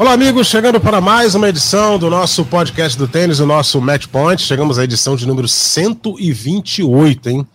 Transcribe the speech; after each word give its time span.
Olá, 0.00 0.14
amigos, 0.14 0.46
chegando 0.46 0.80
para 0.80 0.98
mais 0.98 1.34
uma 1.34 1.46
edição 1.50 1.98
do 1.98 2.08
nosso 2.08 2.42
podcast 2.46 2.96
do 2.96 3.06
tênis, 3.06 3.38
o 3.38 3.44
nosso 3.44 3.78
Match 3.82 4.06
Point. 4.06 4.40
Chegamos 4.40 4.78
à 4.78 4.84
edição 4.84 5.14
de 5.14 5.26
número 5.26 5.46
128, 5.46 7.28
hein? 7.28 7.46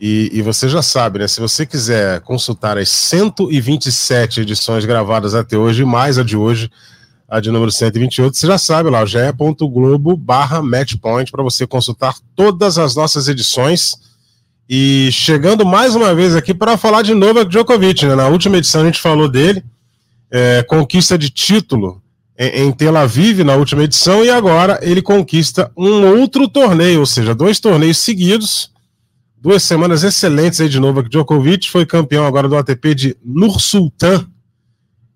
E, 0.00 0.28
e, 0.32 0.42
você 0.42 0.68
já 0.68 0.82
sabe, 0.82 1.20
né? 1.20 1.28
Se 1.28 1.38
você 1.38 1.64
quiser 1.64 2.22
consultar 2.22 2.76
as 2.76 2.88
127 2.88 4.40
edições 4.40 4.84
gravadas 4.84 5.32
até 5.32 5.56
hoje, 5.56 5.84
mais 5.84 6.18
a 6.18 6.24
de 6.24 6.36
hoje, 6.36 6.68
a 7.28 7.38
de 7.38 7.52
número 7.52 7.70
128, 7.70 8.36
você 8.36 8.48
já 8.48 8.58
sabe 8.58 8.90
lá, 8.90 9.06
ge.globo 9.06 10.16
barra 10.16 10.60
matchpoint 10.60 11.30
para 11.30 11.44
você 11.44 11.68
consultar 11.68 12.16
todas 12.34 12.78
as 12.78 12.96
nossas 12.96 13.28
edições. 13.28 13.94
E 14.68 15.08
chegando 15.12 15.64
mais 15.64 15.94
uma 15.94 16.12
vez 16.16 16.34
aqui 16.34 16.52
para 16.52 16.76
falar 16.76 17.02
de 17.02 17.14
Novak 17.14 17.48
Djokovic, 17.48 18.04
né? 18.06 18.16
Na 18.16 18.26
última 18.26 18.56
edição 18.56 18.82
a 18.82 18.86
gente 18.86 19.00
falou 19.00 19.28
dele, 19.28 19.62
é, 20.36 20.62
conquista 20.62 21.16
de 21.16 21.30
título 21.30 22.02
em, 22.38 22.64
em 22.64 22.72
Tel 22.72 22.94
Aviv 22.94 23.42
na 23.42 23.54
última 23.54 23.84
edição 23.84 24.22
e 24.22 24.28
agora 24.28 24.78
ele 24.82 25.00
conquista 25.00 25.72
um 25.74 26.20
outro 26.20 26.46
torneio, 26.46 27.00
ou 27.00 27.06
seja, 27.06 27.34
dois 27.34 27.58
torneios 27.58 27.96
seguidos, 27.96 28.70
duas 29.34 29.62
semanas 29.62 30.04
excelentes 30.04 30.60
aí 30.60 30.68
de 30.68 30.78
Novak 30.78 31.08
Djokovic, 31.08 31.70
foi 31.70 31.86
campeão 31.86 32.26
agora 32.26 32.50
do 32.50 32.56
ATP 32.56 32.94
de 32.94 33.16
Nur 33.24 33.58
Sultan 33.58 34.26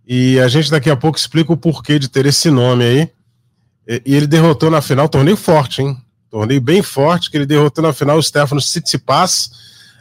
e 0.09 0.41
a 0.41 0.49
gente 0.49 0.71
daqui 0.71 0.89
a 0.89 0.97
pouco 0.97 1.19
explica 1.19 1.53
o 1.53 1.57
porquê 1.57 1.99
de 1.99 2.09
ter 2.09 2.25
esse 2.25 2.51
nome 2.51 2.85
aí. 2.85 3.11
E, 3.87 4.03
e 4.07 4.15
ele 4.15 4.27
derrotou 4.27 4.71
na 4.71 4.81
final, 4.81 5.07
torneio 5.07 5.37
forte, 5.37 5.83
hein? 5.83 5.99
Torneio 6.31 6.63
bem 6.63 6.83
forte, 6.83 7.31
que 7.31 7.37
ele 7.37 7.45
derrotou 7.45 7.83
na 7.83 7.93
final 7.93 8.17
o 8.17 8.23
Stefano 8.23 8.61
Tsitsipas. 8.61 9.51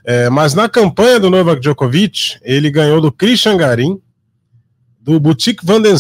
É, 0.06 0.30
mas 0.30 0.54
na 0.54 0.70
campanha 0.70 1.20
do 1.20 1.30
Novak 1.30 1.60
Djokovic, 1.60 2.38
ele 2.42 2.72
ganhou 2.72 3.02
do 3.02 3.12
Christian 3.12 3.58
Garim, 3.58 4.00
do 5.00 5.20
Boutique 5.20 5.66
Van 5.66 5.82
den 5.82 5.96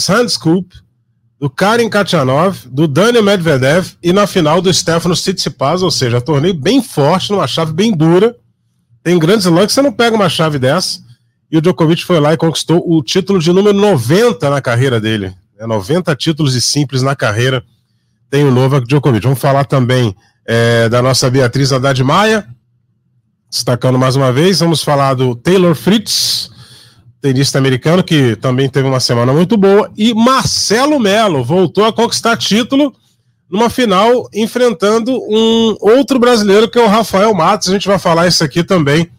do 1.39 1.49
Karin 1.49 1.89
Kachanov, 1.89 2.67
do 2.67 2.85
Daniel 2.85 3.23
Medvedev 3.23 3.93
e 4.03 4.11
na 4.11 4.27
final 4.27 4.61
do 4.61 4.73
Stefano 4.73 5.15
Tsitsipas, 5.15 5.81
ou 5.81 5.89
seja, 5.89 6.19
torneio 6.19 6.53
bem 6.53 6.83
forte, 6.83 7.31
numa 7.31 7.47
chave 7.47 7.71
bem 7.71 7.95
dura. 7.95 8.35
Tem 9.01 9.17
grandes 9.17 9.45
lances, 9.45 9.73
você 9.73 9.81
não 9.81 9.93
pega 9.93 10.15
uma 10.15 10.27
chave 10.27 10.59
dessa. 10.59 10.99
E 11.49 11.57
o 11.57 11.61
Djokovic 11.61 12.03
foi 12.03 12.19
lá 12.19 12.33
e 12.33 12.37
conquistou 12.37 12.83
o 12.85 13.01
título 13.01 13.39
de 13.39 13.53
número 13.53 13.77
90 13.77 14.49
na 14.49 14.61
carreira 14.61 14.99
dele. 14.99 15.33
É 15.57 15.65
90 15.65 16.13
títulos 16.15 16.55
e 16.55 16.61
simples 16.61 17.01
na 17.01 17.15
carreira 17.15 17.63
tem 18.29 18.43
o 18.43 18.51
Novak 18.51 18.85
Djokovic. 18.85 19.23
Vamos 19.23 19.39
falar 19.39 19.65
também 19.65 20.15
é, 20.45 20.87
da 20.89 21.01
nossa 21.01 21.29
Beatriz 21.29 21.71
Haddad 21.71 22.03
Maia, 22.03 22.47
destacando 23.49 23.97
mais 23.97 24.15
uma 24.15 24.31
vez. 24.31 24.59
Vamos 24.59 24.83
falar 24.83 25.15
do 25.15 25.35
Taylor 25.35 25.73
Fritz, 25.73 26.51
tenista 27.21 27.57
americano, 27.57 28.03
que 28.03 28.35
também 28.37 28.69
teve 28.69 28.87
uma 28.87 28.99
semana 28.99 29.33
muito 29.33 29.57
boa. 29.57 29.91
E 29.97 30.13
Marcelo 30.13 30.99
Melo 30.99 31.43
voltou 31.43 31.85
a 31.85 31.93
conquistar 31.93 32.37
título 32.37 32.93
numa 33.49 33.69
final 33.69 34.29
enfrentando 34.33 35.11
um 35.11 35.75
outro 35.81 36.19
brasileiro 36.19 36.69
que 36.69 36.77
é 36.77 36.83
o 36.83 36.87
Rafael 36.87 37.33
Matos. 37.33 37.69
A 37.69 37.73
gente 37.73 37.87
vai 37.87 37.99
falar 37.99 38.27
isso 38.27 38.43
aqui 38.43 38.63
também 38.63 39.09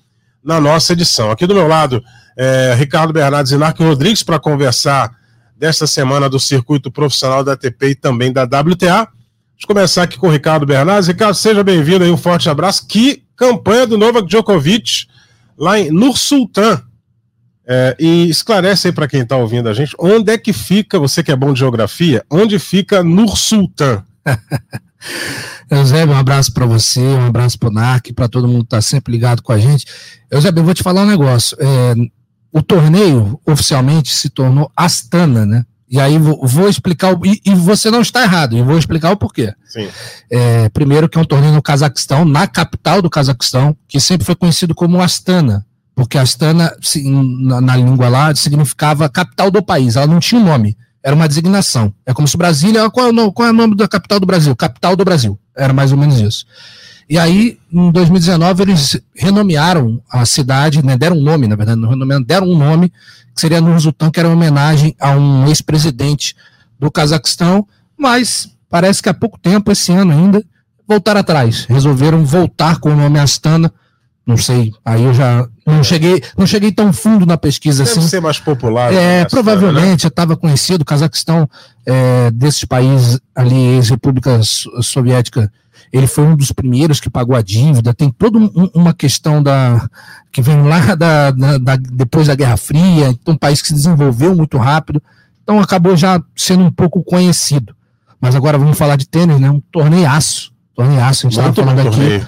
na 0.43 0.61
nossa 0.61 0.93
edição. 0.93 1.31
Aqui 1.31 1.47
do 1.47 1.55
meu 1.55 1.67
lado, 1.67 2.03
é, 2.37 2.75
Ricardo 2.77 3.13
Bernardes 3.13 3.53
e 3.53 3.57
Narco 3.57 3.83
Rodrigues 3.83 4.23
para 4.23 4.39
conversar 4.39 5.11
desta 5.57 5.87
semana 5.87 6.29
do 6.29 6.41
circuito 6.41 6.91
profissional 6.91 7.45
da 7.45 7.53
ATP 7.53 7.89
e 7.89 7.95
também 7.95 8.33
da 8.33 8.45
WTA. 8.45 9.09
Vamos 9.61 9.67
começar 9.67 10.05
aqui 10.05 10.17
com 10.17 10.29
o 10.29 10.31
Ricardo 10.31 10.65
Bernardes. 10.65 11.09
Ricardo, 11.09 11.35
seja 11.35 11.63
bem-vindo 11.63 12.03
aí, 12.03 12.11
um 12.11 12.17
forte 12.17 12.49
abraço. 12.49 12.87
Que 12.87 13.25
campanha 13.37 13.87
do 13.87 13.99
Novak 13.99 14.27
Djokovic 14.27 15.07
lá 15.59 15.79
em 15.79 15.91
Nur 15.91 16.17
Sultan. 16.17 16.83
É, 17.73 17.95
e 18.01 18.29
esclarece 18.29 18.89
aí 18.89 18.93
para 18.93 19.07
quem 19.07 19.21
está 19.21 19.37
ouvindo 19.37 19.69
a 19.69 19.73
gente, 19.73 19.95
onde 19.97 20.33
é 20.33 20.37
que 20.37 20.53
fica, 20.53 20.99
você 20.99 21.23
que 21.23 21.31
é 21.31 21.37
bom 21.37 21.53
de 21.53 21.61
geografia, 21.61 22.25
onde 22.29 22.59
fica 22.59 23.01
Nur 23.01 23.37
Sultan? 23.37 24.03
Eusébio, 25.71 26.13
um 26.13 26.19
abraço 26.19 26.53
para 26.53 26.67
você, 26.67 27.01
um 27.01 27.27
abraço 27.27 27.57
para 27.57 27.69
o 27.69 27.73
NARC, 27.73 28.13
para 28.13 28.27
todo 28.27 28.49
mundo 28.49 28.63
que 28.63 28.75
está 28.75 28.83
sempre 28.83 29.13
ligado 29.13 29.41
com 29.41 29.53
a 29.53 29.59
gente. 29.59 29.87
Eusébio, 30.29 30.63
eu 30.63 30.65
vou 30.65 30.75
te 30.75 30.83
falar 30.83 31.03
um 31.03 31.07
negócio. 31.07 31.57
É, 31.61 31.95
o 32.53 32.61
torneio 32.61 33.41
oficialmente 33.47 34.13
se 34.13 34.29
tornou 34.29 34.69
Astana, 34.77 35.47
né? 35.47 35.65
E 35.89 36.01
aí 36.01 36.19
vou, 36.19 36.45
vou 36.45 36.69
explicar, 36.69 37.17
o, 37.17 37.25
e, 37.25 37.41
e, 37.47 37.55
você 37.55 37.89
não 37.89 38.01
está 38.01 38.23
errado, 38.23 38.57
e 38.57 38.63
vou 38.63 38.79
explicar 38.79 39.13
o 39.13 39.17
porquê. 39.17 39.55
É, 40.29 40.69
primeiro 40.71 41.09
que 41.09 41.17
é 41.17 41.21
um 41.21 41.25
torneio 41.25 41.53
no 41.53 41.63
Cazaquistão, 41.63 42.25
na 42.25 42.49
capital 42.49 43.01
do 43.01 43.09
Cazaquistão, 43.09 43.77
que 43.87 44.01
sempre 44.01 44.25
foi 44.25 44.35
conhecido 44.35 44.75
como 44.75 45.01
Astana, 45.01 45.65
porque 45.95 46.19
Astana, 46.19 46.73
na, 47.63 47.77
língua 47.77 48.09
lá, 48.09 48.35
significava 48.35 49.09
capital 49.09 49.51
do 49.51 49.63
país, 49.63 49.97
ela 49.97 50.07
não 50.07 50.21
tinha 50.21 50.41
um 50.41 50.45
nome, 50.45 50.77
era 51.03 51.15
uma 51.15 51.29
designação. 51.29 51.93
É 52.07 52.13
como 52.13 52.27
se 52.27 52.37
Brasília, 52.37 52.89
qual 52.91 53.09
é, 53.09 53.11
o, 53.11 53.33
qual 53.33 53.49
é 53.49 53.51
o 53.51 53.55
nome 53.55 53.77
da 53.77 53.89
capital 53.89 54.21
do 54.21 54.27
Brasil? 54.27 54.55
Capital 54.57 54.97
do 54.97 55.05
Brasil, 55.05 55.39
era 55.57 55.73
mais 55.73 55.93
ou 55.93 55.99
menos 55.99 56.21
isso. 56.21 56.47
E 57.09 57.19
aí, 57.19 57.59
em 57.73 57.91
2019, 57.91 58.63
eles 58.63 59.01
renomearam 59.17 60.01
a 60.09 60.25
cidade, 60.25 60.81
né, 60.85 60.97
deram 60.97 61.17
um 61.17 61.23
nome, 61.23 61.49
na 61.49 61.57
verdade, 61.57 61.81
não 61.81 62.23
deram 62.23 62.47
um 62.47 62.57
nome, 62.57 62.89
que 63.35 63.41
seria 63.41 63.61
no 63.61 63.79
Sultão, 63.81 64.13
que 64.13 64.21
era 64.21 64.29
uma 64.29 64.37
homenagem 64.37 64.95
a 65.01 65.11
um 65.11 65.49
ex-presidente 65.49 66.37
do 66.79 66.91
Cazaquistão, 66.91 67.67
mas 67.99 68.49
parece 68.69 69.03
que 69.03 69.09
há 69.09 69.15
pouco 69.15 69.39
tempo, 69.39 69.73
esse 69.73 69.91
ano 69.91 70.13
ainda, 70.13 70.45
voltaram 70.87 71.21
atrás, 71.21 71.65
resolveram 71.65 72.25
voltar 72.25 72.79
com 72.79 72.91
o 72.91 72.97
nome 72.97 73.19
Astana, 73.19 73.73
não 74.27 74.37
sei, 74.37 74.73
aí 74.85 75.03
eu 75.03 75.13
já 75.15 75.47
não 75.67 75.83
cheguei, 75.83 76.23
não 76.37 76.47
cheguei 76.47 76.71
tão 76.71 76.93
fundo 76.93 77.27
na 77.27 77.37
pesquisa 77.37 77.85
Deve 77.85 77.99
assim. 77.99 78.09
ser 78.09 78.21
mais 78.21 78.39
popular. 78.39 78.93
É, 78.93 79.25
provavelmente, 79.25 80.05
né? 80.05 80.07
eu 80.07 80.09
estava 80.09 80.37
conhecido, 80.37 80.83
o 80.83 80.85
Cazaquistão, 80.85 81.49
é, 81.87 82.31
desses 82.31 82.65
países 82.65 83.19
ali, 83.35 83.77
ex-república 83.77 84.41
soviética, 84.83 85.51
ele 85.93 86.07
foi 86.07 86.25
um 86.25 86.37
dos 86.37 86.53
primeiros 86.53 87.01
que 87.01 87.11
pagou 87.11 87.35
a 87.35 87.43
dívida, 87.43 87.93
tem 87.93 88.11
toda 88.11 88.39
um, 88.39 88.71
uma 88.75 88.95
questão 88.95 89.43
da 89.43 89.89
que 90.31 90.41
vem 90.41 90.63
lá 90.63 90.95
da, 90.95 91.31
da, 91.33 91.59
da, 91.59 91.77
depois 91.77 92.29
da 92.29 92.35
Guerra 92.35 92.57
Fria, 92.57 93.09
então 93.09 93.35
um 93.35 93.37
país 93.37 93.61
que 93.61 93.69
se 93.69 93.75
desenvolveu 93.75 94.35
muito 94.35 94.57
rápido, 94.59 95.03
então 95.43 95.59
acabou 95.61 95.97
já 95.97 96.23
sendo 96.37 96.63
um 96.63 96.71
pouco 96.71 97.03
conhecido. 97.03 97.75
Mas 98.21 98.37
agora 98.37 98.59
vamos 98.59 98.79
falar 98.79 98.97
de 98.97 99.09
tênis, 99.09 99.41
né? 99.41 99.51
Um 99.51 99.61
torneiaço, 99.73 100.53
torneiaço, 100.77 101.27
a 101.27 101.31
gente 101.31 101.39
estava 101.39 101.55
falando 101.55 101.89
aqui. 101.89 102.25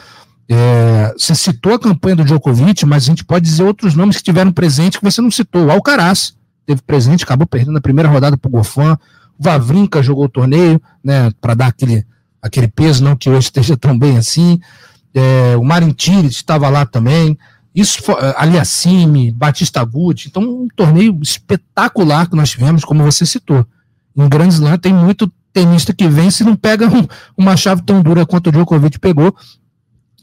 É, 0.55 1.15
você 1.17 1.35
citou 1.35 1.73
a 1.73 1.79
campanha 1.79 2.17
do 2.17 2.25
Djokovic, 2.25 2.85
mas 2.85 3.05
a 3.05 3.07
gente 3.07 3.25
pode 3.25 3.47
dizer 3.47 3.63
outros 3.63 3.95
nomes 3.95 4.19
que 4.19 4.23
tiveram 4.23 4.53
presente 4.53 4.99
que 4.99 5.05
você 5.05 5.23
não 5.23 5.31
citou. 5.31 5.65
O 5.65 5.71
Alcaraz 5.71 6.35
teve 6.67 6.83
presente, 6.83 7.25
acabou 7.25 7.47
perdendo 7.47 7.73
na 7.73 7.81
primeira 7.81 8.07
rodada 8.07 8.37
para 8.37 8.49
o 8.49 8.53
Gofan. 8.53 8.99
O 9.39 9.43
Vavrinka 9.43 10.03
jogou 10.03 10.27
o 10.27 10.29
torneio, 10.29 10.81
né, 11.03 11.31
para 11.41 11.55
dar 11.55 11.69
aquele 11.69 12.05
aquele 12.43 12.69
peso, 12.69 13.03
não 13.03 13.17
que 13.17 13.31
hoje 13.31 13.47
esteja 13.49 13.79
tão 13.79 13.99
bem 13.99 14.19
assim. 14.19 14.61
É, 15.15 15.57
o 15.57 15.65
Marintiri 15.65 16.27
estava 16.27 16.69
lá 16.69 16.85
também. 16.85 17.39
Isso, 17.75 18.03
é, 18.13 18.35
Aliassime, 18.37 19.31
Batista 19.31 19.83
Guti. 19.83 20.29
Então, 20.29 20.43
um 20.43 20.69
torneio 20.77 21.19
espetacular 21.23 22.29
que 22.29 22.37
nós 22.37 22.51
tivemos, 22.51 22.85
como 22.85 23.03
você 23.03 23.25
citou. 23.25 23.65
Em 24.15 24.29
Grand 24.29 24.49
Slam 24.49 24.77
tem 24.77 24.93
muito 24.93 25.33
tenista 25.51 25.95
que 25.95 26.07
vence 26.09 26.43
e 26.43 26.47
não 26.47 26.57
pega 26.57 26.87
um, 26.93 27.07
uma 27.39 27.57
chave 27.57 27.81
tão 27.81 28.03
dura 28.03 28.27
quanto 28.27 28.49
o 28.49 28.53
Djokovic 28.53 28.99
pegou. 28.99 29.35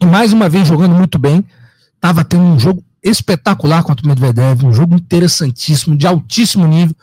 E 0.01 0.05
mais 0.05 0.33
uma 0.33 0.47
vez 0.47 0.67
jogando 0.67 0.95
muito 0.95 1.19
bem. 1.19 1.45
Estava 1.95 2.23
tendo 2.23 2.43
um 2.43 2.59
jogo 2.59 2.83
espetacular 3.03 3.83
contra 3.83 4.05
o 4.05 4.09
Medvedev, 4.09 4.65
um 4.65 4.73
jogo 4.73 4.95
interessantíssimo, 4.95 5.97
de 5.97 6.07
altíssimo 6.07 6.67
nível. 6.67 6.95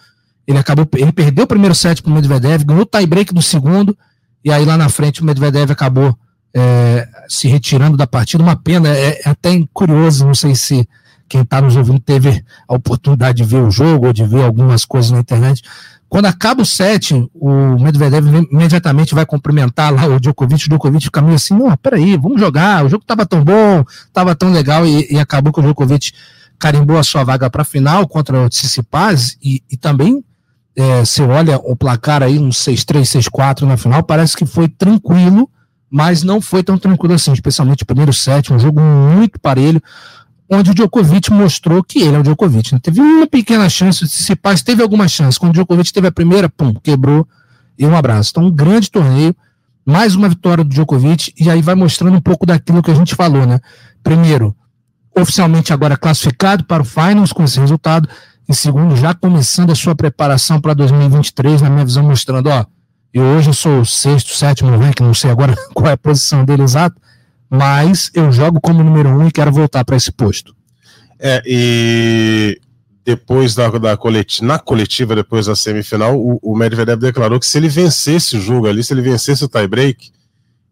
Ele 0.46 0.58
acabou, 0.58 0.88
ele 0.94 1.12
perdeu 1.12 1.44
o 1.44 1.48
primeiro 1.48 1.74
set 1.74 2.02
para 2.02 2.10
o 2.10 2.14
Medvedev, 2.14 2.64
ganhou 2.64 2.82
o 2.82 2.86
tie-break 2.86 3.34
do 3.34 3.42
segundo 3.42 3.96
e 4.44 4.52
aí 4.52 4.64
lá 4.64 4.76
na 4.76 4.88
frente 4.88 5.22
o 5.22 5.24
Medvedev 5.24 5.72
acabou 5.72 6.16
é, 6.54 7.08
se 7.28 7.48
retirando 7.48 7.96
da 7.96 8.06
partida. 8.06 8.42
Uma 8.42 8.56
pena, 8.56 8.88
é, 8.88 9.20
é 9.24 9.28
até 9.28 9.50
curioso, 9.72 10.24
não 10.24 10.34
sei 10.34 10.54
se 10.54 10.88
quem 11.28 11.42
está 11.42 11.60
nos 11.60 11.76
ouvindo 11.76 11.98
teve 11.98 12.44
a 12.68 12.74
oportunidade 12.74 13.38
de 13.38 13.44
ver 13.44 13.60
o 13.60 13.70
jogo 13.70 14.06
ou 14.06 14.12
de 14.12 14.24
ver 14.24 14.44
algumas 14.44 14.84
coisas 14.84 15.10
na 15.10 15.18
internet. 15.18 15.62
Quando 16.08 16.26
acaba 16.26 16.62
o 16.62 16.66
set, 16.66 17.12
o 17.34 17.78
Medvedev 17.78 18.26
imediatamente 18.50 19.14
vai 19.14 19.26
cumprimentar 19.26 19.92
lá 19.92 20.06
o 20.06 20.20
Djokovic, 20.20 20.66
o 20.66 20.68
Djokovic 20.68 21.04
fica 21.04 21.20
meio 21.20 21.34
assim, 21.34 21.54
não, 21.54 21.76
peraí, 21.76 22.16
vamos 22.16 22.40
jogar, 22.40 22.84
o 22.84 22.88
jogo 22.88 23.02
estava 23.02 23.26
tão 23.26 23.42
bom, 23.42 23.84
estava 24.06 24.34
tão 24.34 24.52
legal, 24.52 24.86
e, 24.86 25.06
e, 25.10 25.18
acabou 25.18 25.52
que 25.52 25.58
o 25.58 25.62
Djokovic 25.62 26.12
carimbou 26.58 26.96
a 26.96 27.02
sua 27.02 27.24
vaga 27.24 27.50
para 27.50 27.62
a 27.62 27.64
final 27.64 28.06
contra 28.06 28.40
o 28.40 28.48
Tsitsipas, 28.48 29.36
e, 29.42 29.62
e 29.70 29.76
também 29.76 30.24
é, 30.76 31.00
você 31.00 31.22
olha 31.22 31.56
o 31.56 31.74
placar 31.74 32.22
aí, 32.22 32.38
um 32.38 32.50
6-3, 32.50 33.28
6-4 33.28 33.62
na 33.62 33.76
final, 33.76 34.02
parece 34.02 34.36
que 34.36 34.46
foi 34.46 34.68
tranquilo 34.68 35.50
mas 35.90 36.22
não 36.22 36.40
foi 36.40 36.62
tão 36.62 36.76
tranquilo 36.76 37.14
assim, 37.14 37.32
especialmente 37.32 37.82
o 37.82 37.86
primeiro 37.86 38.12
set, 38.12 38.52
um 38.52 38.58
jogo 38.58 38.80
muito 38.80 39.40
parelho, 39.40 39.82
onde 40.48 40.70
o 40.70 40.74
Djokovic 40.74 41.30
mostrou 41.32 41.82
que 41.82 42.00
ele 42.00 42.16
é 42.16 42.18
o 42.18 42.22
Djokovic. 42.22 42.72
Né? 42.72 42.80
Teve 42.82 43.00
uma 43.00 43.26
pequena 43.26 43.68
chance, 43.68 44.06
se 44.08 44.36
paz 44.36 44.62
teve 44.62 44.82
alguma 44.82 45.08
chance, 45.08 45.38
quando 45.38 45.50
o 45.50 45.54
Djokovic 45.54 45.92
teve 45.92 46.06
a 46.06 46.12
primeira, 46.12 46.48
pum, 46.48 46.72
quebrou 46.74 47.26
e 47.78 47.86
um 47.86 47.96
abraço. 47.96 48.30
Então, 48.30 48.44
um 48.44 48.50
grande 48.50 48.90
torneio, 48.90 49.34
mais 49.84 50.14
uma 50.14 50.28
vitória 50.28 50.64
do 50.64 50.70
Djokovic, 50.70 51.32
e 51.38 51.50
aí 51.50 51.60
vai 51.60 51.74
mostrando 51.74 52.16
um 52.16 52.20
pouco 52.20 52.46
daquilo 52.46 52.82
que 52.82 52.90
a 52.90 52.94
gente 52.94 53.14
falou, 53.14 53.46
né? 53.46 53.60
Primeiro, 54.02 54.54
oficialmente 55.16 55.72
agora 55.72 55.96
classificado 55.96 56.64
para 56.64 56.82
o 56.82 56.84
Finals 56.84 57.32
com 57.32 57.44
esse 57.44 57.58
resultado, 57.58 58.08
e 58.48 58.54
segundo, 58.54 58.94
já 58.94 59.12
começando 59.12 59.72
a 59.72 59.74
sua 59.74 59.94
preparação 59.94 60.60
para 60.60 60.74
2023, 60.74 61.62
na 61.62 61.70
minha 61.70 61.84
visão, 61.84 62.04
mostrando, 62.04 62.48
ó, 62.48 62.64
eu 63.12 63.22
hoje 63.22 63.48
eu 63.48 63.54
sou 63.54 63.80
o 63.80 63.86
sexto, 63.86 64.34
sétimo 64.34 64.76
ranking, 64.76 65.02
não 65.02 65.14
sei 65.14 65.30
agora 65.30 65.56
qual 65.74 65.88
é 65.88 65.92
a 65.92 65.96
posição 65.96 66.44
dele 66.44 66.62
exata, 66.62 66.94
mas 67.50 68.10
eu 68.14 68.30
jogo 68.32 68.60
como 68.60 68.82
número 68.82 69.08
um 69.08 69.26
e 69.26 69.32
quero 69.32 69.52
voltar 69.52 69.84
para 69.84 69.96
esse 69.96 70.12
posto. 70.12 70.54
É, 71.18 71.42
e 71.46 72.60
depois 73.04 73.54
da, 73.54 73.68
da 73.70 73.96
coletiva, 73.96 74.46
na 74.46 74.58
coletiva, 74.58 75.14
depois 75.14 75.46
da 75.46 75.54
semifinal, 75.54 76.18
o, 76.18 76.38
o 76.42 76.56
Medvedev 76.56 77.00
declarou 77.00 77.38
que 77.38 77.46
se 77.46 77.56
ele 77.56 77.68
vencesse 77.68 78.36
o 78.36 78.40
jogo 78.40 78.66
ali, 78.66 78.82
se 78.82 78.92
ele 78.92 79.00
vencesse 79.00 79.44
o 79.44 79.48
tie-break, 79.48 80.10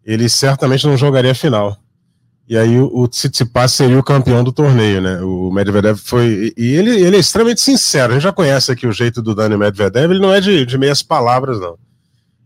ele 0.05 0.27
certamente 0.29 0.85
não 0.85 0.97
jogaria 0.97 1.31
a 1.31 1.35
final. 1.35 1.77
E 2.47 2.55
aí 2.57 2.77
o, 2.77 2.91
o 2.93 3.07
Tsitsipas 3.07 3.73
seria 3.73 3.97
o 3.97 4.03
campeão 4.03 4.43
do 4.43 4.51
torneio, 4.51 5.01
né? 5.01 5.19
O 5.21 5.51
Medvedev 5.51 5.97
foi. 5.97 6.53
E 6.55 6.75
ele, 6.75 6.91
ele 6.91 7.15
é 7.15 7.19
extremamente 7.19 7.59
sincero. 7.59 8.11
A 8.11 8.15
gente 8.15 8.23
já 8.23 8.31
conhece 8.31 8.71
aqui 8.71 8.85
o 8.85 8.91
jeito 8.91 9.19
do 9.21 9.33
Dani 9.33 9.57
Medvedev, 9.57 10.11
ele 10.11 10.19
não 10.19 10.31
é 10.31 10.39
de, 10.39 10.63
de 10.63 10.77
meias 10.77 11.01
palavras, 11.01 11.59
não. 11.59 11.75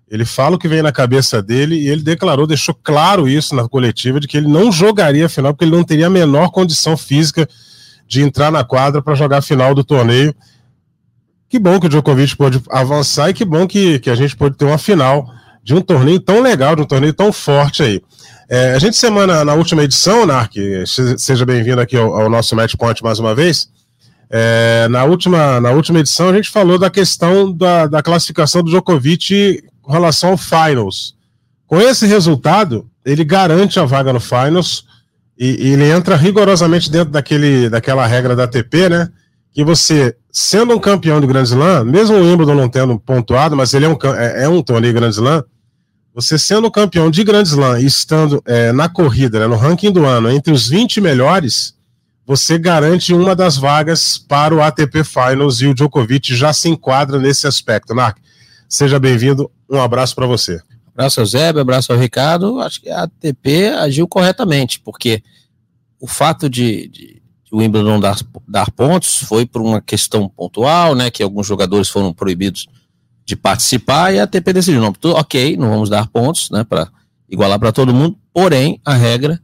Ele 0.10 0.26
fala 0.26 0.56
o 0.56 0.60
que 0.60 0.68
vem 0.68 0.82
na 0.82 0.92
cabeça 0.92 1.42
dele 1.42 1.76
e 1.76 1.88
ele 1.88 2.02
declarou, 2.02 2.48
deixou 2.48 2.74
claro 2.74 3.30
isso 3.30 3.56
na 3.56 3.68
coletiva, 3.70 4.20
de 4.20 4.28
que 4.28 4.38
ele 4.38 4.48
não 4.48 4.72
jogaria 4.72 5.28
a 5.28 5.30
final, 5.30 5.54
porque 5.54 5.66
ele 5.66 5.76
não 5.76 5.84
teria 5.84 6.08
a 6.08 6.10
menor 6.10 6.50
condição 6.50 6.98
física 6.98 7.48
de 8.08 8.24
entrar 8.24 8.52
na 8.52 8.64
quadra 8.64 9.04
para 9.04 9.14
jogar 9.14 9.38
a 9.38 9.42
final 9.42 9.76
do 9.76 9.84
torneio. 9.84 10.34
Que 11.48 11.60
bom 11.60 11.80
que 11.80 11.86
o 11.86 11.90
Djokovic 11.90 12.36
pôde 12.36 12.62
avançar 12.70 13.30
e 13.30 13.34
que 13.34 13.46
bom 13.46 13.68
que, 13.68 14.00
que 14.00 14.10
a 14.10 14.16
gente 14.16 14.36
pôde 14.36 14.58
ter 14.58 14.66
uma 14.66 14.80
final 14.80 15.32
de 15.64 15.76
um 15.76 15.82
torneio 15.82 16.20
tão 16.20 16.42
legal, 16.42 16.76
de 16.76 16.82
um 16.82 16.86
torneio 16.86 17.14
tão 17.14 17.32
forte 17.32 17.84
aí. 17.84 18.02
É, 18.50 18.74
a 18.74 18.80
gente 18.80 18.98
semana 18.98 19.46
na 19.46 19.54
última 19.54 19.84
edição, 19.84 20.26
Nark, 20.26 20.56
seja 21.18 21.46
bem-vindo 21.46 21.80
aqui 21.80 21.96
ao, 21.96 22.16
ao, 22.16 22.30
nosso 22.30 22.56
Match 22.56 22.74
Point 22.76 23.04
mais 23.04 23.20
uma 23.20 23.36
vez. 23.36 23.70
É, 24.32 24.88
na, 24.90 25.04
última, 25.04 25.62
na 25.62 25.70
última 25.70 26.00
edição 26.00 26.30
a 26.30 26.34
gente 26.34 26.50
falou 26.50 26.80
da 26.80 26.90
questão 26.90 27.52
da, 27.52 27.86
da 27.86 28.02
classificação 28.02 28.64
do 28.64 28.72
Djokovic 28.72 29.64
relação 29.94 30.32
ao 30.32 30.38
Finals. 30.38 31.16
Com 31.66 31.80
esse 31.80 32.06
resultado, 32.06 32.90
ele 33.06 33.24
garante 33.24 33.80
a 33.80 33.86
vaga 33.86 34.12
no 34.12 34.20
Finals 34.20 34.86
e, 35.38 35.68
e 35.68 35.74
ele 35.74 35.90
entra 35.90 36.16
rigorosamente 36.16 36.92
dentro 36.92 37.12
daquele, 37.12 37.70
daquela 37.70 38.06
regra 38.06 38.36
da 38.36 38.44
ATP, 38.44 38.90
né? 38.90 39.10
Que 39.52 39.64
você, 39.64 40.16
sendo 40.32 40.76
um 40.76 40.80
campeão 40.80 41.22
do 41.22 41.28
Grand 41.28 41.44
Slam, 41.44 41.86
mesmo 41.86 42.18
o 42.18 42.22
Wimbledon 42.22 42.56
não 42.56 42.70
tendo 42.70 43.00
pontuado, 43.00 43.56
mas 43.56 43.74
ele 43.74 43.86
é 43.86 43.90
um, 43.90 43.98
é, 44.16 44.44
é 44.44 44.50
um 44.50 44.62
torneio 44.62 44.94
Grand 44.94 45.10
Slam, 45.10 45.44
você 46.14 46.38
sendo 46.38 46.70
campeão 46.70 47.10
de 47.10 47.24
Grand 47.24 47.44
Slam 47.44 47.80
e 47.80 47.86
estando 47.86 48.42
é, 48.46 48.72
na 48.72 48.90
corrida, 48.90 49.40
né, 49.40 49.48
no 49.48 49.56
ranking 49.56 49.92
do 49.92 50.06
ano, 50.06 50.30
entre 50.30 50.52
os 50.52 50.68
20 50.68 51.00
melhores, 51.00 51.74
você 52.26 52.58
garante 52.60 53.14
uma 53.14 53.36
das 53.36 53.58
vagas 53.58 54.18
para 54.18 54.54
o 54.54 54.62
ATP 54.62 55.04
Finals 55.04 55.62
e 55.62 55.68
o 55.68 55.74
Djokovic 55.74 56.36
já 56.36 56.52
se 56.52 56.70
enquadra 56.70 57.18
nesse 57.18 57.48
aspecto. 57.48 57.96
Narc, 57.96 58.18
seja 58.70 59.00
bem-vindo, 59.00 59.52
um 59.68 59.82
abraço 59.82 60.16
para 60.16 60.28
você. 60.28 60.62
Abraço 60.94 61.20
ao 61.20 61.26
Zé, 61.26 61.50
abraço 61.50 61.92
ao 61.92 61.98
Ricardo. 61.98 62.60
Acho 62.60 62.80
que 62.82 62.90
a 62.90 63.04
ATP 63.04 63.68
agiu 63.70 64.08
corretamente, 64.08 64.80
porque 64.80 65.24
o 66.00 66.08
fato 66.08 66.50
de, 66.50 66.88
de 66.88 67.22
o 67.52 67.58
Wimbledon 67.58 68.00
dar, 68.00 68.18
dar 68.48 68.70
pontos 68.72 69.18
foi 69.18 69.46
por 69.46 69.62
uma 69.62 69.82
questão 69.82 70.30
pontual, 70.30 70.94
né, 70.94 71.10
que 71.10 71.24
alguns 71.24 71.48
jogadores 71.48 71.90
foram 71.90 72.14
proibidos 72.14 72.68
de 73.26 73.36
participar 73.36 74.14
e 74.14 74.20
a 74.20 74.24
ATP 74.24 74.54
decidiu, 74.54 74.82
não, 74.82 74.94
ok, 75.14 75.58
não 75.58 75.70
vamos 75.70 75.90
dar 75.90 76.08
pontos, 76.08 76.50
né, 76.52 76.64
para 76.64 76.90
igualar 77.28 77.60
para 77.60 77.72
todo 77.72 77.94
mundo, 77.94 78.18
porém 78.32 78.80
a 78.86 78.94
regra 78.94 79.42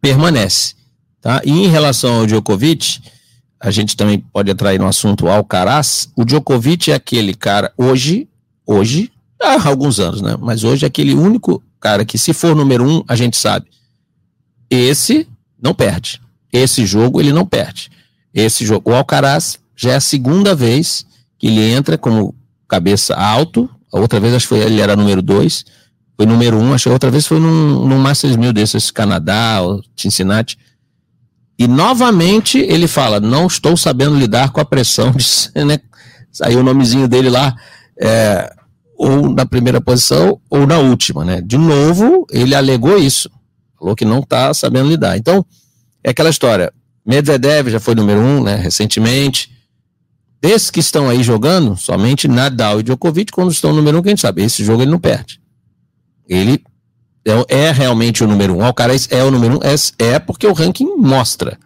permanece, 0.00 0.74
tá? 1.20 1.40
E 1.44 1.50
em 1.50 1.68
relação 1.68 2.20
ao 2.20 2.26
Djokovic, 2.26 3.00
a 3.60 3.70
gente 3.70 3.96
também 3.96 4.18
pode 4.18 4.50
atrair 4.50 4.78
no 4.78 4.86
assunto 4.86 5.28
Alcaraz, 5.28 6.10
o 6.16 6.24
Djokovic 6.24 6.90
é 6.90 6.94
aquele 6.94 7.34
cara 7.34 7.72
hoje, 7.76 8.27
hoje, 8.68 9.10
há 9.42 9.68
alguns 9.68 9.98
anos, 9.98 10.20
né, 10.20 10.36
mas 10.38 10.62
hoje 10.62 10.84
é 10.84 10.88
aquele 10.88 11.14
único 11.14 11.62
cara 11.80 12.04
que 12.04 12.18
se 12.18 12.32
for 12.32 12.54
número 12.54 12.88
um, 12.88 13.02
a 13.08 13.16
gente 13.16 13.36
sabe, 13.36 13.66
esse 14.68 15.26
não 15.60 15.72
perde, 15.72 16.20
esse 16.52 16.84
jogo 16.84 17.20
ele 17.20 17.32
não 17.32 17.46
perde, 17.46 17.90
esse 18.34 18.64
jogo, 18.64 18.90
o 18.90 18.94
Alcaraz 18.94 19.58
já 19.74 19.92
é 19.92 19.96
a 19.96 20.00
segunda 20.00 20.54
vez 20.54 21.06
que 21.38 21.46
ele 21.46 21.70
entra 21.70 21.96
como 21.96 22.34
cabeça 22.66 23.14
alto. 23.14 23.70
A 23.92 23.98
outra 23.98 24.20
vez 24.20 24.34
acho 24.34 24.46
que 24.46 24.48
foi, 24.50 24.58
ele 24.58 24.80
era 24.80 24.94
número 24.96 25.22
2. 25.22 25.64
Foi 26.16 26.26
número 26.26 26.58
1, 26.58 26.62
um, 26.62 26.74
acho 26.74 26.84
que 26.84 26.88
a 26.88 26.92
outra 26.92 27.10
vez 27.10 27.26
foi 27.26 27.38
num, 27.38 27.86
num 27.86 27.98
Masters 27.98 28.36
1000 28.36 28.52
desses, 28.52 28.90
Canadá 28.90 29.60
ou 29.62 29.80
Cincinnati. 29.96 30.58
E 31.56 31.66
novamente 31.66 32.58
ele 32.58 32.88
fala: 32.88 33.20
não 33.20 33.46
estou 33.46 33.76
sabendo 33.76 34.16
lidar 34.16 34.50
com 34.50 34.60
a 34.60 34.64
pressão 34.64 35.12
de 35.12 35.64
né? 35.64 35.78
Saiu 36.30 36.60
o 36.60 36.62
nomezinho 36.62 37.08
dele 37.08 37.30
lá, 37.30 37.56
é, 37.98 38.54
ou 38.98 39.32
na 39.32 39.46
primeira 39.46 39.80
posição 39.80 40.40
ou 40.50 40.66
na 40.66 40.78
última, 40.78 41.24
né? 41.24 41.40
De 41.40 41.56
novo, 41.56 42.26
ele 42.30 42.54
alegou 42.54 42.98
isso. 42.98 43.30
Falou 43.78 43.94
que 43.94 44.04
não 44.04 44.18
está 44.18 44.52
sabendo 44.52 44.88
lidar. 44.88 45.16
Então, 45.16 45.46
é 46.02 46.10
aquela 46.10 46.28
história. 46.28 46.72
Medvedev 47.06 47.68
já 47.70 47.78
foi 47.78 47.94
número 47.94 48.20
um, 48.20 48.42
né? 48.42 48.56
Recentemente. 48.56 49.56
Desses 50.42 50.70
que 50.70 50.80
estão 50.80 51.08
aí 51.08 51.22
jogando, 51.22 51.76
somente 51.76 52.26
Nadal 52.26 52.80
e 52.80 52.82
Djokovic, 52.82 53.32
quando 53.32 53.52
estão 53.52 53.72
número 53.72 53.98
um, 53.98 54.02
quem 54.02 54.16
sabe? 54.16 54.42
Esse 54.42 54.64
jogo 54.64 54.82
ele 54.82 54.90
não 54.90 54.98
perde. 54.98 55.40
Ele 56.28 56.62
é, 57.24 57.66
é 57.66 57.70
realmente 57.70 58.24
o 58.24 58.26
número 58.26 58.56
um. 58.56 58.64
Alcaraz 58.64 59.06
é 59.10 59.22
o 59.22 59.30
número 59.30 59.58
um, 59.58 59.60
é, 59.62 59.74
é 60.14 60.18
porque 60.18 60.46
o 60.46 60.52
ranking 60.52 60.96
mostra. 60.96 61.56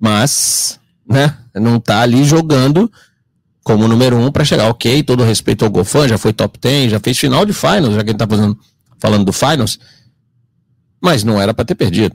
Mas, 0.00 0.80
né, 1.08 1.36
não 1.54 1.78
tá 1.78 2.00
ali 2.00 2.24
jogando 2.24 2.90
como 3.66 3.88
número 3.88 4.16
um 4.16 4.30
para 4.30 4.44
chegar. 4.44 4.70
Ok, 4.70 5.02
todo 5.02 5.24
respeito 5.24 5.64
ao 5.64 5.70
Gofan, 5.72 6.06
já 6.06 6.16
foi 6.16 6.32
top 6.32 6.56
10, 6.56 6.92
já 6.92 7.00
fez 7.00 7.18
final 7.18 7.44
de 7.44 7.52
finals, 7.52 7.96
já 7.96 8.04
que 8.04 8.10
ele 8.10 8.16
tá 8.16 8.24
fazendo, 8.24 8.56
falando 8.96 9.24
do 9.24 9.32
finals. 9.32 9.76
Mas 11.02 11.24
não 11.24 11.40
era 11.40 11.52
para 11.52 11.64
ter 11.64 11.74
perdido. 11.74 12.14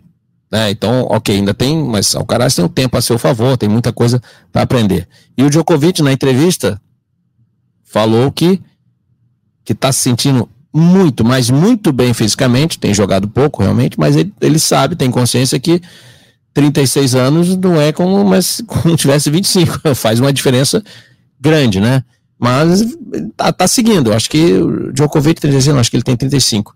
Né? 0.49 0.71
Então, 0.71 1.05
ok, 1.09 1.35
ainda 1.35 1.53
tem, 1.53 1.83
mas 1.83 2.13
o 2.13 2.19
Alcaraz 2.19 2.55
tem 2.55 2.63
um 2.63 2.69
tempo 2.69 2.95
a 2.95 3.01
seu 3.01 3.19
favor, 3.19 3.57
tem 3.57 3.67
muita 3.67 3.91
coisa 3.91 4.23
para 4.49 4.61
aprender. 4.61 5.05
E 5.37 5.43
o 5.43 5.49
Djokovic, 5.49 6.01
na 6.01 6.13
entrevista, 6.13 6.81
falou 7.83 8.31
que 8.31 8.61
que 9.65 9.73
está 9.73 9.91
se 9.91 9.99
sentindo 9.99 10.47
muito, 10.73 11.25
mas 11.25 11.49
muito 11.49 11.91
bem 11.91 12.13
fisicamente, 12.13 12.79
tem 12.79 12.93
jogado 12.93 13.27
pouco 13.27 13.61
realmente, 13.61 13.99
mas 13.99 14.15
ele, 14.15 14.33
ele 14.39 14.57
sabe, 14.57 14.95
tem 14.95 15.11
consciência 15.11 15.59
que 15.59 15.81
36 16.53 17.13
anos 17.13 17.57
não 17.57 17.79
é 17.79 17.91
como, 17.91 18.23
mas 18.23 18.63
como 18.65 18.95
tivesse 18.95 19.29
25, 19.29 19.93
faz 19.93 20.17
uma 20.21 20.31
diferença 20.31 20.81
grande, 21.41 21.81
né? 21.81 22.03
Mas 22.39 22.83
tá, 23.35 23.51
tá 23.51 23.67
seguindo, 23.67 24.13
acho 24.13 24.29
que 24.29 24.53
o 24.53 24.93
Djokovic 24.93 25.41
36, 25.41 25.75
acho 25.75 25.91
que 25.91 25.97
ele 25.97 26.03
tem 26.03 26.15
35. 26.15 26.75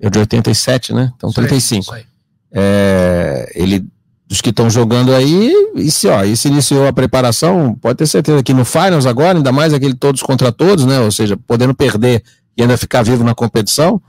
Eu 0.00 0.10
de 0.10 0.18
87, 0.18 0.92
né? 0.94 1.12
Então 1.16 1.32
35. 1.32 1.82
Isso 1.82 1.92
aí. 1.92 2.04
É, 2.52 3.52
ele 3.54 3.86
dos 4.28 4.42
que 4.42 4.50
estão 4.50 4.68
jogando 4.68 5.14
aí, 5.14 5.50
e 5.74 5.90
se, 5.90 6.06
ó, 6.06 6.22
e 6.22 6.36
se 6.36 6.48
iniciou 6.48 6.86
a 6.86 6.92
preparação, 6.92 7.74
pode 7.80 7.96
ter 7.96 8.06
certeza 8.06 8.42
que 8.42 8.52
no 8.52 8.62
Finals 8.62 9.06
agora, 9.06 9.38
ainda 9.38 9.50
mais 9.50 9.72
aquele 9.72 9.94
todos 9.94 10.22
contra 10.22 10.52
todos, 10.52 10.84
né? 10.84 11.00
Ou 11.00 11.10
seja, 11.10 11.34
podendo 11.34 11.74
perder 11.74 12.22
e 12.54 12.60
ainda 12.60 12.76
ficar 12.76 13.02
vivo 13.02 13.24
na 13.24 13.34
competição, 13.34 14.00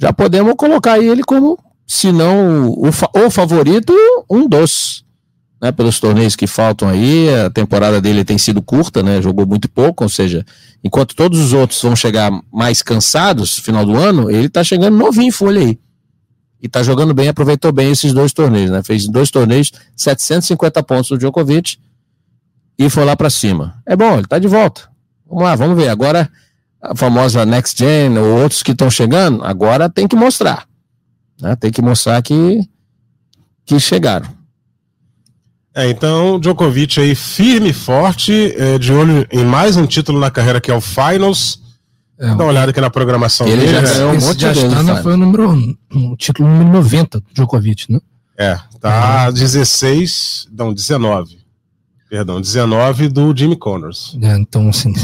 já 0.00 0.12
podemos 0.12 0.54
colocar 0.56 1.00
ele 1.00 1.24
como, 1.24 1.58
se 1.84 2.12
não 2.12 2.68
o, 2.68 2.88
o 2.88 3.30
favorito, 3.30 3.92
um 4.30 4.48
dos, 4.48 5.04
né? 5.60 5.72
Pelos 5.72 5.98
torneios 5.98 6.36
que 6.36 6.46
faltam 6.46 6.88
aí, 6.88 7.28
a 7.34 7.50
temporada 7.50 8.00
dele 8.00 8.24
tem 8.24 8.38
sido 8.38 8.62
curta, 8.62 9.02
né? 9.02 9.20
Jogou 9.20 9.46
muito 9.46 9.68
pouco, 9.68 10.04
ou 10.04 10.10
seja, 10.10 10.44
enquanto 10.82 11.14
todos 11.14 11.38
os 11.40 11.52
outros 11.52 11.80
vão 11.82 11.96
chegar 11.96 12.30
mais 12.52 12.82
cansados 12.82 13.56
no 13.56 13.62
final 13.62 13.84
do 13.84 13.96
ano, 13.96 14.30
ele 14.30 14.48
tá 14.48 14.62
chegando 14.62 14.96
novinho 14.96 15.28
em 15.28 15.32
folha 15.32 15.60
aí 15.60 15.78
e 16.60 16.68
tá 16.68 16.82
jogando 16.82 17.14
bem, 17.14 17.28
aproveitou 17.28 17.72
bem 17.72 17.90
esses 17.90 18.12
dois 18.12 18.32
torneios, 18.32 18.70
né? 18.70 18.82
Fez 18.82 19.06
dois 19.06 19.30
torneios, 19.30 19.72
750 19.96 20.82
pontos 20.82 21.10
do 21.10 21.18
Djokovic 21.18 21.78
e 22.78 22.90
foi 22.90 23.04
lá 23.04 23.16
para 23.16 23.30
cima. 23.30 23.80
É 23.86 23.96
bom, 23.96 24.18
ele 24.18 24.26
tá 24.26 24.38
de 24.38 24.48
volta. 24.48 24.88
Vamos 25.26 25.44
lá, 25.44 25.54
vamos 25.54 25.76
ver. 25.76 25.88
Agora 25.88 26.28
a 26.80 26.94
famosa 26.96 27.44
Next 27.44 27.76
Gen 27.78 28.18
ou 28.18 28.42
outros 28.42 28.62
que 28.62 28.72
estão 28.72 28.90
chegando, 28.90 29.44
agora 29.44 29.88
tem 29.88 30.06
que 30.06 30.16
mostrar. 30.16 30.66
Né? 31.40 31.54
Tem 31.56 31.70
que 31.70 31.82
mostrar 31.82 32.20
que, 32.22 32.68
que 33.64 33.78
chegaram. 33.78 34.37
É, 35.74 35.88
então, 35.90 36.40
Djokovic 36.40 37.00
aí 37.00 37.14
firme 37.14 37.70
e 37.70 37.72
forte, 37.72 38.54
é, 38.56 38.78
de 38.78 38.92
olho 38.92 39.26
em 39.30 39.44
mais 39.44 39.76
um 39.76 39.86
título 39.86 40.18
na 40.18 40.30
carreira 40.30 40.60
que 40.60 40.70
é 40.70 40.74
o 40.74 40.80
Finals 40.80 41.60
É, 42.18 42.26
Dá 42.26 42.34
uma 42.34 42.46
olhada 42.46 42.70
aqui 42.70 42.80
na 42.80 42.90
programação 42.90 43.46
ele 43.46 43.58
dele. 43.58 43.76
Ele 43.76 43.86
já 43.86 43.94
ganhou 43.94 44.12
um 44.12 44.20
monte 44.20 44.38
de 44.38 44.46
vezes. 44.46 45.02
foi 45.02 45.12
o 45.12 45.16
número, 45.16 45.76
o 45.94 46.16
título 46.16 46.48
número 46.48 46.70
90 46.70 47.20
do 47.20 47.26
Djokovic, 47.32 47.92
né? 47.92 48.00
É, 48.36 48.58
tá 48.80 49.26
uhum. 49.26 49.32
16, 49.34 50.48
não, 50.52 50.72
19. 50.72 51.38
Perdão, 52.08 52.40
19 52.40 53.08
do 53.08 53.36
Jimmy 53.36 53.56
Connors. 53.56 54.16
É, 54.22 54.36
então, 54.36 54.68
assim. 54.68 54.92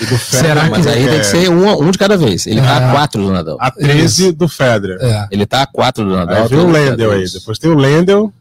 E 0.00 0.06
do 0.06 0.18
Federer, 0.18 0.56
Será 0.56 0.70
mas 0.70 0.86
aí 0.88 1.04
é... 1.04 1.08
tem 1.08 1.18
que 1.20 1.26
ser 1.26 1.48
um, 1.48 1.82
um 1.82 1.90
de 1.90 1.98
cada 1.98 2.16
vez. 2.16 2.46
Ele 2.46 2.58
é. 2.58 2.62
tá 2.62 2.88
a 2.88 2.90
4 2.90 3.22
do 3.22 3.32
Nadal. 3.32 3.56
A 3.60 3.70
13 3.70 4.32
do 4.32 4.48
Federer. 4.48 4.98
É. 5.00 5.28
Ele 5.30 5.46
tá 5.46 5.62
a 5.62 5.66
4 5.66 6.04
do 6.04 6.10
Nadal. 6.10 6.42
Aí 6.42 6.48
vem 6.48 6.58
o 6.58 6.68
Lendel 6.68 7.12
aí. 7.12 7.24
Depois 7.30 7.58
tem 7.58 7.70
o 7.70 7.76
Lendel. 7.76 8.32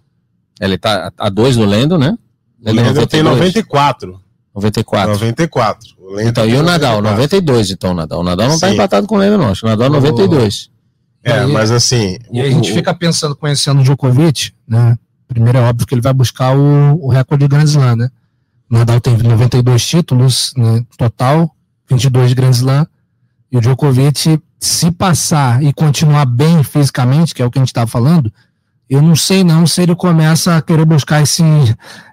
Ele 0.60 0.78
tá 0.78 1.12
a 1.18 1.30
2 1.30 1.58
do 1.58 1.66
Lendel, 1.66 1.98
né? 1.98 2.18
O 2.66 2.72
Lendel 2.72 3.08
tem 3.08 3.24
94. 3.24 4.20
94. 4.54 5.14
94. 5.14 5.90
O 6.00 6.20
então, 6.20 6.48
e 6.48 6.56
o 6.56 6.64
Nadal? 6.64 7.02
92, 7.02 7.72
então, 7.72 7.92
o 7.92 7.94
Nadal. 7.94 8.20
O 8.20 8.24
Nadal 8.24 8.48
não 8.48 8.60
tá 8.60 8.68
Sim. 8.68 8.74
tá 8.76 8.84
empatado 8.84 9.08
com 9.08 9.16
o 9.16 9.18
Lendel, 9.18 9.38
não. 9.38 9.50
Acho 9.50 9.62
que 9.62 9.68
o 9.68 9.70
Nadal 9.70 9.88
é 9.88 9.90
92. 9.90 10.70
É, 11.24 11.40
aí, 11.40 11.52
mas 11.52 11.72
assim. 11.72 12.18
E 12.32 12.42
aí 12.42 12.50
a 12.50 12.52
gente 12.52 12.72
fica 12.72 12.94
pensando, 12.94 13.36
conhecendo 13.36 13.80
o 13.80 13.84
Djokovic, 13.84 14.52
né? 14.68 14.98
Primeiro 15.28 15.58
é 15.58 15.62
óbvio 15.62 15.88
que 15.88 15.96
ele 15.96 16.02
vai 16.02 16.14
buscar 16.14 16.56
o, 16.56 17.06
o 17.06 17.10
recorde 17.10 17.46
de 17.46 17.48
Grand 17.48 17.64
Slam, 17.64 17.96
né? 17.96 18.10
O 18.70 18.78
Nadal 18.78 19.00
tem 19.00 19.18
92 19.18 19.86
títulos 19.86 20.54
né, 20.58 20.84
total, 20.98 21.50
22 21.90 22.34
Grand 22.34 22.52
Slam. 22.52 22.86
E 23.52 23.58
o 23.58 23.62
Djokovic, 23.62 24.40
se 24.60 24.92
passar 24.92 25.64
e 25.64 25.72
continuar 25.74 26.26
bem 26.26 26.64
fisicamente, 26.64 27.34
que 27.34 27.42
é 27.42 27.46
o 27.46 27.52
que 27.52 27.58
a 27.58 27.62
gente 27.62 27.70
estava 27.70 27.88
falando, 27.88 28.32
eu 28.94 29.02
não 29.02 29.16
sei 29.16 29.44
não 29.44 29.66
se 29.66 29.82
ele 29.82 29.96
começa 29.96 30.56
a 30.56 30.62
querer 30.62 30.86
buscar 30.86 31.22
esse, 31.22 31.44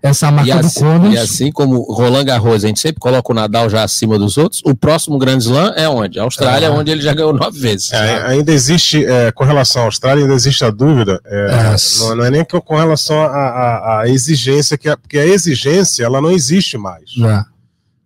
essa 0.02 0.30
marca 0.30 0.60
assim, 0.60 0.80
do 0.80 0.86
Conas. 0.86 1.14
E 1.14 1.18
assim 1.18 1.52
como 1.52 1.82
Roland 1.92 2.24
Garros, 2.24 2.64
a 2.64 2.68
gente 2.68 2.80
sempre 2.80 3.00
coloca 3.00 3.30
o 3.30 3.34
Nadal 3.34 3.68
já 3.68 3.82
acima 3.82 4.18
dos 4.18 4.38
outros, 4.38 4.62
o 4.64 4.74
próximo 4.74 5.18
Grand 5.18 5.38
Slam 5.38 5.74
é 5.76 5.88
onde? 5.88 6.18
A 6.18 6.22
Austrália, 6.22 6.66
é. 6.66 6.70
onde 6.70 6.90
ele 6.90 7.02
já 7.02 7.12
ganhou 7.12 7.34
nove 7.34 7.58
vezes. 7.58 7.92
É, 7.92 8.22
ainda 8.26 8.50
existe, 8.52 9.04
é, 9.04 9.30
com 9.30 9.44
relação 9.44 9.82
à 9.82 9.84
Austrália, 9.84 10.24
ainda 10.24 10.34
existe 10.34 10.64
a 10.64 10.70
dúvida, 10.70 11.20
é, 11.26 11.36
é. 11.36 11.76
não, 11.98 12.16
não, 12.16 12.24
é 12.24 12.30
nem 12.30 12.44
com 12.44 12.76
relação 12.76 13.20
à 13.22 14.04
exigência, 14.06 14.78
que 14.78 14.88
a, 14.88 14.96
porque 14.96 15.18
a 15.18 15.26
exigência 15.26 16.04
ela 16.04 16.20
não 16.20 16.30
existe 16.30 16.78
mais. 16.78 17.10
É. 17.22 17.59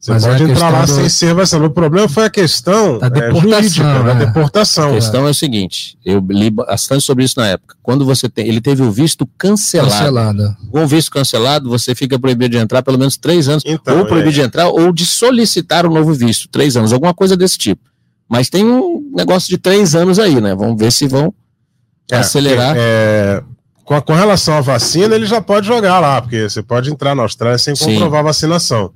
Você 0.05 0.13
Mas 0.13 0.27
pode 0.27 0.43
é 0.43 0.47
entrar 0.51 0.69
lá 0.69 0.85
do... 0.85 0.93
sem 0.93 1.09
ser 1.09 1.33
vacinado. 1.33 1.67
O 1.67 1.71
problema 1.71 2.07
foi 2.07 2.27
a 2.27 2.31
questão 2.31 2.99
da 2.99 3.07
é, 3.07 3.31
jurídica, 3.31 3.85
da 3.85 4.15
né? 4.15 4.27
deportação. 4.27 4.91
A 4.91 4.95
questão 4.97 5.25
é. 5.25 5.29
é 5.29 5.31
o 5.31 5.35
seguinte: 5.35 5.97
eu 6.05 6.23
li 6.29 6.51
bastante 6.51 7.03
sobre 7.03 7.25
isso 7.25 7.41
na 7.41 7.47
época. 7.47 7.75
Quando 7.83 8.05
você 8.05 8.29
tem. 8.29 8.47
Ele 8.47 8.61
teve 8.61 8.83
o 8.83 8.93
visto 8.93 9.27
cancelado. 9.39 9.91
Cancelado. 9.91 10.57
Com 10.71 10.85
o 10.85 10.87
visto 10.87 11.11
cancelado, 11.11 11.71
você 11.71 11.95
fica 11.95 12.19
proibido 12.19 12.51
de 12.51 12.59
entrar 12.59 12.83
pelo 12.83 12.99
menos 12.99 13.17
três 13.17 13.49
anos. 13.49 13.63
Então, 13.65 14.01
ou 14.01 14.05
proibido 14.05 14.29
é. 14.29 14.33
de 14.33 14.41
entrar, 14.43 14.69
ou 14.69 14.93
de 14.93 15.07
solicitar 15.07 15.87
um 15.87 15.91
novo 15.91 16.13
visto. 16.13 16.49
Três 16.49 16.77
anos, 16.77 16.93
alguma 16.93 17.15
coisa 17.15 17.35
desse 17.35 17.57
tipo. 17.57 17.81
Mas 18.29 18.51
tem 18.51 18.63
um 18.63 19.11
negócio 19.17 19.49
de 19.49 19.57
três 19.57 19.95
anos 19.95 20.19
aí, 20.19 20.39
né? 20.39 20.55
Vamos 20.55 20.79
ver 20.79 20.93
se 20.93 21.09
vão 21.09 21.33
é, 22.13 22.19
acelerar. 22.19 22.75
É, 22.77 23.43
com, 23.87 23.95
a, 23.95 24.03
com 24.03 24.13
relação 24.13 24.53
à 24.53 24.61
vacina, 24.61 25.15
ele 25.15 25.25
já 25.25 25.41
pode 25.41 25.67
jogar 25.67 25.99
lá, 25.99 26.21
porque 26.21 26.47
você 26.47 26.63
pode 26.63 26.91
entrar 26.91 27.15
na 27.15 27.23
Austrália 27.23 27.57
sem 27.57 27.75
comprovar 27.75 28.21
a 28.21 28.25
vacinação. 28.25 28.93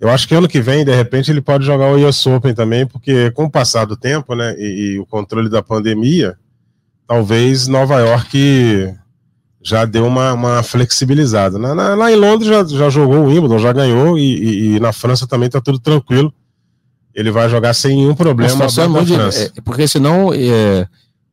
Eu 0.00 0.08
acho 0.08 0.26
que 0.26 0.34
ano 0.34 0.48
que 0.48 0.62
vem, 0.62 0.82
de 0.82 0.94
repente, 0.94 1.30
ele 1.30 1.42
pode 1.42 1.64
jogar 1.64 1.92
o 1.92 2.08
US 2.08 2.26
Open 2.26 2.54
também, 2.54 2.86
porque 2.86 3.30
com 3.32 3.44
o 3.44 3.50
passar 3.50 3.84
do 3.84 3.96
tempo, 3.96 4.34
né, 4.34 4.54
e, 4.58 4.94
e 4.94 4.98
o 4.98 5.04
controle 5.04 5.50
da 5.50 5.62
pandemia, 5.62 6.38
talvez 7.06 7.68
Nova 7.68 7.98
York 7.98 8.94
já 9.62 9.84
deu 9.84 10.06
uma, 10.06 10.32
uma 10.32 10.62
flexibilizada. 10.62 11.58
Na, 11.58 11.74
na, 11.74 11.94
lá 11.94 12.10
em 12.10 12.16
Londres 12.16 12.48
já, 12.48 12.64
já 12.64 12.88
jogou 12.88 13.18
o 13.18 13.26
Wimbledon, 13.26 13.58
já 13.58 13.72
ganhou, 13.74 14.18
e, 14.18 14.22
e, 14.22 14.76
e 14.76 14.80
na 14.80 14.90
França 14.90 15.26
também 15.26 15.48
está 15.48 15.60
tudo 15.60 15.78
tranquilo. 15.78 16.32
Ele 17.14 17.30
vai 17.30 17.48
jogar 17.50 17.74
sem 17.74 17.96
nenhum 17.96 18.14
problema. 18.14 18.50
É 18.84 18.88
muito, 18.88 19.58
é, 19.58 19.60
porque 19.62 19.86
senão 19.86 20.32
é, 20.32 20.88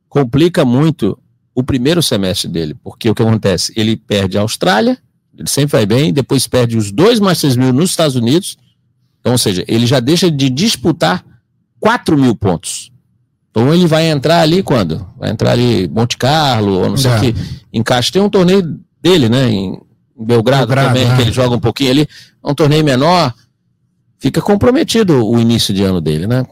complica 0.08 0.64
muito 0.64 1.18
o 1.54 1.62
primeiro 1.62 2.02
semestre 2.02 2.48
dele, 2.50 2.76
porque 2.84 3.08
o 3.08 3.14
que 3.14 3.22
acontece? 3.22 3.72
Ele 3.74 3.96
perde 3.96 4.36
a 4.36 4.42
Austrália, 4.42 4.98
ele 5.38 5.48
sempre 5.48 5.72
vai 5.72 5.86
bem, 5.86 6.12
depois 6.12 6.48
perde 6.48 6.76
os 6.76 6.90
dois 6.90 7.20
Masters 7.20 7.56
mil 7.56 7.72
nos 7.72 7.90
Estados 7.90 8.16
Unidos. 8.16 8.58
Então, 9.20 9.32
ou 9.32 9.38
seja, 9.38 9.64
ele 9.68 9.86
já 9.86 10.00
deixa 10.00 10.28
de 10.30 10.50
disputar 10.50 11.24
4 11.78 12.18
mil 12.18 12.34
pontos. 12.34 12.90
Então 13.50 13.72
ele 13.72 13.86
vai 13.86 14.10
entrar 14.10 14.40
ali 14.40 14.62
quando? 14.62 15.06
Vai 15.16 15.30
entrar 15.30 15.52
ali 15.52 15.88
Monte 15.88 16.16
Carlo, 16.16 16.80
ou 16.80 16.88
não 16.90 16.96
sei 16.96 17.10
o 17.10 17.14
é. 17.14 17.20
que. 17.20 17.34
Encaixa. 17.72 18.12
Tem 18.12 18.20
um 18.20 18.28
torneio 18.28 18.78
dele, 19.00 19.28
né? 19.28 19.48
Em 19.48 19.80
Belgrado, 20.18 20.66
Belgrado 20.66 20.88
também, 20.88 21.08
é. 21.08 21.16
que 21.16 21.22
ele 21.22 21.32
joga 21.32 21.54
um 21.54 21.60
pouquinho 21.60 21.90
ali. 21.90 22.08
É 22.44 22.50
um 22.50 22.54
torneio 22.54 22.84
menor. 22.84 23.32
Fica 24.18 24.42
comprometido 24.42 25.24
o 25.24 25.38
início 25.38 25.72
de 25.72 25.84
ano 25.84 26.00
dele, 26.00 26.26
né? 26.26 26.44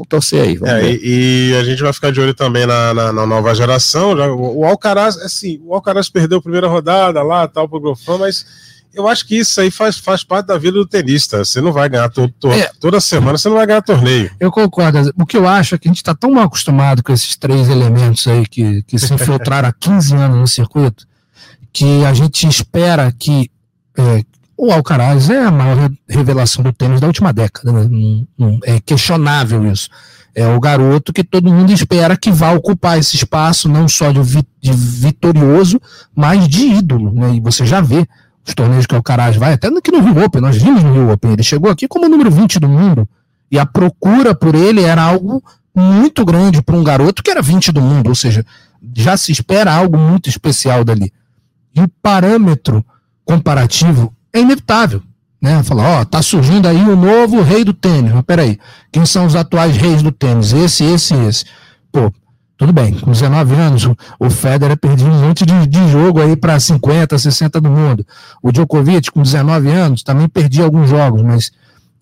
Vamos 0.00 0.08
torcer 0.08 0.42
aí. 0.42 0.56
Vamos 0.56 0.74
é, 0.74 0.92
e, 0.92 1.50
e, 1.50 1.56
a 1.56 1.64
gente 1.64 1.82
vai 1.82 1.92
ficar 1.92 2.10
de 2.10 2.20
olho 2.20 2.32
também 2.32 2.64
na, 2.64 2.94
na, 2.94 3.12
na 3.12 3.26
nova 3.26 3.54
geração. 3.54 4.16
Já, 4.16 4.28
o, 4.28 4.60
o 4.60 4.64
Alcaraz, 4.64 5.18
assim, 5.18 5.60
o 5.62 5.74
Alcaraz 5.74 6.08
perdeu 6.08 6.38
a 6.38 6.42
primeira 6.42 6.68
rodada 6.68 7.22
lá, 7.22 7.46
tal, 7.46 7.68
pro 7.68 7.80
Grofão, 7.80 8.18
mas 8.18 8.46
eu 8.94 9.06
acho 9.06 9.26
que 9.26 9.36
isso 9.36 9.60
aí 9.60 9.70
faz, 9.70 9.98
faz 9.98 10.24
parte 10.24 10.46
da 10.46 10.56
vida 10.56 10.78
do 10.78 10.86
tenista. 10.86 11.44
Você 11.44 11.60
não 11.60 11.70
vai 11.70 11.86
ganhar 11.88 12.08
to, 12.08 12.28
to, 12.40 12.50
é, 12.50 12.70
toda 12.80 12.98
semana, 12.98 13.36
você 13.36 13.48
não 13.50 13.56
vai 13.56 13.66
ganhar 13.66 13.82
torneio. 13.82 14.30
Eu 14.40 14.50
concordo. 14.50 15.12
O 15.18 15.26
que 15.26 15.36
eu 15.36 15.46
acho 15.46 15.74
é 15.74 15.78
que 15.78 15.86
a 15.86 15.90
gente 15.90 15.98
está 15.98 16.14
tão 16.14 16.30
mal 16.30 16.44
acostumado 16.44 17.02
com 17.02 17.12
esses 17.12 17.36
três 17.36 17.68
elementos 17.68 18.26
aí 18.26 18.46
que, 18.46 18.82
que 18.84 18.98
se 18.98 19.12
infiltraram 19.12 19.68
há 19.68 19.72
15 19.72 20.14
anos 20.14 20.38
no 20.38 20.48
circuito, 20.48 21.06
que 21.70 22.04
a 22.06 22.14
gente 22.14 22.48
espera 22.48 23.12
que 23.12 23.50
é, 23.98 24.24
o 24.60 24.70
Alcaraz 24.70 25.30
é 25.30 25.42
a 25.42 25.50
maior 25.50 25.90
revelação 26.06 26.62
do 26.62 26.70
tênis 26.70 27.00
da 27.00 27.06
última 27.06 27.32
década. 27.32 27.72
Né? 27.72 28.26
É 28.64 28.78
questionável 28.78 29.64
isso. 29.72 29.88
É 30.34 30.46
o 30.46 30.60
garoto 30.60 31.14
que 31.14 31.24
todo 31.24 31.52
mundo 31.52 31.72
espera 31.72 32.14
que 32.14 32.30
vá 32.30 32.52
ocupar 32.52 32.98
esse 32.98 33.16
espaço, 33.16 33.70
não 33.70 33.88
só 33.88 34.12
de, 34.12 34.20
vi, 34.22 34.44
de 34.60 34.72
vitorioso, 34.72 35.80
mas 36.14 36.46
de 36.46 36.66
ídolo. 36.66 37.10
Né? 37.10 37.36
E 37.36 37.40
você 37.40 37.64
já 37.64 37.80
vê 37.80 38.06
os 38.46 38.54
torneios 38.54 38.84
que 38.84 38.92
o 38.92 38.98
Alcaraz 38.98 39.36
vai, 39.36 39.54
até 39.54 39.68
aqui 39.68 39.90
no 39.90 40.00
Rio 40.00 40.24
Open, 40.24 40.42
nós 40.42 40.56
vimos 40.56 40.82
no 40.82 40.92
Rio 40.92 41.10
Open, 41.10 41.32
ele 41.32 41.42
chegou 41.42 41.70
aqui 41.70 41.88
como 41.88 42.08
número 42.08 42.30
20 42.30 42.60
do 42.60 42.68
mundo. 42.68 43.08
E 43.50 43.58
a 43.58 43.64
procura 43.64 44.34
por 44.34 44.54
ele 44.54 44.82
era 44.82 45.02
algo 45.02 45.42
muito 45.74 46.24
grande 46.24 46.60
para 46.60 46.76
um 46.76 46.84
garoto 46.84 47.22
que 47.22 47.30
era 47.30 47.40
20 47.40 47.72
do 47.72 47.80
mundo, 47.80 48.08
ou 48.08 48.14
seja, 48.14 48.44
já 48.94 49.16
se 49.16 49.32
espera 49.32 49.72
algo 49.72 49.96
muito 49.96 50.28
especial 50.28 50.84
dali. 50.84 51.12
E 51.74 51.80
o 51.80 51.88
parâmetro 52.02 52.84
comparativo 53.24 54.14
é 54.32 54.40
inevitável. 54.40 55.02
Né? 55.40 55.62
Falar, 55.62 56.00
ó, 56.00 56.04
tá 56.04 56.20
surgindo 56.20 56.68
aí 56.68 56.82
o 56.82 56.96
novo 56.96 57.40
rei 57.40 57.64
do 57.64 57.72
tênis. 57.72 58.12
Mas 58.12 58.22
peraí, 58.22 58.58
quem 58.92 59.06
são 59.06 59.24
os 59.26 59.34
atuais 59.34 59.76
reis 59.76 60.02
do 60.02 60.12
tênis? 60.12 60.52
Esse, 60.52 60.84
esse 60.84 61.14
e 61.14 61.26
esse. 61.26 61.44
Pô, 61.90 62.12
tudo 62.60 62.74
bem, 62.74 62.92
com 62.92 63.10
19 63.10 63.54
anos, 63.54 63.88
o 64.18 64.28
Federer 64.28 64.76
perdeu 64.76 65.06
um 65.06 65.28
monte 65.28 65.46
de, 65.46 65.66
de 65.66 65.88
jogo 65.88 66.20
aí 66.20 66.36
para 66.36 66.60
50, 66.60 67.18
60 67.18 67.58
do 67.58 67.70
mundo. 67.70 68.06
O 68.42 68.52
Djokovic, 68.52 69.10
com 69.10 69.22
19 69.22 69.70
anos, 69.70 70.02
também 70.02 70.28
perdia 70.28 70.64
alguns 70.64 70.90
jogos, 70.90 71.22
mas. 71.22 71.50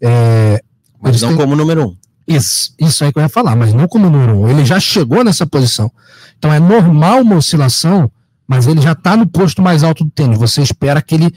É, 0.00 0.60
mas 1.00 1.22
não 1.22 1.28
têm... 1.28 1.38
como 1.38 1.54
número 1.54 1.90
um. 1.90 1.96
Isso, 2.26 2.74
isso 2.78 3.04
aí 3.04 3.12
que 3.12 3.20
eu 3.20 3.22
ia 3.22 3.28
falar, 3.28 3.54
mas 3.54 3.72
não 3.72 3.86
como 3.86 4.10
número 4.10 4.36
um. 4.36 4.48
Ele 4.48 4.64
já 4.64 4.80
chegou 4.80 5.22
nessa 5.22 5.46
posição. 5.46 5.90
Então 6.36 6.52
é 6.52 6.58
normal 6.58 7.20
uma 7.20 7.36
oscilação, 7.36 8.10
mas 8.46 8.66
ele 8.66 8.80
já 8.80 8.92
está 8.92 9.16
no 9.16 9.26
posto 9.28 9.62
mais 9.62 9.84
alto 9.84 10.02
do 10.02 10.10
tênis. 10.10 10.38
Você 10.38 10.60
espera 10.60 11.00
que 11.00 11.14
ele 11.14 11.32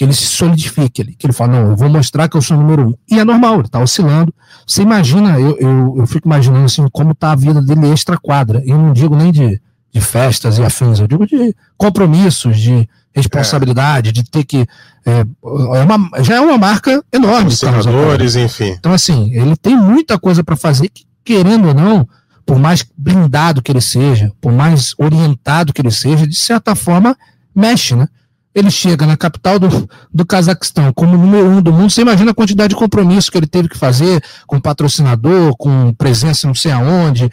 que 0.00 0.04
ele 0.04 0.14
se 0.14 0.24
solidifique 0.24 1.02
ali, 1.02 1.14
que 1.14 1.26
ele 1.26 1.32
fala, 1.34 1.52
não, 1.52 1.70
eu 1.72 1.76
vou 1.76 1.90
mostrar 1.90 2.26
que 2.26 2.34
eu 2.34 2.40
sou 2.40 2.56
o 2.56 2.60
número 2.60 2.88
um. 2.88 2.94
E 3.06 3.20
é 3.20 3.22
normal, 3.22 3.56
ele 3.56 3.66
está 3.66 3.78
oscilando. 3.80 4.32
Você 4.66 4.80
imagina, 4.80 5.38
eu, 5.38 5.58
eu, 5.58 5.94
eu, 5.98 6.06
fico 6.06 6.26
imaginando 6.26 6.64
assim, 6.64 6.82
como 6.90 7.10
está 7.10 7.32
a 7.32 7.36
vida 7.36 7.60
dele 7.60 7.86
extra 7.92 8.16
quadra. 8.16 8.62
Eu 8.64 8.78
não 8.78 8.94
digo 8.94 9.14
nem 9.14 9.30
de, 9.30 9.60
de 9.92 10.00
festas 10.00 10.56
e 10.56 10.64
afins, 10.64 11.00
eu 11.00 11.06
digo 11.06 11.26
de 11.26 11.54
compromissos, 11.76 12.58
de 12.58 12.88
responsabilidade, 13.12 14.08
é. 14.08 14.12
de 14.12 14.24
ter 14.24 14.42
que. 14.44 14.66
É, 15.04 15.20
é 15.20 15.82
uma, 15.84 16.22
já 16.22 16.36
é 16.36 16.40
uma 16.40 16.56
marca 16.56 17.04
enorme. 17.12 17.50
Senadores, 17.50 18.36
enfim. 18.36 18.74
Então, 18.78 18.94
assim, 18.94 19.30
ele 19.34 19.54
tem 19.54 19.76
muita 19.76 20.18
coisa 20.18 20.42
para 20.42 20.56
fazer 20.56 20.88
que, 20.88 21.04
querendo 21.22 21.68
ou 21.68 21.74
não, 21.74 22.08
por 22.46 22.58
mais 22.58 22.86
blindado 22.96 23.60
que 23.60 23.70
ele 23.70 23.82
seja, 23.82 24.32
por 24.40 24.50
mais 24.50 24.94
orientado 24.96 25.74
que 25.74 25.82
ele 25.82 25.90
seja, 25.90 26.26
de 26.26 26.36
certa 26.36 26.74
forma, 26.74 27.14
mexe, 27.54 27.94
né? 27.94 28.08
Ele 28.54 28.70
chega 28.70 29.06
na 29.06 29.16
capital 29.16 29.58
do, 29.58 29.88
do 30.12 30.26
Cazaquistão 30.26 30.92
como 30.92 31.16
número 31.16 31.46
um 31.46 31.62
do 31.62 31.72
mundo, 31.72 31.90
você 31.90 32.02
imagina 32.02 32.32
a 32.32 32.34
quantidade 32.34 32.70
de 32.70 32.76
compromisso 32.76 33.30
que 33.30 33.38
ele 33.38 33.46
teve 33.46 33.68
que 33.68 33.78
fazer 33.78 34.22
com 34.46 34.60
patrocinador, 34.60 35.56
com 35.56 35.92
presença 35.94 36.46
não 36.46 36.54
sei 36.54 36.72
aonde, 36.72 37.30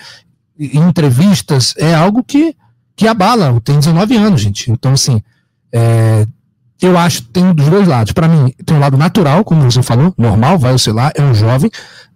entrevistas, 0.59 1.74
é 1.77 1.93
algo 1.93 2.24
que, 2.24 2.55
que 2.95 3.07
abala, 3.07 3.59
tem 3.62 3.79
19 3.79 4.15
anos, 4.15 4.41
gente. 4.41 4.71
Então, 4.71 4.93
assim, 4.93 5.21
é, 5.71 6.25
eu 6.81 6.97
acho 6.97 7.24
que 7.24 7.29
tem 7.29 7.53
dos 7.53 7.67
dois 7.67 7.88
lados. 7.88 8.12
Para 8.12 8.27
mim, 8.27 8.53
tem 8.65 8.77
um 8.77 8.79
lado 8.79 8.97
natural, 8.97 9.43
como 9.43 9.69
você 9.69 9.81
falou, 9.81 10.13
normal, 10.17 10.57
vai 10.57 10.74
oscilar, 10.74 11.12
é 11.15 11.21
um 11.21 11.33
jovem, 11.33 11.69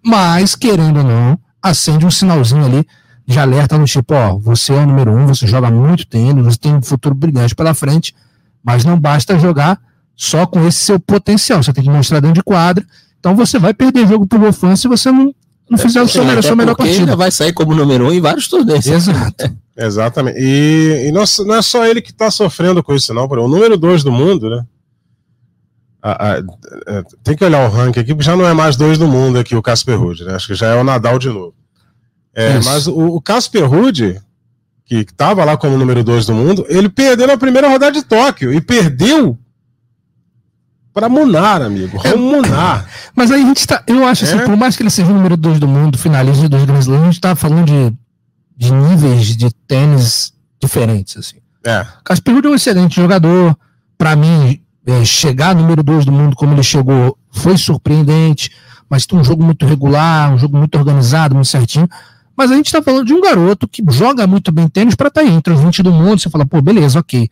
mas, 0.04 0.54
querendo 0.54 0.98
ou 0.98 1.04
não, 1.04 1.38
acende 1.60 2.06
um 2.06 2.10
sinalzinho 2.10 2.64
ali 2.64 2.86
de 3.26 3.38
alerta 3.38 3.78
no 3.78 3.84
tipo, 3.84 4.14
ó, 4.14 4.36
você 4.36 4.72
é 4.72 4.76
o 4.76 4.86
número 4.86 5.12
um, 5.12 5.26
você 5.26 5.46
joga 5.46 5.70
muito 5.70 6.06
tênis, 6.06 6.44
você 6.44 6.58
tem 6.58 6.74
um 6.74 6.82
futuro 6.82 7.14
brilhante 7.14 7.54
pela 7.54 7.72
frente, 7.72 8.14
mas 8.62 8.84
não 8.84 8.98
basta 8.98 9.38
jogar 9.38 9.80
só 10.14 10.46
com 10.46 10.66
esse 10.66 10.78
seu 10.78 11.00
potencial. 11.00 11.62
Você 11.62 11.72
tem 11.72 11.84
que 11.84 11.90
mostrar 11.90 12.20
dentro 12.20 12.36
de 12.36 12.42
quadra. 12.42 12.84
Então 13.18 13.34
você 13.34 13.58
vai 13.58 13.74
perder 13.74 14.06
jogo 14.06 14.26
pro 14.26 14.38
Gofan 14.38 14.76
se 14.76 14.88
você 14.88 15.10
não, 15.10 15.34
não 15.68 15.78
fizeram 15.78 16.06
sua, 16.06 16.24
melhor, 16.24 16.42
sua 16.42 16.56
melhor 16.56 16.76
partida. 16.76 17.00
Ainda 17.00 17.16
vai 17.16 17.30
sair 17.30 17.52
como 17.52 17.74
número 17.74 18.06
um 18.06 18.12
em 18.12 18.20
vários 18.20 18.48
torneios. 18.48 18.86
Exato. 18.86 19.56
Exatamente. 19.76 20.38
E, 20.38 21.08
e 21.08 21.12
não, 21.12 21.24
não, 21.46 21.54
é 21.54 21.62
só 21.62 21.86
ele 21.86 22.02
que 22.02 22.10
está 22.10 22.30
sofrendo 22.30 22.82
com 22.82 22.94
isso, 22.94 23.14
não. 23.14 23.24
O 23.26 23.48
número 23.48 23.76
dois 23.76 24.04
do 24.04 24.12
mundo, 24.12 24.50
né? 24.50 24.64
A, 26.02 26.10
a, 26.10 26.38
a, 26.38 26.42
tem 27.22 27.36
que 27.36 27.44
olhar 27.44 27.66
o 27.66 27.72
ranking 27.72 28.00
aqui, 28.00 28.12
porque 28.12 28.26
já 28.26 28.36
não 28.36 28.46
é 28.46 28.52
mais 28.52 28.76
dois 28.76 28.98
do 28.98 29.06
mundo 29.06 29.38
aqui, 29.38 29.54
o 29.54 29.62
Casper 29.62 29.98
Ruud, 29.98 30.24
né? 30.24 30.34
Acho 30.34 30.48
que 30.48 30.54
já 30.54 30.66
é 30.68 30.74
o 30.74 30.84
Nadal 30.84 31.18
de 31.18 31.28
novo. 31.28 31.54
É, 32.34 32.60
mas 32.60 32.86
o, 32.86 33.16
o 33.16 33.20
Casper 33.20 33.68
Ruud, 33.68 34.20
que 35.00 35.10
estava 35.12 35.44
lá 35.44 35.56
como 35.56 35.78
número 35.78 36.04
dois 36.04 36.26
do 36.26 36.34
mundo, 36.34 36.66
ele 36.68 36.88
perdeu 36.88 37.26
na 37.26 37.38
primeira 37.38 37.68
rodada 37.68 37.92
de 37.92 38.02
Tóquio 38.02 38.52
e 38.52 38.60
perdeu 38.60 39.38
para 40.92 41.08
Munar, 41.08 41.62
amigo. 41.62 41.98
É, 42.04 42.14
Munar. 42.14 42.86
Mas 43.16 43.30
aí 43.30 43.42
a 43.42 43.46
gente 43.46 43.66
tá. 43.66 43.82
Eu 43.86 44.06
acho 44.06 44.24
assim, 44.24 44.38
é? 44.38 44.44
por 44.44 44.56
mais 44.56 44.76
que 44.76 44.82
ele 44.82 44.90
seja 44.90 45.10
o 45.10 45.14
número 45.14 45.36
2 45.36 45.58
do 45.58 45.66
mundo, 45.66 45.96
finalista 45.96 46.46
dos 46.48 46.64
Grandes 46.64 46.86
Lãs, 46.86 47.00
a 47.00 47.04
gente 47.06 47.20
tá 47.20 47.34
falando 47.34 47.64
de, 47.64 47.94
de 48.54 48.72
níveis 48.72 49.34
de 49.34 49.50
tênis 49.66 50.34
diferentes, 50.60 51.16
assim. 51.16 51.36
É. 51.64 51.86
Casper 52.04 52.44
é 52.44 52.48
um 52.48 52.54
excelente 52.54 52.96
jogador. 52.96 53.56
Para 53.96 54.14
mim, 54.14 54.60
é, 54.86 55.04
chegar 55.04 55.54
número 55.54 55.82
2 55.82 56.04
do 56.04 56.12
mundo 56.12 56.36
como 56.36 56.52
ele 56.52 56.62
chegou 56.62 57.16
foi 57.30 57.56
surpreendente, 57.56 58.50
mas 58.90 59.06
tem 59.06 59.18
um 59.18 59.24
jogo 59.24 59.42
muito 59.42 59.64
regular, 59.64 60.34
um 60.34 60.38
jogo 60.38 60.58
muito 60.58 60.76
organizado, 60.76 61.34
muito 61.34 61.48
certinho. 61.48 61.88
Mas 62.42 62.50
a 62.50 62.56
gente 62.56 62.66
está 62.66 62.82
falando 62.82 63.06
de 63.06 63.14
um 63.14 63.20
garoto 63.20 63.68
que 63.68 63.84
joga 63.88 64.26
muito 64.26 64.50
bem 64.50 64.66
tênis 64.66 64.96
para 64.96 65.06
estar 65.06 65.20
tá 65.20 65.26
entre 65.28 65.52
os 65.52 65.60
20 65.60 65.80
do 65.80 65.92
mundo. 65.92 66.20
Você 66.20 66.28
fala, 66.28 66.44
pô, 66.44 66.60
beleza, 66.60 66.98
ok. 66.98 67.30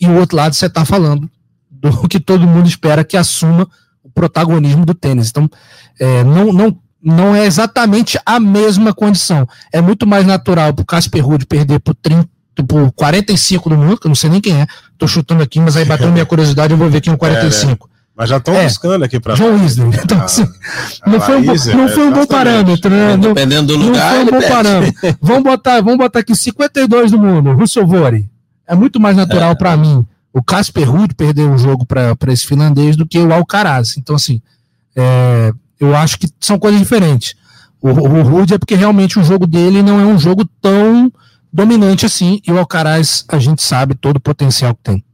E 0.00 0.06
o 0.08 0.18
outro 0.18 0.36
lado 0.36 0.52
você 0.52 0.66
está 0.66 0.84
falando 0.84 1.30
do 1.70 1.92
que 2.10 2.18
todo 2.18 2.44
mundo 2.44 2.66
espera 2.66 3.04
que 3.04 3.16
assuma 3.16 3.68
o 4.02 4.10
protagonismo 4.10 4.84
do 4.84 4.94
tênis. 4.94 5.28
Então, 5.28 5.48
é, 6.00 6.24
não, 6.24 6.52
não, 6.52 6.76
não 7.00 7.36
é 7.36 7.46
exatamente 7.46 8.18
a 8.26 8.40
mesma 8.40 8.92
condição. 8.92 9.46
É 9.72 9.80
muito 9.80 10.04
mais 10.08 10.26
natural 10.26 10.74
para 10.74 10.82
o 10.82 10.86
Casper 10.86 11.24
Ruud 11.24 11.46
perder 11.46 11.78
por 11.78 11.94
30 11.94 12.28
por 12.66 12.90
45 12.90 13.70
do 13.70 13.76
mundo, 13.76 13.98
que 13.98 14.08
eu 14.08 14.10
não 14.10 14.16
sei 14.16 14.28
nem 14.28 14.40
quem 14.40 14.60
é, 14.60 14.66
tô 14.98 15.06
chutando 15.06 15.40
aqui, 15.44 15.60
mas 15.60 15.76
aí 15.76 15.84
bateu 15.84 16.10
minha 16.10 16.26
curiosidade, 16.26 16.72
eu 16.72 16.76
vou 16.76 16.90
ver 16.90 17.00
quem 17.00 17.12
é 17.12 17.14
o 17.14 17.16
45. 17.16 17.88
É? 17.88 17.97
Mas 18.18 18.28
já 18.28 18.38
estão 18.38 18.52
é, 18.54 18.64
buscando 18.64 19.04
aqui 19.04 19.20
para. 19.20 19.34
John 19.34 19.56
Weasley. 19.60 19.90
Então, 20.02 20.20
assim, 20.20 20.44
não, 21.06 21.20
foi 21.20 21.36
um, 21.36 21.44
não 21.76 21.88
foi 21.88 22.06
um 22.08 22.12
bom 22.12 22.26
parâmetro, 22.26 22.90
né? 22.90 23.16
Não, 23.16 23.32
Dependendo 23.32 23.68
do 23.68 23.76
lugar. 23.76 24.16
Não 24.16 24.26
foi 24.26 24.36
um 24.36 24.40
bom 24.40 24.48
parâmetro. 24.48 25.18
vamos, 25.22 25.42
botar, 25.44 25.80
vamos 25.80 25.98
botar 25.98 26.18
aqui 26.18 26.34
52 26.34 27.12
do 27.12 27.18
mundo, 27.18 27.52
Russell 27.52 27.86
Vore. 27.86 28.28
É 28.66 28.74
muito 28.74 28.98
mais 28.98 29.16
natural 29.16 29.52
é. 29.52 29.54
para 29.54 29.76
mim 29.76 30.04
o 30.32 30.42
Casper 30.42 30.90
Ruud 30.90 31.14
perder 31.14 31.48
um 31.48 31.56
jogo 31.56 31.86
para 31.86 32.16
esse 32.28 32.44
finlandês 32.44 32.96
do 32.96 33.06
que 33.06 33.18
o 33.18 33.32
Alcaraz. 33.32 33.96
Então, 33.96 34.16
assim, 34.16 34.42
é, 34.96 35.52
eu 35.78 35.94
acho 35.94 36.18
que 36.18 36.28
são 36.40 36.58
coisas 36.58 36.80
diferentes. 36.80 37.34
O, 37.80 37.88
o 37.88 38.22
Ruud 38.22 38.52
é 38.52 38.58
porque 38.58 38.74
realmente 38.74 39.18
o 39.18 39.24
jogo 39.24 39.46
dele 39.46 39.80
não 39.80 40.00
é 40.00 40.04
um 40.04 40.18
jogo 40.18 40.44
tão 40.60 41.12
dominante 41.52 42.04
assim, 42.04 42.40
e 42.46 42.52
o 42.52 42.58
Alcaraz, 42.58 43.24
a 43.28 43.38
gente 43.38 43.62
sabe 43.62 43.94
todo 43.94 44.16
o 44.16 44.20
potencial 44.20 44.74
que 44.74 44.82
tem. 44.82 45.04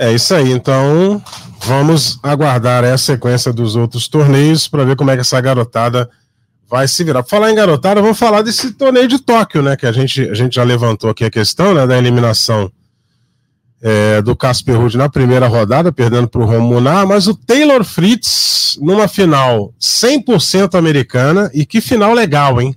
É 0.00 0.10
isso 0.14 0.34
aí, 0.34 0.50
então 0.50 1.22
vamos 1.60 2.18
aguardar 2.22 2.82
a 2.84 2.96
sequência 2.96 3.52
dos 3.52 3.76
outros 3.76 4.08
torneios 4.08 4.66
para 4.66 4.82
ver 4.82 4.96
como 4.96 5.10
é 5.10 5.14
que 5.14 5.20
essa 5.20 5.38
garotada 5.42 6.08
vai 6.66 6.88
se 6.88 7.04
virar. 7.04 7.22
Falar 7.22 7.50
em 7.50 7.54
garotada, 7.54 8.00
vamos 8.00 8.18
falar 8.18 8.40
desse 8.40 8.72
torneio 8.72 9.06
de 9.06 9.18
Tóquio, 9.18 9.60
né? 9.60 9.76
Que 9.76 9.84
a 9.84 9.92
gente, 9.92 10.22
a 10.22 10.32
gente 10.32 10.54
já 10.54 10.62
levantou 10.62 11.10
aqui 11.10 11.22
a 11.22 11.30
questão 11.30 11.74
né, 11.74 11.86
da 11.86 11.98
eliminação 11.98 12.72
é, 13.82 14.22
do 14.22 14.34
Casper 14.34 14.78
Ruud 14.78 14.96
na 14.96 15.10
primeira 15.10 15.46
rodada, 15.46 15.92
perdendo 15.92 16.28
para 16.28 16.40
o 16.40 16.46
Romunar, 16.46 17.06
mas 17.06 17.26
o 17.26 17.34
Taylor 17.34 17.84
Fritz 17.84 18.78
numa 18.80 19.06
final 19.06 19.74
100% 19.78 20.78
americana, 20.78 21.50
e 21.52 21.66
que 21.66 21.82
final 21.82 22.14
legal, 22.14 22.58
hein? 22.58 22.74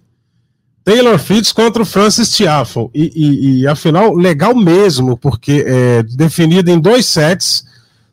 Taylor 0.83 1.17
Fritz 1.17 1.51
contra 1.51 1.81
o 1.81 1.85
Francis 1.85 2.29
Tiafoe, 2.35 2.89
e, 2.93 3.11
e, 3.15 3.61
e 3.61 3.67
a 3.67 3.75
final 3.75 4.13
legal 4.13 4.53
mesmo, 4.53 5.17
porque 5.17 5.63
é 5.65 6.03
definida 6.03 6.69
em 6.69 6.79
dois 6.79 7.05
sets, 7.05 7.65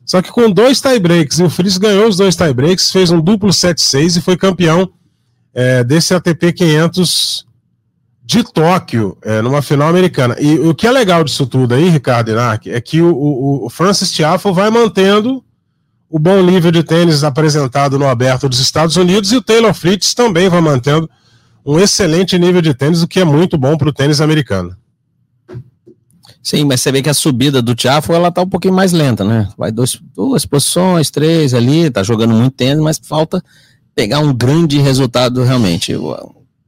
só 0.05 0.21
que 0.21 0.31
com 0.31 0.49
dois 0.49 0.79
tiebreaks, 0.79 1.39
e 1.39 1.43
o 1.43 1.49
Fritz 1.49 1.77
ganhou 1.77 2.07
os 2.07 2.17
dois 2.17 2.35
tiebreaks, 2.35 2.91
fez 2.91 3.11
um 3.11 3.19
duplo 3.19 3.49
7-6 3.49 4.17
e 4.17 4.21
foi 4.21 4.37
campeão 4.37 4.89
é, 5.53 5.83
desse 5.83 6.13
ATP 6.13 6.53
500 6.53 7.45
de 8.23 8.43
Tóquio, 8.43 9.17
é, 9.21 9.41
numa 9.41 9.61
final 9.61 9.89
americana. 9.89 10.37
E 10.39 10.57
o 10.59 10.73
que 10.73 10.87
é 10.87 10.91
legal 10.91 11.23
disso 11.23 11.45
tudo 11.45 11.75
aí, 11.75 11.89
Ricardo 11.89 12.31
Inark, 12.31 12.69
é 12.71 12.79
que 12.79 13.01
o, 13.01 13.13
o, 13.13 13.65
o 13.65 13.69
Francis 13.69 14.11
Tiafoe 14.11 14.53
vai 14.53 14.69
mantendo 14.69 15.43
o 16.09 16.17
bom 16.17 16.41
nível 16.41 16.71
de 16.71 16.83
tênis 16.83 17.23
apresentado 17.23 17.99
no 17.99 18.07
aberto 18.07 18.47
dos 18.47 18.59
Estados 18.59 18.95
Unidos 18.95 19.31
e 19.31 19.37
o 19.37 19.41
Taylor 19.41 19.73
Fritz 19.73 20.13
também 20.13 20.49
vai 20.49 20.61
mantendo 20.61 21.09
um 21.65 21.79
excelente 21.79 22.37
nível 22.37 22.61
de 22.61 22.73
tênis, 22.73 23.01
o 23.01 23.07
que 23.07 23.19
é 23.19 23.25
muito 23.25 23.57
bom 23.57 23.77
para 23.77 23.89
o 23.89 23.93
tênis 23.93 24.21
americano. 24.21 24.75
Sim, 26.43 26.65
mas 26.65 26.81
você 26.81 26.91
vê 26.91 27.01
que 27.03 27.09
a 27.09 27.13
subida 27.13 27.61
do 27.61 27.75
Tiafoe 27.75 28.15
ela 28.15 28.31
tá 28.31 28.41
um 28.41 28.49
pouquinho 28.49 28.73
mais 28.73 28.91
lenta, 28.91 29.23
né? 29.23 29.47
Vai 29.55 29.71
dois, 29.71 29.99
duas 30.15 30.45
posições, 30.45 31.11
três 31.11 31.53
ali, 31.53 31.89
tá 31.91 32.01
jogando 32.01 32.33
muito 32.33 32.55
tênis, 32.55 32.81
mas 32.83 32.99
falta 33.01 33.43
pegar 33.93 34.19
um 34.19 34.33
grande 34.33 34.79
resultado 34.79 35.43
realmente. 35.43 35.93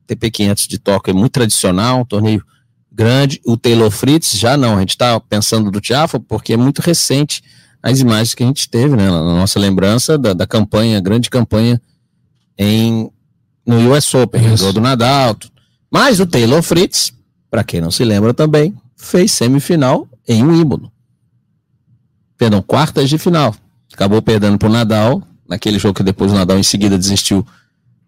TP500 0.08 0.68
de 0.68 0.78
Tóquio 0.78 1.12
é 1.12 1.14
muito 1.14 1.32
tradicional, 1.32 2.02
um 2.02 2.06
torneio 2.06 2.44
grande. 2.92 3.42
O 3.46 3.58
Taylor 3.58 3.90
Fritz 3.90 4.38
já 4.38 4.56
não, 4.56 4.78
a 4.78 4.80
gente 4.82 4.92
está 4.92 5.20
pensando 5.20 5.72
do 5.72 5.82
Tiafa 5.82 6.20
porque 6.20 6.54
é 6.54 6.58
muito 6.58 6.80
recente 6.80 7.42
as 7.82 8.00
imagens 8.00 8.36
que 8.36 8.44
a 8.44 8.46
gente 8.46 8.70
teve, 8.70 8.96
né, 8.96 9.10
na 9.10 9.22
nossa 9.22 9.60
lembrança 9.60 10.18
da, 10.18 10.34
da 10.34 10.46
campanha, 10.46 11.02
grande 11.02 11.30
campanha 11.30 11.82
em 12.58 13.12
no 13.66 13.94
US 13.94 14.14
Open, 14.14 14.56
do 14.74 14.82
Nadal. 14.82 15.36
Mas 15.92 16.20
o 16.20 16.26
Taylor 16.26 16.62
Fritz, 16.62 17.14
para 17.50 17.64
quem 17.64 17.80
não 17.80 17.92
se 17.92 18.04
lembra 18.04 18.34
também, 18.34 18.76
fez 18.96 19.32
semifinal 19.32 20.08
em 20.28 20.44
Wimbledon. 20.44 20.90
Perdão, 22.38 22.62
quartas 22.62 23.10
de 23.10 23.18
final. 23.18 23.56
Acabou 23.94 24.22
perdendo 24.22 24.58
para 24.58 24.68
o 24.68 24.72
Nadal, 24.72 25.22
naquele 25.48 25.78
jogo 25.78 25.94
que 25.94 26.04
depois 26.04 26.32
o 26.32 26.36
Nadal 26.36 26.58
em 26.58 26.64
seguida 26.64 26.98
desistiu 26.98 27.46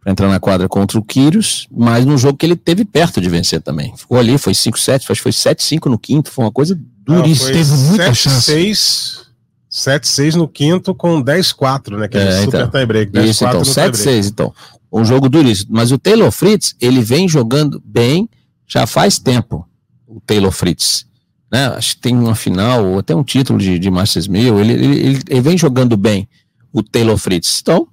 para 0.02 0.12
entrar 0.12 0.28
na 0.30 0.40
quadra 0.40 0.68
contra 0.68 1.00
o 1.00 1.04
Quírios, 1.04 1.68
mas 1.72 2.06
num 2.06 2.18
jogo 2.18 2.38
que 2.38 2.46
ele 2.46 2.56
teve 2.56 2.86
perto 2.86 3.20
de 3.20 3.30
vencer 3.30 3.62
também. 3.62 3.96
Ficou 3.96 4.18
ali, 4.18 4.38
foi 4.38 4.54
5-7, 4.54 4.96
acho 4.96 5.08
que 5.08 5.22
foi 5.22 5.32
7-5 5.32 5.88
no 5.88 5.98
quinto, 5.98 6.32
foi 6.32 6.46
uma 6.46 6.52
coisa 6.52 6.80
duríssima. 7.04 7.52
Teve 7.52 7.72
muita 7.72 8.06
7, 8.06 8.16
chance. 8.16 8.42
6, 8.42 9.26
7-6 9.72 10.36
no 10.36 10.48
quinto 10.48 10.94
com 10.94 11.24
10-4, 11.24 11.98
né? 11.98 12.08
Que 12.08 12.18
é, 12.18 12.42
super 12.44 12.58
então, 12.58 12.70
tie 12.70 12.86
break. 12.86 13.20
Isso, 13.20 13.46
então, 13.46 13.62
7-6, 13.62 14.28
então. 14.28 14.54
Um 14.96 15.04
jogo 15.04 15.28
duríssimo. 15.28 15.72
Mas 15.74 15.92
o 15.92 15.98
Taylor 15.98 16.32
Fritz, 16.32 16.76
ele 16.80 17.02
vem 17.02 17.28
jogando 17.28 17.82
bem 17.86 18.30
já 18.66 18.88
faz 18.88 19.20
tempo, 19.20 19.68
o 20.08 20.22
Taylor 20.22 20.52
Fritz. 20.52 21.06
Né? 21.52 21.68
Acho 21.68 21.96
que 21.96 22.02
tem 22.02 22.16
uma 22.16 22.34
final, 22.34 22.86
ou 22.86 23.00
até 23.00 23.14
um 23.14 23.24
título 23.24 23.60
de, 23.60 23.78
de 23.78 23.92
Masters 23.92 24.28
1000, 24.28 24.60
ele, 24.60 24.74
ele, 24.74 25.20
ele, 25.30 25.42
vem 25.42 25.58
jogando 25.58 25.96
bem, 25.96 26.28
o 26.74 26.82
Taylor 26.82 27.18
Fritz. 27.18 27.60
Então, 27.62 27.88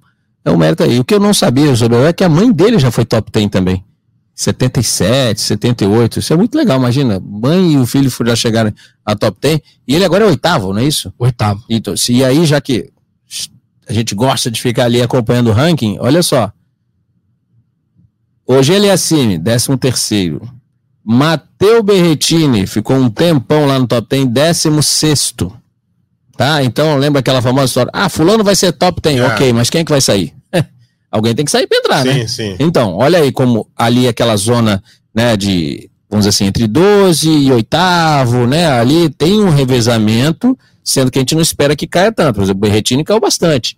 é 0.45 0.51
um 0.51 0.57
mérito 0.57 0.83
aí. 0.83 0.99
O 0.99 1.03
que 1.03 1.13
eu 1.13 1.19
não 1.19 1.33
sabia, 1.33 1.75
José, 1.75 1.85
é 2.07 2.13
que 2.13 2.23
a 2.23 2.29
mãe 2.29 2.51
dele 2.51 2.79
já 2.79 2.89
foi 2.89 3.05
top 3.05 3.31
10 3.31 3.49
também. 3.49 3.83
77, 4.35 5.39
78. 5.39 6.19
Isso 6.19 6.33
é 6.33 6.35
muito 6.35 6.55
legal, 6.55 6.79
imagina. 6.79 7.19
Mãe 7.19 7.73
e 7.73 7.77
o 7.77 7.85
filho 7.85 8.09
já 8.09 8.35
chegaram 8.35 8.73
a 9.05 9.15
top 9.15 9.37
10. 9.39 9.59
E 9.87 9.95
ele 9.95 10.05
agora 10.05 10.23
é 10.23 10.27
oitavo, 10.27 10.73
não 10.73 10.79
é 10.79 10.85
isso? 10.85 11.13
Oitavo. 11.19 11.63
Então, 11.69 11.93
e 12.09 12.23
aí, 12.23 12.45
já 12.45 12.59
que 12.59 12.91
a 13.87 13.93
gente 13.93 14.15
gosta 14.15 14.49
de 14.49 14.59
ficar 14.61 14.85
ali 14.85 15.01
acompanhando 15.01 15.49
o 15.49 15.53
ranking, 15.53 15.97
olha 15.99 16.23
só. 16.23 16.51
Hoje 18.45 18.73
ele 18.73 18.87
é 18.87 18.91
acima, 18.91 19.37
décimo 19.37 19.77
terceiro. 19.77 20.41
Mateu 21.03 21.83
Berretini 21.83 22.65
ficou 22.65 22.95
um 22.95 23.09
tempão 23.09 23.65
lá 23.65 23.77
no 23.79 23.87
top 23.87 24.07
10, 24.07 24.27
décimo 24.27 24.81
sexto. 24.81 25.51
Tá? 26.37 26.63
Então 26.63 26.97
lembra 26.97 27.19
aquela 27.19 27.41
famosa 27.41 27.65
história: 27.65 27.91
ah, 27.93 28.09
fulano 28.09 28.43
vai 28.43 28.55
ser 28.55 28.71
top 28.73 29.01
10, 29.01 29.19
é. 29.19 29.27
ok, 29.27 29.53
mas 29.53 29.69
quem 29.69 29.81
é 29.81 29.83
que 29.83 29.91
vai 29.91 30.01
sair? 30.01 30.33
Alguém 31.11 31.35
tem 31.35 31.45
que 31.45 31.51
sair 31.51 31.67
para 31.67 31.77
entrar, 31.77 32.03
sim, 32.03 32.13
né? 32.13 32.27
Sim. 32.27 32.55
Então, 32.59 32.95
olha 32.95 33.19
aí 33.19 33.31
como 33.31 33.67
ali 33.75 34.07
aquela 34.07 34.35
zona, 34.35 34.83
né, 35.13 35.37
de, 35.37 35.89
vamos 36.09 36.25
dizer 36.25 36.29
assim, 36.29 36.45
entre 36.45 36.67
12 36.67 37.29
e 37.29 37.51
oitavo, 37.51 38.47
né? 38.47 38.67
Ali 38.67 39.09
tem 39.09 39.41
um 39.41 39.49
revezamento, 39.49 40.57
sendo 40.83 41.11
que 41.11 41.19
a 41.19 41.21
gente 41.21 41.35
não 41.35 41.41
espera 41.41 41.75
que 41.75 41.85
caia 41.85 42.11
tanto. 42.11 42.35
Por 42.35 42.43
exemplo, 42.43 42.59
o 42.59 42.69
Berretini 42.69 43.03
caiu 43.03 43.19
bastante. 43.19 43.77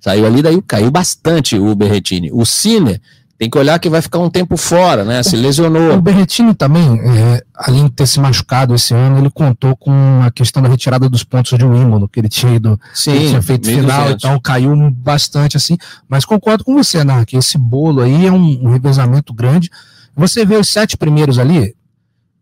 Saiu 0.00 0.24
ali, 0.24 0.40
daí 0.40 0.62
caiu 0.62 0.90
bastante 0.90 1.58
o 1.58 1.74
Berretini. 1.74 2.30
O 2.32 2.46
Cine 2.46 3.00
tem 3.40 3.48
que 3.48 3.56
olhar 3.56 3.78
que 3.78 3.88
vai 3.88 4.02
ficar 4.02 4.18
um 4.18 4.28
tempo 4.28 4.54
fora, 4.54 5.02
né? 5.02 5.22
Se 5.22 5.34
lesionou. 5.34 5.94
O 5.94 6.02
Berretini 6.02 6.54
também, 6.54 7.00
é, 7.00 7.42
além 7.54 7.84
de 7.84 7.92
ter 7.92 8.06
se 8.06 8.20
machucado 8.20 8.74
esse 8.74 8.92
ano, 8.92 9.16
ele 9.16 9.30
contou 9.30 9.74
com 9.74 10.20
a 10.22 10.30
questão 10.30 10.62
da 10.62 10.68
retirada 10.68 11.08
dos 11.08 11.24
pontos 11.24 11.56
de 11.58 11.64
Wimbledon, 11.64 12.06
que 12.06 12.20
ele 12.20 12.28
tinha 12.28 12.54
ido, 12.54 12.78
Sim, 12.92 13.12
ele 13.12 13.28
tinha 13.28 13.40
feito 13.40 13.66
final, 13.66 14.10
então 14.10 14.38
caiu 14.38 14.76
bastante 14.90 15.56
assim. 15.56 15.78
Mas 16.06 16.26
concordo 16.26 16.64
com 16.64 16.74
você, 16.74 17.02
né? 17.02 17.24
Que 17.24 17.38
esse 17.38 17.56
bolo 17.56 18.02
aí 18.02 18.26
é 18.26 18.30
um, 18.30 18.66
um 18.66 18.72
revezamento 18.72 19.32
grande. 19.32 19.70
Você 20.14 20.44
vê 20.44 20.56
os 20.56 20.68
sete 20.68 20.98
primeiros 20.98 21.38
ali, 21.38 21.74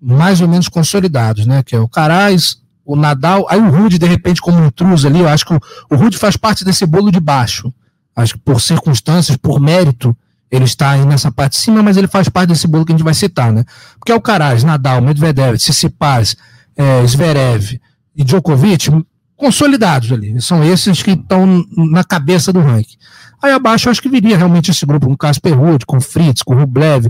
mais 0.02 0.40
ou 0.40 0.48
menos 0.48 0.66
consolidados, 0.66 1.46
né? 1.46 1.62
Que 1.62 1.76
é 1.76 1.78
o 1.78 1.88
Caraz, 1.88 2.56
o 2.84 2.96
Nadal, 2.96 3.46
aí 3.48 3.60
o 3.60 3.70
Rude, 3.70 4.00
de 4.00 4.06
repente, 4.06 4.40
como 4.40 4.64
intruso 4.64 5.06
ali, 5.06 5.20
eu 5.20 5.28
acho 5.28 5.46
que 5.46 5.54
o, 5.54 5.60
o 5.92 5.94
Rude 5.94 6.18
faz 6.18 6.36
parte 6.36 6.64
desse 6.64 6.84
bolo 6.84 7.12
de 7.12 7.20
baixo. 7.20 7.72
Acho 8.16 8.34
que 8.34 8.40
por 8.40 8.60
circunstâncias, 8.60 9.36
por 9.36 9.60
mérito, 9.60 10.12
ele 10.50 10.64
está 10.64 10.90
aí 10.90 11.04
nessa 11.04 11.30
parte 11.30 11.52
de 11.52 11.58
cima, 11.58 11.82
mas 11.82 11.96
ele 11.96 12.08
faz 12.08 12.28
parte 12.28 12.48
desse 12.48 12.66
bolo 12.66 12.84
que 12.84 12.92
a 12.92 12.96
gente 12.96 13.04
vai 13.04 13.14
citar, 13.14 13.52
né? 13.52 13.64
Porque 13.98 14.12
Alcaraz, 14.12 14.64
Nadal, 14.64 15.00
Medvedev, 15.02 15.56
Tsitsipas, 15.56 16.36
é, 16.76 17.06
Zverev 17.06 17.80
e 18.16 18.24
Djokovic, 18.24 18.90
consolidados 19.36 20.10
ali. 20.12 20.40
São 20.40 20.64
esses 20.64 21.02
que 21.02 21.12
estão 21.12 21.64
na 21.76 22.02
cabeça 22.02 22.52
do 22.52 22.60
ranking. 22.60 22.96
Aí 23.42 23.52
abaixo 23.52 23.88
eu 23.88 23.92
acho 23.92 24.02
que 24.02 24.08
viria 24.08 24.36
realmente 24.36 24.70
esse 24.70 24.84
grupo, 24.84 25.06
com 25.06 25.16
Casper 25.16 25.56
Ruud, 25.56 25.86
com 25.86 26.00
Fritz, 26.00 26.42
com 26.42 26.54
Rublev, 26.54 27.06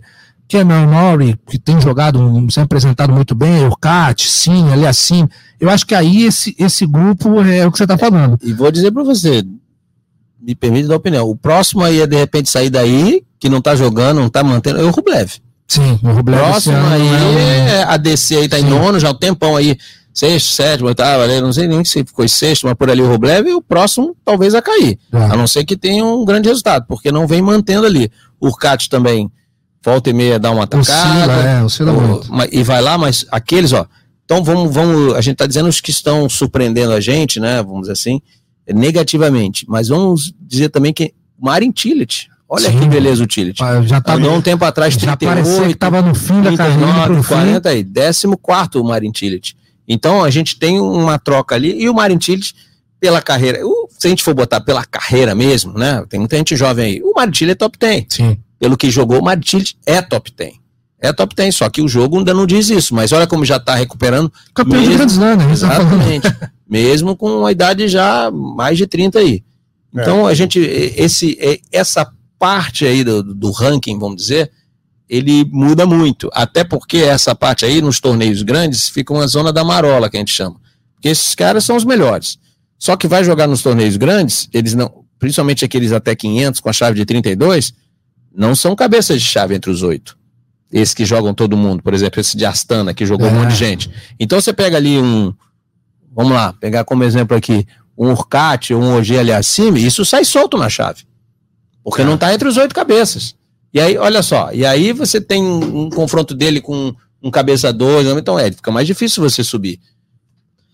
Kenan 0.47 0.87
Nori, 0.87 1.39
que 1.47 1.59
tem 1.59 1.81
jogado, 1.81 2.21
se 2.51 2.59
apresentado 2.59 3.13
muito 3.13 3.35
bem, 3.35 3.67
Urcat, 3.67 4.27
sim, 4.27 4.71
ali 4.73 4.87
assim. 4.87 5.29
Eu 5.61 5.69
acho 5.69 5.87
que 5.87 5.95
aí 5.95 6.25
esse, 6.25 6.57
esse 6.59 6.87
grupo 6.87 7.41
é 7.43 7.67
o 7.67 7.73
que 7.73 7.79
você 7.79 7.85
está 7.85 7.99
falando. 7.99 8.39
E 8.43 8.53
vou 8.53 8.71
dizer 8.71 8.91
para 8.91 9.03
você, 9.03 9.43
me 10.49 10.55
permite 10.55 10.89
dar 10.89 10.97
opinião. 10.97 11.29
O 11.29 11.37
próximo 11.37 11.85
aí 11.85 12.01
é 12.01 12.07
de 12.07 12.17
repente 12.17 12.49
sair 12.49 12.71
daí, 12.71 13.23
que 13.39 13.51
não 13.51 13.59
está 13.59 13.77
jogando, 13.77 14.17
não 14.17 14.29
está 14.29 14.43
mantendo, 14.43 14.81
é 14.81 14.83
o 14.83 14.91
Rublev. 14.91 15.31
Sim, 15.67 16.01
o 16.03 16.11
Rublev. 16.11 16.41
Próximo 16.41 16.79
aí 16.87 17.07
é, 17.37 17.71
é 17.73 17.83
a 17.83 17.99
DC 17.99 18.35
aí 18.35 18.49
tá 18.49 18.57
sim. 18.57 18.65
em 18.65 18.71
nono, 18.71 18.99
já 18.99 19.11
um 19.11 19.15
tempão 19.15 19.55
aí, 19.55 19.77
sexto, 20.15 20.49
sétimo, 20.49 20.89
oitavo, 20.89 21.27
não 21.43 21.53
sei 21.53 21.69
nem 21.69 21.85
se 21.85 22.03
ficou 22.03 22.27
sexto, 22.27 22.67
mas 22.67 22.75
por 22.75 22.89
ali 22.91 23.03
o 23.03 23.09
Rublev, 23.11 23.47
e 23.47 23.53
o 23.53 23.61
próximo 23.61 24.17
talvez 24.25 24.55
a 24.55 24.63
cair. 24.63 24.99
É. 25.13 25.19
A 25.19 25.37
não 25.37 25.47
ser 25.47 25.67
que 25.67 25.77
tenha 25.77 26.03
um 26.03 26.25
grande 26.25 26.49
resultado, 26.49 26.87
porque 26.89 27.13
não 27.13 27.27
vem 27.27 27.43
mantendo 27.43 27.85
ali. 27.87 28.11
O 28.41 28.47
Urcat 28.47 28.89
também 28.89 29.31
volta 29.85 30.09
e 30.09 30.15
meia 30.15 30.39
dá 30.39 30.51
uma 30.51 30.65
atacada. 30.65 31.33
é, 31.33 31.63
oscila 31.63 31.93
muito. 31.93 32.27
E 32.51 32.63
vai 32.63 32.81
lá, 32.81 32.97
mas 32.97 33.27
aqueles, 33.31 33.75
ó. 33.75 33.87
Então 34.25 34.43
vamos, 34.43 34.75
vamos, 34.75 35.15
a 35.15 35.21
gente 35.21 35.35
está 35.35 35.47
dizendo 35.47 35.69
os 35.69 35.81
que 35.81 35.91
estão 35.91 36.27
surpreendendo 36.27 36.93
a 36.93 37.01
gente, 37.01 37.39
né? 37.39 37.63
Vamos 37.63 37.83
dizer 37.83 37.93
assim, 37.93 38.21
negativamente. 38.73 39.65
Mas 39.69 39.89
vamos 39.89 40.33
dizer 40.41 40.69
também 40.69 40.93
que 40.93 41.15
Marin 41.39 41.71
Tillich. 41.71 42.29
Olha 42.49 42.71
Sim. 42.71 42.81
que 42.81 42.87
beleza 42.87 43.23
o 43.23 43.27
Tillich. 43.27 43.59
Já 43.85 44.01
tá 44.01 44.15
Andou 44.15 44.35
um 44.35 44.41
tempo 44.41 44.65
atrás, 44.65 44.95
já 44.95 45.17
38, 45.17 45.67
que 45.67 45.73
estava 45.73 46.01
no 46.01 46.15
fim 46.15 46.41
39, 46.43 46.53
da 46.53 46.57
carreira. 46.57 47.23
40 47.23 47.69
aí, 47.69 47.85
14 47.85 48.27
o 48.77 48.85
Marin 48.85 49.13
Tillich. 49.13 49.55
Então 49.87 50.25
a 50.25 50.31
gente 50.31 50.59
tem 50.59 50.81
uma 50.81 51.19
troca 51.19 51.55
ali 51.55 51.79
e 51.79 51.89
o 51.89 51.95
Marin 51.95 52.17
Tillich 52.17 52.55
pela 52.99 53.23
carreira, 53.23 53.61
se 53.91 54.07
a 54.07 54.11
gente 54.11 54.25
for 54.25 54.35
botar 54.35 54.61
pela 54.61 54.85
carreira 54.85 55.35
mesmo, 55.35 55.79
né? 55.79 56.05
Tem 56.09 56.19
muita 56.19 56.37
gente 56.37 56.57
jovem 56.57 56.85
aí. 56.85 57.03
O 57.03 57.13
Marin 57.15 57.31
Tillich 57.31 57.53
é 57.53 57.55
top 57.55 57.79
10. 57.79 58.07
Sim 58.09 58.39
pelo 58.59 58.77
que 58.77 58.91
jogou, 58.91 59.21
o 59.21 59.25
Martins 59.25 59.75
é 59.87 60.03
top 60.03 60.33
10. 60.37 60.55
É 61.01 61.13
top 61.13 61.35
10, 61.35 61.55
só 61.55 61.71
que 61.71 61.81
o 61.81 61.87
jogo 61.87 62.19
ainda 62.19 62.35
não 62.35 62.45
diz 62.45 62.69
isso, 62.71 62.93
mas 62.93 63.13
olha 63.13 63.27
como 63.27 63.45
já 63.45 63.57
está 63.57 63.75
recuperando. 63.75 64.33
Campeão 64.53 64.81
mesmo, 64.81 64.91
de 64.91 64.97
grandes 64.97 65.19
anos, 65.19 65.45
né? 65.45 65.53
Exatamente. 65.53 66.27
mesmo 66.69 67.17
com 67.17 67.39
uma 67.41 67.53
idade 67.53 67.89
já 67.89 68.31
mais 68.31 68.77
de 68.77 68.87
30 68.87 69.19
aí. 69.19 69.43
Então 69.93 70.29
é. 70.29 70.33
a 70.33 70.35
gente, 70.35 70.59
esse, 70.59 71.39
essa 71.73 72.11
parte 72.39 72.85
aí 72.85 73.03
do, 73.03 73.23
do 73.23 73.51
ranking, 73.51 73.99
vamos 73.99 74.17
dizer, 74.17 74.51
ele 75.09 75.45
muda 75.51 75.87
muito. 75.87 76.29
Até 76.33 76.63
porque 76.63 76.99
essa 76.99 77.35
parte 77.35 77.65
aí, 77.65 77.81
nos 77.81 77.99
torneios 77.99 78.43
grandes, 78.43 78.89
fica 78.89 79.13
uma 79.13 79.27
zona 79.27 79.53
da 79.53 79.65
marola, 79.65 80.11
que 80.11 80.17
a 80.17 80.21
gente 80.21 80.33
chama. 80.33 80.57
Porque 80.95 81.09
esses 81.09 81.35
caras 81.35 81.65
são 81.65 81.77
os 81.77 81.85
melhores. 81.85 82.39
Só 82.79 82.97
que 82.97 83.09
vai 83.09 83.25
jogar 83.25 83.47
nos 83.47 83.63
torneios 83.63 83.97
grandes, 83.97 84.49
eles 84.53 84.75
não, 84.75 85.05
principalmente 85.19 85.65
aqueles 85.65 85.93
até 85.93 86.15
500 86.15 86.61
com 86.61 86.69
a 86.69 86.73
chave 86.73 86.97
de 86.97 87.05
32, 87.05 87.73
não 88.35 88.55
são 88.55 88.77
cabeças 88.77 89.21
de 89.21 89.27
chave 89.27 89.55
entre 89.55 89.71
os 89.71 89.83
oito. 89.83 90.17
Esses 90.71 90.95
que 90.95 91.05
jogam 91.05 91.33
todo 91.33 91.57
mundo, 91.57 91.83
por 91.83 91.95
exemplo, 91.95 92.21
esse 92.21 92.37
de 92.37 92.45
Astana, 92.45 92.93
que 92.93 93.07
jogou 93.07 93.27
é. 93.27 93.31
um 93.31 93.35
monte 93.35 93.49
de 93.49 93.65
é. 93.65 93.69
gente. 93.69 93.91
Então 94.21 94.41
você 94.41 94.53
pega 94.53 94.77
ali 94.77 94.99
um. 94.99 95.35
Vamos 96.19 96.33
lá, 96.33 96.53
pegar 96.53 96.83
como 96.83 97.05
exemplo 97.05 97.37
aqui, 97.37 97.65
um 97.97 98.11
Urcat 98.11 98.75
ou 98.75 98.83
um 98.83 98.99
OG 98.99 99.19
ali 99.19 99.33
acima, 99.33 99.79
isso 99.79 100.05
sai 100.05 100.25
solto 100.25 100.59
na 100.59 100.69
chave. 100.69 101.05
Porque 101.85 102.03
é. 102.03 102.05
não 102.05 102.17
está 102.17 102.35
entre 102.35 102.49
os 102.49 102.57
oito 102.57 102.75
cabeças. 102.75 103.37
E 103.73 103.81
aí, 103.81 103.97
olha 103.97 104.21
só, 104.21 104.51
e 104.53 104.67
aí 104.67 104.93
você 104.93 105.21
tem 105.21 105.41
um, 105.41 105.85
um 105.85 105.91
confronto 105.91 106.35
dele 106.35 106.61
com 106.61 106.93
um 107.23 107.31
cabeça 107.31 107.73
dois, 107.73 108.05
então 108.09 108.37
é, 108.37 108.51
fica 108.51 108.73
mais 108.73 108.85
difícil 108.85 109.23
você 109.23 109.45
subir. 109.45 109.79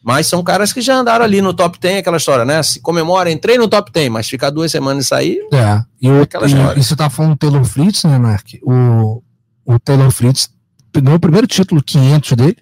Mas 0.02 0.28
são 0.28 0.42
caras 0.42 0.72
que 0.72 0.80
já 0.80 0.96
andaram 0.96 1.22
ali 1.22 1.42
no 1.42 1.52
top 1.52 1.78
10, 1.78 1.98
aquela 1.98 2.16
história, 2.16 2.46
né? 2.46 2.62
Se 2.62 2.80
comemora, 2.80 3.30
entrei 3.30 3.58
no 3.58 3.68
top 3.68 3.92
10, 3.92 4.10
mas 4.10 4.26
ficar 4.26 4.48
duas 4.48 4.72
semanas 4.72 5.04
e 5.04 5.08
sair. 5.08 5.38
É. 5.52 5.82
E, 6.00 6.08
o, 6.08 6.22
aquela 6.22 6.46
história. 6.46 6.80
e 6.80 6.82
você 6.82 6.96
tá 6.96 7.10
falando 7.10 7.32
do 7.32 7.36
Taylor 7.36 7.64
Fritz, 7.66 8.04
né, 8.04 8.16
Mark? 8.16 8.46
O, 8.62 9.22
o 9.66 9.78
Taylor 9.78 10.10
Fritz 10.10 10.48
ganhou 10.94 11.16
o 11.16 11.20
primeiro 11.20 11.46
título 11.46 11.82
500 11.82 12.32
dele, 12.32 12.56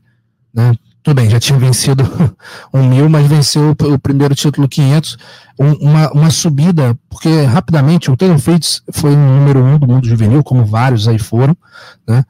né? 0.53 0.73
Tudo 1.03 1.17
bem, 1.17 1.29
já 1.29 1.41
tinha 1.41 1.59
vencido 1.59 2.05
um 2.73 2.87
mil, 2.89 3.09
mas 3.09 3.27
venceu 3.27 3.71
o, 3.71 3.99
primeiro 3.99 4.35
título 4.35 4.69
500, 4.69 5.17
um, 5.59 5.73
uma, 5.89 6.13
uma 6.13 6.31
subida, 6.31 6.97
porque 7.11 7.43
rapidamente 7.43 8.11
o 8.11 8.17
Taylor 8.17 8.39
Fritz 8.39 8.83
foi 8.93 9.13
o 9.13 9.17
número 9.17 9.65
um 9.65 9.79
do 9.79 9.87
mundo 9.87 10.07
juvenil, 10.07 10.45
como 10.45 10.65
vários 10.65 11.09
aí 11.09 11.19
foram, 11.19 11.57
né? 12.07 12.25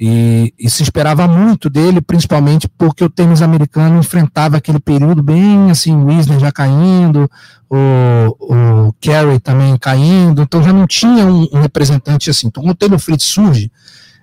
E, 0.00 0.52
e, 0.58 0.68
se 0.68 0.82
esperava 0.82 1.28
muito 1.28 1.70
dele, 1.70 2.00
principalmente 2.00 2.68
porque 2.68 3.04
o 3.04 3.08
tênis 3.08 3.40
americano 3.40 4.00
enfrentava 4.00 4.56
aquele 4.56 4.80
período 4.80 5.22
bem 5.22 5.70
assim, 5.70 5.94
o 5.94 6.06
Wisner 6.06 6.40
já 6.40 6.50
caindo, 6.50 7.30
o, 7.70 8.36
o 8.40 8.92
Carey 9.00 9.38
também 9.38 9.76
caindo, 9.78 10.42
então 10.42 10.62
já 10.64 10.72
não 10.72 10.84
tinha 10.86 11.24
um, 11.24 11.46
um 11.52 11.60
representante 11.60 12.28
assim. 12.28 12.48
Então, 12.48 12.62
quando 12.62 12.72
o 12.72 12.74
Taylor 12.74 12.98
Fritz 12.98 13.24
surge, 13.24 13.70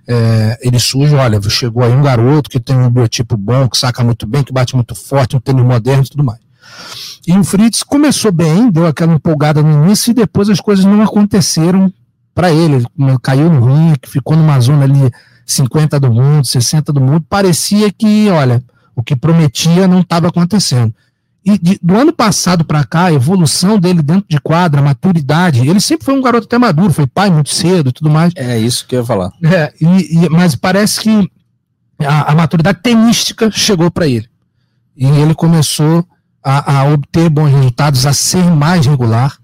é, 0.07 0.59
ele 0.61 0.79
surge, 0.79 1.15
olha, 1.15 1.41
chegou 1.49 1.83
aí 1.83 1.91
um 1.91 2.01
garoto 2.01 2.49
que 2.49 2.59
tem 2.59 2.75
um 2.75 2.89
biotipo 2.89 3.37
bom, 3.37 3.67
que 3.67 3.77
saca 3.77 4.03
muito 4.03 4.25
bem, 4.25 4.43
que 4.43 4.51
bate 4.51 4.75
muito 4.75 4.95
forte, 4.95 5.35
um 5.35 5.39
tênis 5.39 5.63
moderno 5.63 6.03
e 6.03 6.09
tudo 6.09 6.23
mais. 6.23 6.39
E 7.27 7.37
o 7.37 7.43
Fritz 7.43 7.83
começou 7.83 8.31
bem, 8.31 8.69
deu 8.69 8.87
aquela 8.87 9.13
empolgada 9.13 9.61
no 9.61 9.85
início 9.85 10.11
e 10.11 10.13
depois 10.13 10.49
as 10.49 10.59
coisas 10.59 10.85
não 10.85 11.01
aconteceram 11.01 11.91
para 12.33 12.51
ele. 12.51 12.75
Ele 12.75 13.19
caiu 13.21 13.49
no 13.49 13.65
ringue, 13.65 13.99
ficou 14.07 14.35
numa 14.35 14.59
zona 14.59 14.85
ali 14.85 15.11
50 15.45 15.99
do 15.99 16.11
mundo, 16.11 16.45
60 16.45 16.91
do 16.91 17.01
mundo, 17.01 17.25
parecia 17.29 17.91
que, 17.91 18.29
olha, 18.29 18.63
o 18.95 19.03
que 19.03 19.15
prometia 19.15 19.87
não 19.87 20.01
estava 20.01 20.27
acontecendo. 20.27 20.93
E 21.43 21.57
de, 21.57 21.79
do 21.81 21.97
ano 21.97 22.13
passado 22.13 22.63
para 22.63 22.83
cá, 22.83 23.05
a 23.05 23.13
evolução 23.13 23.79
dele 23.79 24.03
dentro 24.03 24.25
de 24.29 24.39
quadra, 24.39 24.79
a 24.79 24.83
maturidade, 24.83 25.67
ele 25.67 25.79
sempre 25.79 26.05
foi 26.05 26.13
um 26.13 26.21
garoto 26.21 26.45
até 26.45 26.57
maduro, 26.57 26.93
foi 26.93 27.07
pai 27.07 27.31
muito 27.31 27.49
cedo 27.49 27.89
e 27.89 27.91
tudo 27.91 28.11
mais. 28.11 28.31
É 28.35 28.59
isso 28.59 28.85
que 28.85 28.95
eu 28.95 28.99
ia 28.99 29.05
falar. 29.05 29.31
É, 29.43 29.73
e, 29.81 30.25
e 30.25 30.29
mas 30.29 30.55
parece 30.55 31.01
que 31.01 31.31
a, 31.99 32.31
a 32.31 32.35
maturidade 32.35 32.79
tenística 32.83 33.49
chegou 33.49 33.89
para 33.89 34.07
ele. 34.07 34.29
E 34.95 35.07
ele 35.07 35.33
começou 35.33 36.05
a, 36.43 36.79
a, 36.79 36.85
obter 36.85 37.29
bons 37.29 37.49
resultados, 37.49 38.05
a 38.05 38.13
ser 38.13 38.43
mais 38.51 38.85
regular. 38.85 39.35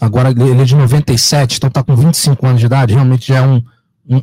Agora 0.00 0.30
ele 0.30 0.62
é 0.62 0.64
de 0.64 0.76
97, 0.76 1.56
então 1.56 1.68
está 1.68 1.82
com 1.82 1.94
25 1.96 2.46
anos 2.46 2.60
de 2.60 2.66
idade, 2.66 2.94
realmente 2.94 3.28
já 3.28 3.38
é 3.38 3.42
um, 3.42 3.62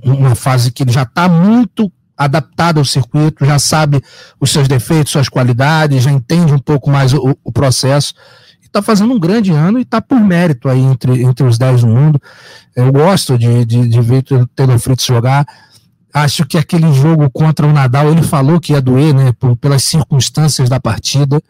uma 0.04 0.36
fase 0.36 0.72
que 0.72 0.84
ele 0.84 0.92
já 0.92 1.04
está 1.04 1.30
muito 1.30 1.92
adaptado 2.20 2.80
ao 2.80 2.86
circuito, 2.86 3.46
já 3.46 3.58
sabe 3.58 4.04
os 4.42 4.52
seus 4.52 4.68
defeitos, 4.68 5.14
suas 5.14 5.30
qualidades, 5.30 6.04
já 6.04 6.12
entende 6.12 6.52
um 6.52 6.60
pouco 6.60 6.92
mais 6.92 7.14
o, 7.14 7.38
o 7.42 7.52
processo. 7.52 8.14
Está 8.62 8.82
fazendo 8.82 9.14
um 9.14 9.20
grande 9.20 9.52
ano 9.52 9.80
e 9.80 9.84
está 9.84 10.02
por 10.02 10.20
mérito 10.20 10.68
aí 10.68 10.82
entre, 10.82 11.24
entre 11.24 11.48
os 11.48 11.58
10 11.58 11.82
do 11.82 11.88
mundo. 11.88 12.22
Eu 12.76 12.92
gosto 12.92 13.38
de, 13.38 13.64
de, 13.64 13.88
de 13.88 14.02
ver 14.02 14.26
o 14.32 14.46
Taylor 14.48 14.78
Fritz 14.78 15.06
jogar. 15.06 15.48
Acho 16.14 16.46
que 16.46 16.58
aquele 16.58 16.92
jogo 16.94 17.30
contra 17.30 17.66
o 17.66 17.72
Nadal, 17.72 18.12
ele 18.12 18.22
falou 18.22 18.60
que 18.60 18.74
ia 18.74 18.82
doer, 18.82 19.14
né, 19.14 19.32
por, 19.40 19.56
pelas 19.56 19.84
circunstâncias 19.86 20.68
da 20.68 20.80
partida, 20.80 21.42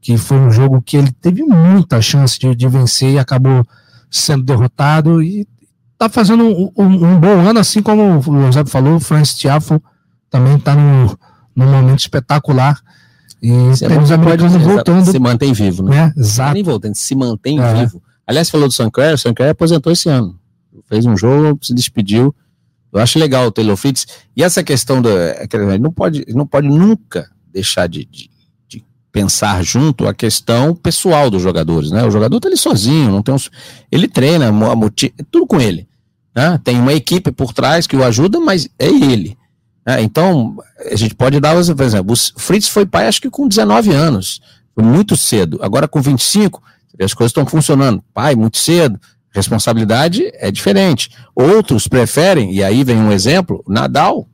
que 0.00 0.18
foi 0.18 0.36
um 0.36 0.50
jogo 0.50 0.82
que 0.82 0.98
ele 0.98 1.10
teve 1.10 1.42
muita 1.42 2.02
chance 2.02 2.38
de, 2.38 2.54
de 2.54 2.68
vencer 2.68 3.14
e 3.14 3.18
acabou 3.18 3.66
sendo 4.10 4.44
derrotado. 4.44 5.22
E 5.22 5.48
tá 5.96 6.08
fazendo 6.08 6.44
um, 6.44 6.70
um, 6.76 6.84
um, 6.84 7.18
bom 7.18 7.40
ano, 7.48 7.60
assim 7.60 7.82
como 7.82 8.18
o 8.18 8.42
José 8.42 8.64
falou, 8.66 8.96
o 8.96 9.00
Francis 9.00 9.36
Tiafo 9.36 9.82
também 10.32 10.56
está 10.56 10.74
num, 10.74 11.14
num 11.54 11.70
momento 11.70 12.00
espetacular. 12.00 12.80
E 13.40 13.76
se 13.76 13.86
temos 13.86 14.10
americanos 14.10 14.56
voltando. 14.56 15.10
Se 15.10 15.18
mantém 15.18 15.52
vivo, 15.52 15.82
né? 15.82 16.12
É, 16.16 16.20
exato. 16.20 16.54
Nem 16.54 16.62
voltando, 16.62 16.94
se 16.94 17.14
mantém 17.14 17.60
é. 17.60 17.74
vivo. 17.74 18.02
Aliás, 18.26 18.48
falou 18.48 18.66
do 18.66 18.72
Sancler, 18.72 19.14
o 19.14 19.18
Sancler 19.18 19.50
aposentou 19.50 19.92
esse 19.92 20.08
ano. 20.08 20.38
Fez 20.88 21.04
um 21.04 21.16
jogo, 21.16 21.58
se 21.62 21.74
despediu. 21.74 22.34
Eu 22.92 23.00
acho 23.00 23.18
legal 23.18 23.46
o 23.46 23.52
Taylor 23.52 23.76
Fritz. 23.76 24.06
E 24.34 24.42
essa 24.42 24.62
questão 24.62 25.02
do. 25.02 25.10
É 25.10 25.46
não 25.78 25.92
pode, 25.92 26.24
não 26.28 26.46
pode 26.46 26.68
nunca 26.68 27.28
deixar 27.52 27.86
de, 27.86 28.06
de, 28.06 28.30
de, 28.68 28.84
pensar 29.10 29.62
junto 29.62 30.06
a 30.06 30.14
questão 30.14 30.74
pessoal 30.74 31.28
dos 31.28 31.42
jogadores, 31.42 31.90
né? 31.90 32.04
O 32.04 32.10
jogador 32.10 32.40
tá 32.40 32.48
ali 32.48 32.56
sozinho, 32.56 33.10
não 33.10 33.22
tem 33.22 33.34
um, 33.34 33.38
ele 33.90 34.08
treina, 34.08 34.50
tudo 35.30 35.46
com 35.46 35.60
ele. 35.60 35.86
Né? 36.34 36.58
Tem 36.64 36.78
uma 36.78 36.94
equipe 36.94 37.30
por 37.30 37.52
trás 37.52 37.86
que 37.86 37.96
o 37.96 38.02
ajuda, 38.02 38.40
mas 38.40 38.66
é 38.78 38.88
ele. 38.88 39.36
Né? 39.86 40.02
Então, 40.02 40.56
a 40.90 40.96
gente 40.96 41.14
pode 41.14 41.38
dar, 41.40 41.54
por 41.54 41.84
exemplo, 41.84 42.14
o 42.14 42.40
Fritz 42.40 42.68
foi 42.68 42.86
pai 42.86 43.06
acho 43.06 43.20
que 43.20 43.30
com 43.30 43.48
19 43.48 43.92
anos, 43.92 44.40
muito 44.76 45.16
cedo. 45.16 45.58
Agora 45.62 45.88
com 45.88 46.00
25, 46.00 46.62
as 47.00 47.14
coisas 47.14 47.30
estão 47.30 47.46
funcionando. 47.46 48.02
Pai, 48.14 48.34
muito 48.34 48.58
cedo, 48.58 48.98
responsabilidade 49.30 50.30
é 50.34 50.50
diferente. 50.50 51.10
Outros 51.34 51.88
preferem, 51.88 52.52
e 52.52 52.62
aí 52.62 52.84
vem 52.84 52.98
um 52.98 53.12
exemplo, 53.12 53.64
Nadal 53.66 54.28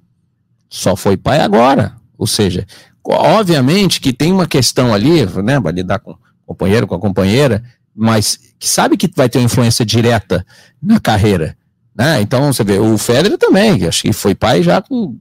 só 0.68 0.94
foi 0.94 1.16
pai 1.16 1.40
agora. 1.40 1.94
Ou 2.16 2.26
seja, 2.26 2.66
obviamente 3.04 4.00
que 4.00 4.12
tem 4.12 4.32
uma 4.32 4.46
questão 4.46 4.92
ali, 4.92 5.24
né, 5.42 5.58
vai 5.61 5.72
lidar 5.72 5.98
com 5.98 6.12
o 6.12 6.18
companheiro, 6.46 6.87
com 6.87 6.94
a 6.94 7.00
companheira, 7.00 7.62
mas 7.94 8.38
que 8.58 8.68
sabe 8.68 8.96
que 8.96 9.11
vai 9.14 9.28
ter 9.28 9.38
uma 9.38 9.44
influência 9.44 9.84
direta 9.84 10.44
na 10.82 11.00
carreira. 11.00 11.56
Né? 11.96 12.20
Então, 12.20 12.52
você 12.52 12.62
vê, 12.62 12.78
o 12.78 12.96
Federer 12.96 13.37
também, 13.37 13.84
acho 13.87 14.02
que 14.02 14.12
foi 14.12 14.34
pai 14.34 14.62
já 14.62 14.80
com. 14.80 15.18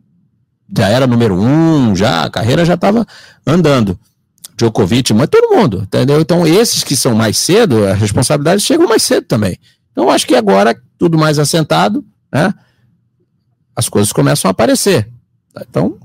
Já 0.76 0.90
era 0.90 1.08
número 1.08 1.40
um, 1.40 1.96
já, 1.96 2.24
a 2.24 2.30
carreira 2.30 2.66
já 2.66 2.74
estava 2.74 3.06
andando. 3.46 3.98
Djokovic, 4.58 5.14
mas 5.14 5.30
todo 5.30 5.56
mundo, 5.56 5.84
entendeu? 5.84 6.20
Então, 6.20 6.46
esses 6.46 6.84
que 6.84 6.96
são 6.96 7.14
mais 7.14 7.38
cedo, 7.38 7.86
a 7.86 7.94
responsabilidade 7.94 8.62
chegam 8.62 8.88
mais 8.88 9.04
cedo 9.04 9.26
também. 9.26 9.58
Então, 9.92 10.10
acho 10.10 10.26
que 10.26 10.36
agora, 10.36 10.76
tudo 10.98 11.18
mais 11.18 11.38
assentado, 11.38 12.04
né? 12.34 12.54
As 13.76 13.88
coisas 13.88 14.12
começam 14.12 14.50
a 14.50 14.52
aparecer. 14.52 15.08
Então, 15.62 15.98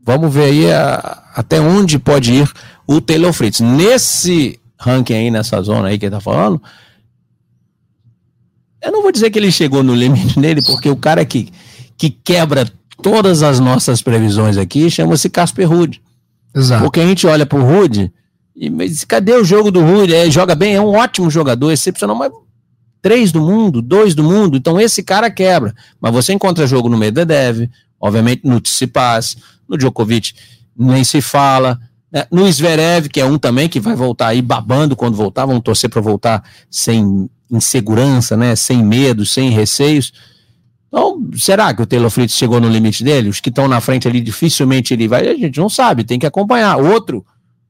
vamos 0.00 0.32
ver 0.32 0.44
aí 0.44 0.72
a, 0.72 1.24
até 1.34 1.60
onde 1.60 1.98
pode 1.98 2.32
ir 2.32 2.50
o 2.86 3.00
Taylor 3.00 3.32
Fritz. 3.32 3.60
Nesse 3.60 4.60
ranking 4.78 5.14
aí, 5.14 5.30
nessa 5.30 5.60
zona 5.60 5.88
aí 5.88 5.98
que 5.98 6.06
ele 6.06 6.14
tá 6.14 6.20
falando, 6.20 6.62
eu 8.82 8.90
não 8.90 9.02
vou 9.02 9.12
dizer 9.12 9.30
que 9.30 9.38
ele 9.38 9.52
chegou 9.52 9.82
no 9.82 9.94
limite 9.94 10.38
dele, 10.40 10.62
porque 10.62 10.88
o 10.88 10.96
cara 10.96 11.24
que, 11.24 11.52
que 11.96 12.10
quebra 12.10 12.70
todas 13.02 13.42
as 13.42 13.58
nossas 13.58 14.00
previsões 14.00 14.56
aqui 14.56 14.90
chama-se 14.90 15.28
Casper 15.28 15.68
Ruud. 15.68 16.00
Exato. 16.54 16.82
Porque 16.82 17.00
a 17.00 17.06
gente 17.06 17.26
olha 17.26 17.44
pro 17.44 17.62
Ruud 17.62 18.12
e 18.54 18.70
mas 18.70 19.04
cadê 19.04 19.34
o 19.34 19.44
jogo 19.44 19.70
do 19.70 19.80
Ruud? 19.80 20.14
É, 20.14 20.30
joga 20.30 20.54
bem, 20.54 20.74
é 20.74 20.80
um 20.80 20.94
ótimo 20.94 21.30
jogador, 21.30 21.72
excepcional, 21.72 22.16
mas 22.16 22.30
três 23.00 23.32
do 23.32 23.40
mundo, 23.40 23.82
dois 23.82 24.14
do 24.14 24.22
mundo, 24.22 24.56
então 24.56 24.80
esse 24.80 25.02
cara 25.02 25.30
quebra. 25.30 25.74
Mas 26.00 26.12
você 26.12 26.32
encontra 26.32 26.66
jogo 26.66 26.88
no 26.88 26.96
Medvedev, 26.96 27.68
obviamente 28.00 28.42
no 28.44 28.60
Tsitsipas, 28.60 29.36
no 29.68 29.76
Djokovic, 29.76 30.34
nem 30.76 31.02
se 31.02 31.20
fala. 31.20 31.80
Né? 32.10 32.26
No 32.30 32.50
Zverev, 32.50 33.08
que 33.08 33.20
é 33.20 33.24
um 33.24 33.38
também 33.38 33.68
que 33.68 33.80
vai 33.80 33.96
voltar 33.96 34.28
aí 34.28 34.42
babando 34.42 34.94
quando 34.94 35.16
voltar, 35.16 35.46
vamos 35.46 35.62
torcer 35.62 35.90
para 35.90 36.00
voltar 36.00 36.44
sem 36.70 37.28
insegurança, 37.50 38.36
né, 38.36 38.56
sem 38.56 38.82
medo, 38.82 39.26
sem 39.26 39.50
receios. 39.50 40.12
Então, 40.92 41.26
será 41.38 41.72
que 41.72 41.80
o 41.80 41.86
Taylor 41.86 42.10
Fritz 42.10 42.34
chegou 42.34 42.60
no 42.60 42.68
limite 42.68 43.02
dele? 43.02 43.30
Os 43.30 43.40
que 43.40 43.48
estão 43.48 43.66
na 43.66 43.80
frente 43.80 44.06
ali, 44.06 44.20
dificilmente 44.20 44.92
ele 44.92 45.08
vai. 45.08 45.26
A 45.26 45.34
gente 45.34 45.58
não 45.58 45.70
sabe, 45.70 46.04
tem 46.04 46.18
que 46.18 46.26
acompanhar. 46.26 46.76
Outro, 46.76 47.24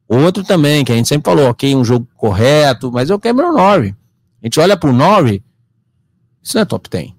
outro 0.09 0.43
também, 0.43 0.85
que 0.85 0.91
a 0.91 0.97
gente 0.97 1.07
sempre 1.07 1.31
falou, 1.31 1.49
ok, 1.49 1.73
um 1.77 1.85
jogo 1.85 2.09
correto, 2.17 2.91
mas 2.91 3.11
é 3.11 3.15
o 3.15 3.21
Cameron 3.21 3.53
Norrie. 3.53 3.95
A 4.43 4.47
gente 4.47 4.59
olha 4.59 4.77
pro 4.77 4.93
Norrie, 4.93 5.41
isso 6.43 6.57
não 6.57 6.63
é 6.63 6.65
top 6.65 6.91
10. 6.91 7.11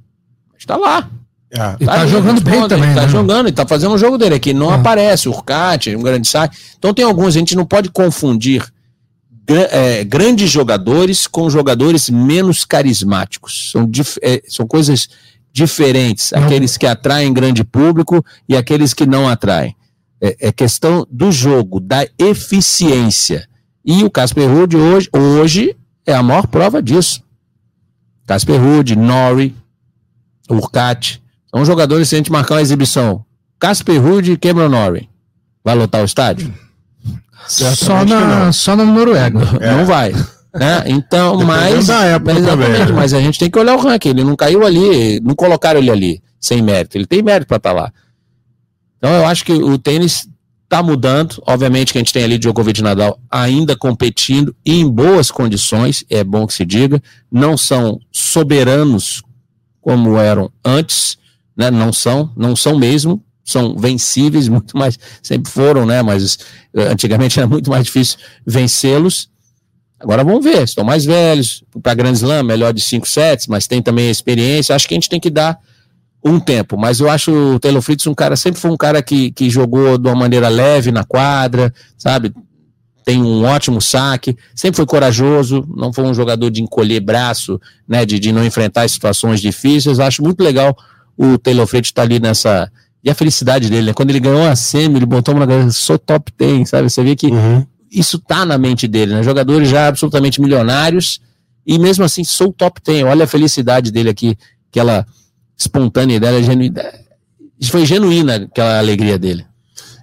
Está 0.59 0.75
lá. 0.75 1.09
É. 1.49 1.75
Ele 1.79 1.85
tá, 1.85 1.95
tá 1.95 2.07
jogando 2.07 2.41
bem 2.41 2.67
também. 2.67 2.89
Ele 2.89 2.95
tá 2.95 3.01
né? 3.03 3.09
jogando, 3.09 3.47
ele 3.47 3.55
tá 3.55 3.65
fazendo 3.65 3.93
um 3.93 3.97
jogo 3.97 4.17
dele 4.17 4.35
aqui. 4.35 4.53
Não 4.53 4.73
é. 4.73 4.75
aparece. 4.75 5.29
O 5.29 5.31
Urcat, 5.31 5.95
um 5.95 6.01
grande 6.01 6.27
saque. 6.27 6.57
Então 6.77 6.93
tem 6.93 7.05
alguns, 7.05 7.27
a 7.27 7.39
gente 7.39 7.55
não 7.55 7.65
pode 7.65 7.89
confundir 7.89 8.61
é, 9.47 10.03
grandes 10.03 10.49
jogadores 10.49 11.27
com 11.27 11.49
jogadores 11.49 12.09
menos 12.09 12.65
carismáticos. 12.65 13.71
São, 13.71 13.89
é, 14.21 14.41
são 14.47 14.67
coisas 14.67 15.07
diferentes. 15.53 16.31
Não. 16.31 16.43
Aqueles 16.43 16.75
que 16.75 16.87
atraem 16.87 17.31
grande 17.31 17.63
público 17.63 18.25
e 18.49 18.57
aqueles 18.57 18.93
que 18.93 19.05
não 19.05 19.29
atraem. 19.29 19.75
É, 20.19 20.47
é 20.47 20.51
questão 20.51 21.05
do 21.09 21.31
jogo, 21.31 21.79
da 21.79 22.07
eficiência. 22.17 23.47
E 23.85 24.03
o 24.03 24.09
Casper 24.09 24.49
Ruud 24.49 24.75
hoje, 24.75 25.09
hoje 25.13 25.77
é 26.05 26.13
a 26.13 26.23
maior 26.23 26.47
prova 26.47 26.81
disso. 26.81 27.21
Casper 28.25 28.59
Ruud, 28.59 28.95
Nori, 28.95 29.55
Urcat. 30.49 31.21
São 31.53 31.63
jogadores, 31.63 32.09
se 32.09 32.15
a 32.15 32.17
gente 32.17 32.31
marcar 32.31 32.55
uma 32.55 32.61
exibição. 32.61 33.23
Casper 33.59 34.01
Ruud 34.01 34.31
e 34.31 34.37
Cameron 34.37 34.69
Nori. 34.69 35.09
Vai 35.63 35.75
lotar 35.75 36.01
o 36.01 36.05
estádio? 36.05 36.53
Só 37.47 38.05
na, 38.05 38.51
só 38.51 38.75
na 38.75 38.85
Noruega. 38.85 39.39
É. 39.59 39.71
Não 39.71 39.85
vai. 39.85 40.13
Né? 40.53 40.83
Então, 40.85 41.37
mas, 41.43 41.87
mas, 41.87 42.91
mas 42.91 43.13
a 43.13 43.19
gente 43.19 43.39
tem 43.39 43.49
que 43.49 43.57
olhar 43.57 43.75
o 43.75 43.79
ranking. 43.79 44.09
Ele 44.09 44.23
não 44.23 44.35
caiu 44.35 44.63
ali, 44.65 45.19
não 45.19 45.33
colocaram 45.33 45.79
ele 45.79 45.89
ali 45.89 46.23
sem 46.39 46.61
mérito. 46.61 46.97
Ele 46.97 47.07
tem 47.07 47.23
mérito 47.23 47.47
para 47.47 47.57
estar 47.57 47.71
tá 47.71 47.75
lá. 47.75 47.93
Então 48.97 49.11
eu 49.11 49.25
acho 49.25 49.43
que 49.43 49.51
o 49.51 49.77
tênis 49.77 50.27
está 50.63 50.83
mudando. 50.83 51.41
Obviamente 51.47 51.91
que 51.91 51.97
a 51.97 52.01
gente 52.01 52.13
tem 52.13 52.23
ali 52.23 52.37
Djokovic 52.37 52.79
e 52.79 52.83
Nadal 52.83 53.19
ainda 53.29 53.75
competindo 53.75 54.55
e 54.65 54.79
em 54.79 54.87
boas 54.87 55.31
condições, 55.31 56.05
é 56.09 56.23
bom 56.23 56.45
que 56.45 56.53
se 56.53 56.65
diga. 56.65 57.01
Não 57.31 57.57
são 57.57 57.99
soberanos 58.11 59.23
como 59.81 60.17
eram 60.17 60.51
antes, 60.63 61.17
né? 61.57 61.71
Não 61.71 61.91
são, 61.91 62.31
não 62.37 62.55
são 62.55 62.77
mesmo 62.77 63.23
são 63.43 63.75
vencíveis, 63.77 64.47
muito 64.49 64.77
mais, 64.77 64.97
sempre 65.21 65.51
foram, 65.51 65.85
né? 65.85 66.01
Mas 66.01 66.39
eh, 66.73 66.87
antigamente 66.87 67.39
era 67.39 67.47
muito 67.47 67.69
mais 67.69 67.85
difícil 67.85 68.17
vencê-los. 68.45 69.29
Agora 70.03 70.21
vamos 70.21 70.43
ver, 70.43 70.63
estão 70.63 70.83
mais 70.83 71.05
velhos, 71.05 71.63
para 71.81 71.93
Grand 71.93 72.11
Slam, 72.11 72.43
melhor 72.43 72.73
de 72.73 72.81
cinco 72.81 73.07
sets, 73.07 73.47
mas 73.47 73.67
tem 73.67 73.81
também 73.81 74.09
experiência. 74.09 74.75
Acho 74.75 74.85
que 74.85 74.93
a 74.93 74.97
gente 74.97 75.07
tem 75.07 75.19
que 75.19 75.29
dar 75.29 75.57
um 76.21 76.41
tempo, 76.41 76.77
mas 76.77 76.99
eu 76.99 77.09
acho 77.09 77.31
o 77.31 77.59
Taylor 77.59 77.81
Fritz 77.81 78.05
um 78.05 78.13
cara, 78.13 78.35
sempre 78.35 78.59
foi 78.59 78.69
um 78.69 78.75
cara 78.75 79.01
que, 79.01 79.31
que 79.31 79.49
jogou 79.49 79.97
de 79.97 80.07
uma 80.07 80.15
maneira 80.15 80.49
leve 80.49 80.91
na 80.91 81.05
quadra, 81.05 81.73
sabe? 81.97 82.33
Tem 83.05 83.21
um 83.21 83.45
ótimo 83.45 83.81
saque, 83.81 84.37
sempre 84.53 84.75
foi 84.75 84.85
corajoso, 84.85 85.65
não 85.73 85.93
foi 85.93 86.03
um 86.03 86.13
jogador 86.13 86.49
de 86.49 86.61
encolher 86.61 86.99
braço, 86.99 87.59
né? 87.87 88.05
De, 88.05 88.19
de 88.19 88.33
não 88.33 88.45
enfrentar 88.45 88.87
situações 88.89 89.39
difíceis. 89.39 90.01
Acho 90.01 90.21
muito 90.21 90.43
legal 90.43 90.77
o 91.17 91.37
Taylor 91.37 91.65
Fritz 91.65 91.87
estar 91.87 92.01
tá 92.01 92.05
ali 92.05 92.19
nessa, 92.19 92.69
e 93.01 93.09
a 93.09 93.15
felicidade 93.15 93.69
dele, 93.69 93.87
né? 93.87 93.93
Quando 93.93 94.09
ele 94.09 94.19
ganhou 94.19 94.45
a 94.45 94.55
semi, 94.55 94.97
ele 94.97 95.05
botou 95.05 95.33
uma 95.33 95.71
sou 95.71 95.97
top 95.97 96.31
10, 96.37 96.69
sabe? 96.69 96.89
Você 96.89 97.03
vê 97.03 97.15
que 97.15 97.27
uhum. 97.27 97.65
Isso 97.93 98.17
tá 98.17 98.45
na 98.45 98.57
mente 98.57 98.87
dele, 98.87 99.13
né? 99.13 99.23
Jogadores 99.23 99.69
já 99.69 99.87
absolutamente 99.87 100.41
milionários 100.41 101.21
e 101.65 101.77
mesmo 101.77 102.03
assim 102.03 102.23
sou 102.23 102.51
top 102.51 102.81
10. 102.83 103.03
Olha 103.05 103.25
a 103.25 103.27
felicidade 103.27 103.91
dele 103.91 104.09
aqui, 104.09 104.35
aquela 104.69 105.05
espontaneidade, 105.57 106.43
genuína, 106.43 106.83
foi 107.69 107.85
genuína 107.85 108.35
aquela 108.35 108.79
alegria 108.79 109.17
dele. 109.17 109.45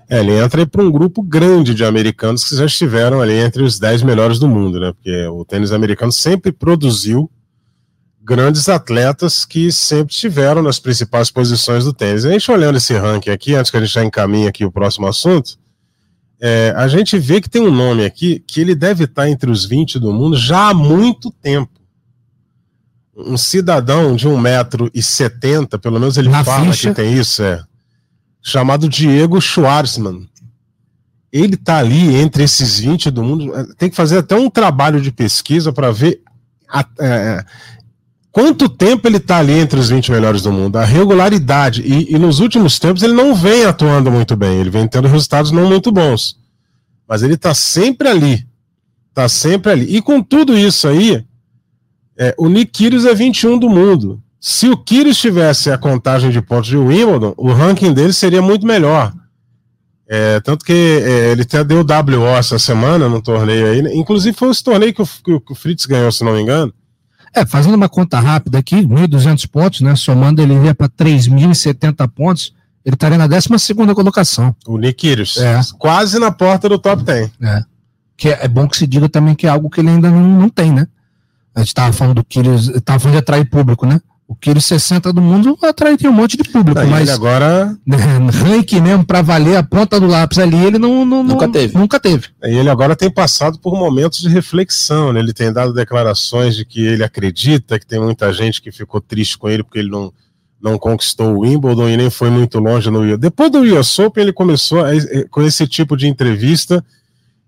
É, 0.09 0.21
ele 0.21 0.33
entra 0.33 0.67
para 0.67 0.83
um 0.83 0.91
grupo 0.91 1.23
grande 1.23 1.75
de 1.75 1.85
americanos 1.85 2.45
que 2.45 2.57
já 2.57 2.65
estiveram 2.65 3.21
ali 3.21 3.35
entre 3.35 3.63
os 3.63 3.79
10 3.79 4.03
melhores 4.03 4.39
do 4.39 4.49
mundo, 4.49 4.81
né? 4.81 4.93
Porque 4.93 5.27
o 5.27 5.45
tênis 5.45 5.71
americano 5.71 6.11
sempre 6.11 6.51
produziu 6.51 7.31
grandes 8.21 8.69
atletas 8.69 9.45
que 9.45 9.71
sempre 9.71 10.13
estiveram 10.13 10.63
nas 10.63 10.79
principais 10.79 11.31
posições 11.31 11.85
do 11.85 11.93
tênis. 11.93 12.25
A 12.25 12.33
gente 12.33 12.51
olhando 12.51 12.77
esse 12.77 12.93
ranking 12.95 13.31
aqui, 13.31 13.55
antes 13.55 13.71
que 13.71 13.77
a 13.77 13.81
gente 13.81 13.93
já 13.93 14.05
encaminhe 14.05 14.49
aqui 14.49 14.65
o 14.65 14.73
próximo 14.73 15.07
assunto, 15.07 15.60
é, 16.41 16.73
a 16.75 16.89
gente 16.89 17.19
vê 17.19 17.41
que 17.41 17.51
tem 17.51 17.61
um 17.61 17.71
nome 17.71 18.05
aqui 18.05 18.43
que 18.47 18.61
ele 18.61 18.75
deve 18.75 19.05
estar 19.05 19.29
entre 19.29 19.51
os 19.51 19.67
20 19.67 19.99
do 19.99 20.13
mundo 20.13 20.37
já 20.37 20.71
há 20.71 20.75
muito 20.75 21.31
tempo. 21.31 21.71
Um 23.15 23.37
cidadão 23.37 24.17
de 24.17 24.27
1,70m, 24.27 25.79
pelo 25.79 26.01
menos 26.01 26.17
ele 26.17 26.31
Na 26.31 26.43
fala 26.43 26.73
ficha. 26.73 26.89
que 26.89 26.95
tem 26.95 27.13
isso, 27.13 27.43
é, 27.43 27.63
chamado 28.43 28.89
Diego 28.89 29.39
Schwartzman. 29.41 30.27
Ele 31.31 31.55
está 31.55 31.79
ali 31.79 32.17
entre 32.17 32.43
esses 32.43 32.81
20 32.81 33.11
do 33.11 33.23
mundo. 33.23 33.75
Tem 33.77 33.91
que 33.91 33.95
fazer 33.97 34.19
até 34.19 34.35
um 34.35 34.49
trabalho 34.49 35.01
de 35.01 35.13
pesquisa 35.13 35.73
para 35.73 35.93
ver 35.93 36.23
a, 36.69 36.85
é, 36.99 37.45
quanto 38.33 38.69
tempo 38.69 39.07
ele 39.09 39.17
está 39.17 39.39
ali 39.39 39.53
entre 39.53 39.79
os 39.79 39.91
20 39.91 40.11
melhores 40.13 40.43
do 40.43 40.53
mundo, 40.53 40.77
a 40.77 40.85
regularidade, 40.85 41.83
e, 41.83 42.15
e, 42.15 42.19
nos 42.19 42.39
últimos 42.39 42.79
tempos 42.79 43.03
ele 43.03 43.13
não 43.13 43.35
vem 43.35 43.65
atuando 43.65 44.11
muito 44.11 44.37
bem, 44.37 44.59
ele 44.59 44.71
vem 44.71 44.87
tendo 44.87 45.09
resultados 45.09 45.51
não 45.51 45.69
muito 45.69 45.91
bons, 45.91 46.37
mas 47.09 47.23
ele 47.23 47.35
está 47.35 47.55
sempre 47.55 48.09
ali, 48.09 48.47
está 49.09 49.29
sempre 49.29 49.73
ali, 49.73 49.97
e 49.97 50.01
com 50.01 50.23
tudo 50.23 50.57
isso 50.57 50.87
aí, 50.87 51.25
é, 52.17 52.35
o 52.39 52.49
Nick 52.49 52.73
Kyrgios 52.73 53.05
é 53.05 53.15
21 53.15 53.59
do 53.59 53.69
mundo, 53.69 54.23
se 54.39 54.69
o 54.69 54.77
Kyrgios 54.77 55.19
tivesse 55.19 55.71
a 55.71 55.79
contagem 55.79 56.31
de 56.31 56.41
pontos 56.41 56.69
de 56.69 56.77
Wimbledon, 56.77 57.35
o 57.37 57.53
ranking 57.53 57.93
dele 57.93 58.13
seria 58.13 58.41
muito 58.41 58.67
melhor, 58.67 59.13
é, 60.09 60.41
tanto 60.41 60.65
que 60.65 60.73
é, 60.73 61.33
ele 61.33 61.43
até 61.43 61.63
deu 61.63 61.81
WO 61.81 62.27
essa 62.37 62.59
semana 62.59 63.09
no 63.09 63.21
torneio 63.21 63.67
aí, 63.67 63.97
inclusive 63.97 64.37
foi 64.37 64.51
esse 64.51 64.63
torneio 64.63 64.95
que 64.95 65.03
o, 65.03 65.41
que 65.41 65.53
o 65.53 65.55
Fritz 65.55 65.87
ganhou, 65.87 66.11
se 66.11 66.25
não 66.25 66.33
me 66.33 66.41
engano, 66.41 66.73
é, 67.35 67.47
fazendo 67.47 67.75
uma 67.75 67.89
conta 67.89 68.19
rápida 68.19 68.59
aqui, 68.59 68.77
1.200 68.77 69.49
pontos, 69.49 69.81
né? 69.81 69.95
Somando 69.95 70.43
ele 70.43 70.55
ia 70.65 70.75
para 70.75 70.89
3.070 70.89 72.09
pontos, 72.09 72.53
ele 72.85 72.95
estaria 72.95 73.19
na 73.19 73.27
12 73.27 73.49
colocação. 73.95 74.55
O 74.67 74.77
Nikirius. 74.79 75.37
É. 75.37 75.61
Quase 75.79 76.19
na 76.19 76.31
porta 76.31 76.69
do 76.69 76.79
top 76.79 77.03
10. 77.03 77.31
É. 77.41 77.65
Que 78.17 78.29
é, 78.31 78.45
é, 78.45 78.49
bom 78.49 78.69
que 78.69 78.77
se 78.77 78.87
diga 78.87 79.09
também 79.09 79.35
que 79.35 79.47
é 79.47 79.51
algo 79.51 79.71
que 79.71 79.81
ele 79.81 79.91
ainda 79.91 80.11
não, 80.11 80.21
não 80.21 80.49
tem, 80.49 80.73
né? 80.73 80.87
A 81.55 81.61
gente 81.61 81.69
estava 81.69 81.93
falando 81.93 82.17
do 82.17 82.25
Kyrgios, 82.25 82.69
estava 82.69 82.99
falando 82.99 83.15
de 83.15 83.19
atrair 83.19 83.49
público, 83.49 83.87
né? 83.87 84.01
O 84.31 84.37
Kiro 84.37 84.61
60 84.61 85.13
do 85.13 85.21
mundo 85.21 85.59
atrai 85.61 85.97
um 86.05 86.13
monte 86.13 86.37
de 86.37 86.49
público, 86.49 86.79
Aí 86.79 86.89
mas 86.89 87.11
agora 87.11 87.77
ranking 88.47 88.81
mesmo 88.81 89.05
para 89.05 89.23
valer 89.23 89.57
a 89.57 89.63
ponta 89.65 89.99
do 89.99 90.07
lápis 90.07 90.39
ali, 90.39 90.57
ele 90.67 90.79
não, 90.79 91.05
não 91.05 91.25
nunca 91.25 91.47
não, 91.47 91.53
teve. 91.53 91.77
Nunca 91.77 91.99
teve. 91.99 92.29
E 92.45 92.57
ele 92.57 92.71
agora 92.71 92.95
tem 92.95 93.11
passado 93.11 93.59
por 93.59 93.75
momentos 93.75 94.21
de 94.21 94.29
reflexão, 94.29 95.13
né? 95.13 95.19
Ele 95.19 95.33
tem 95.33 95.53
dado 95.53 95.75
declarações 95.75 96.55
de 96.55 96.65
que 96.65 96.81
ele 96.81 97.03
acredita 97.03 97.77
que 97.77 97.85
tem 97.85 97.99
muita 97.99 98.33
gente 98.33 98.63
que 98.63 98.71
ficou 98.71 99.01
triste 99.01 99.37
com 99.37 99.49
ele 99.49 99.65
porque 99.65 99.81
ele 99.81 99.91
não 99.91 100.13
não 100.63 100.79
conquistou 100.79 101.35
o 101.35 101.41
Wimbledon 101.41 101.89
e 101.89 101.97
nem 101.97 102.09
foi 102.09 102.31
muito 102.31 102.61
longe 102.61 102.89
no 102.89 103.01
US. 103.01 103.19
Depois 103.19 103.51
do 103.51 103.63
US 103.63 103.99
Open 103.99 104.23
ele 104.23 104.33
começou 104.33 104.85
a, 104.85 104.91
com 105.29 105.43
esse 105.43 105.67
tipo 105.67 105.97
de 105.97 106.07
entrevista 106.07 106.85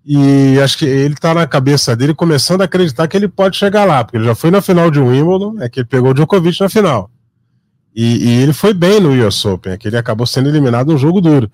e 0.05 0.59
acho 0.61 0.79
que 0.79 0.85
ele 0.85 1.15
tá 1.15 1.33
na 1.33 1.47
cabeça 1.47 1.95
dele 1.95 2.15
começando 2.15 2.62
a 2.62 2.65
acreditar 2.65 3.07
que 3.07 3.17
ele 3.17 3.29
pode 3.29 3.57
chegar 3.57 3.85
lá, 3.85 4.03
porque 4.03 4.17
ele 4.17 4.25
já 4.25 4.35
foi 4.35 4.51
na 4.51 4.61
final 4.61 4.91
de 4.91 4.99
Wimbledon, 4.99 5.61
é 5.61 5.69
que 5.69 5.81
ele 5.81 5.87
pegou 5.87 6.11
o 6.11 6.15
Djokovic 6.15 6.61
na 6.61 6.69
final. 6.69 7.11
E, 7.95 8.25
e 8.25 8.43
ele 8.43 8.53
foi 8.53 8.75
bem 8.75 9.01
no 9.01 9.11
US 9.27 9.45
Open, 9.45 9.73
é 9.73 9.77
que 9.77 9.87
ele 9.87 9.97
acabou 9.97 10.27
sendo 10.27 10.49
eliminado 10.49 10.91
num 10.91 10.99
jogo 10.99 11.21
duro. 11.21 11.51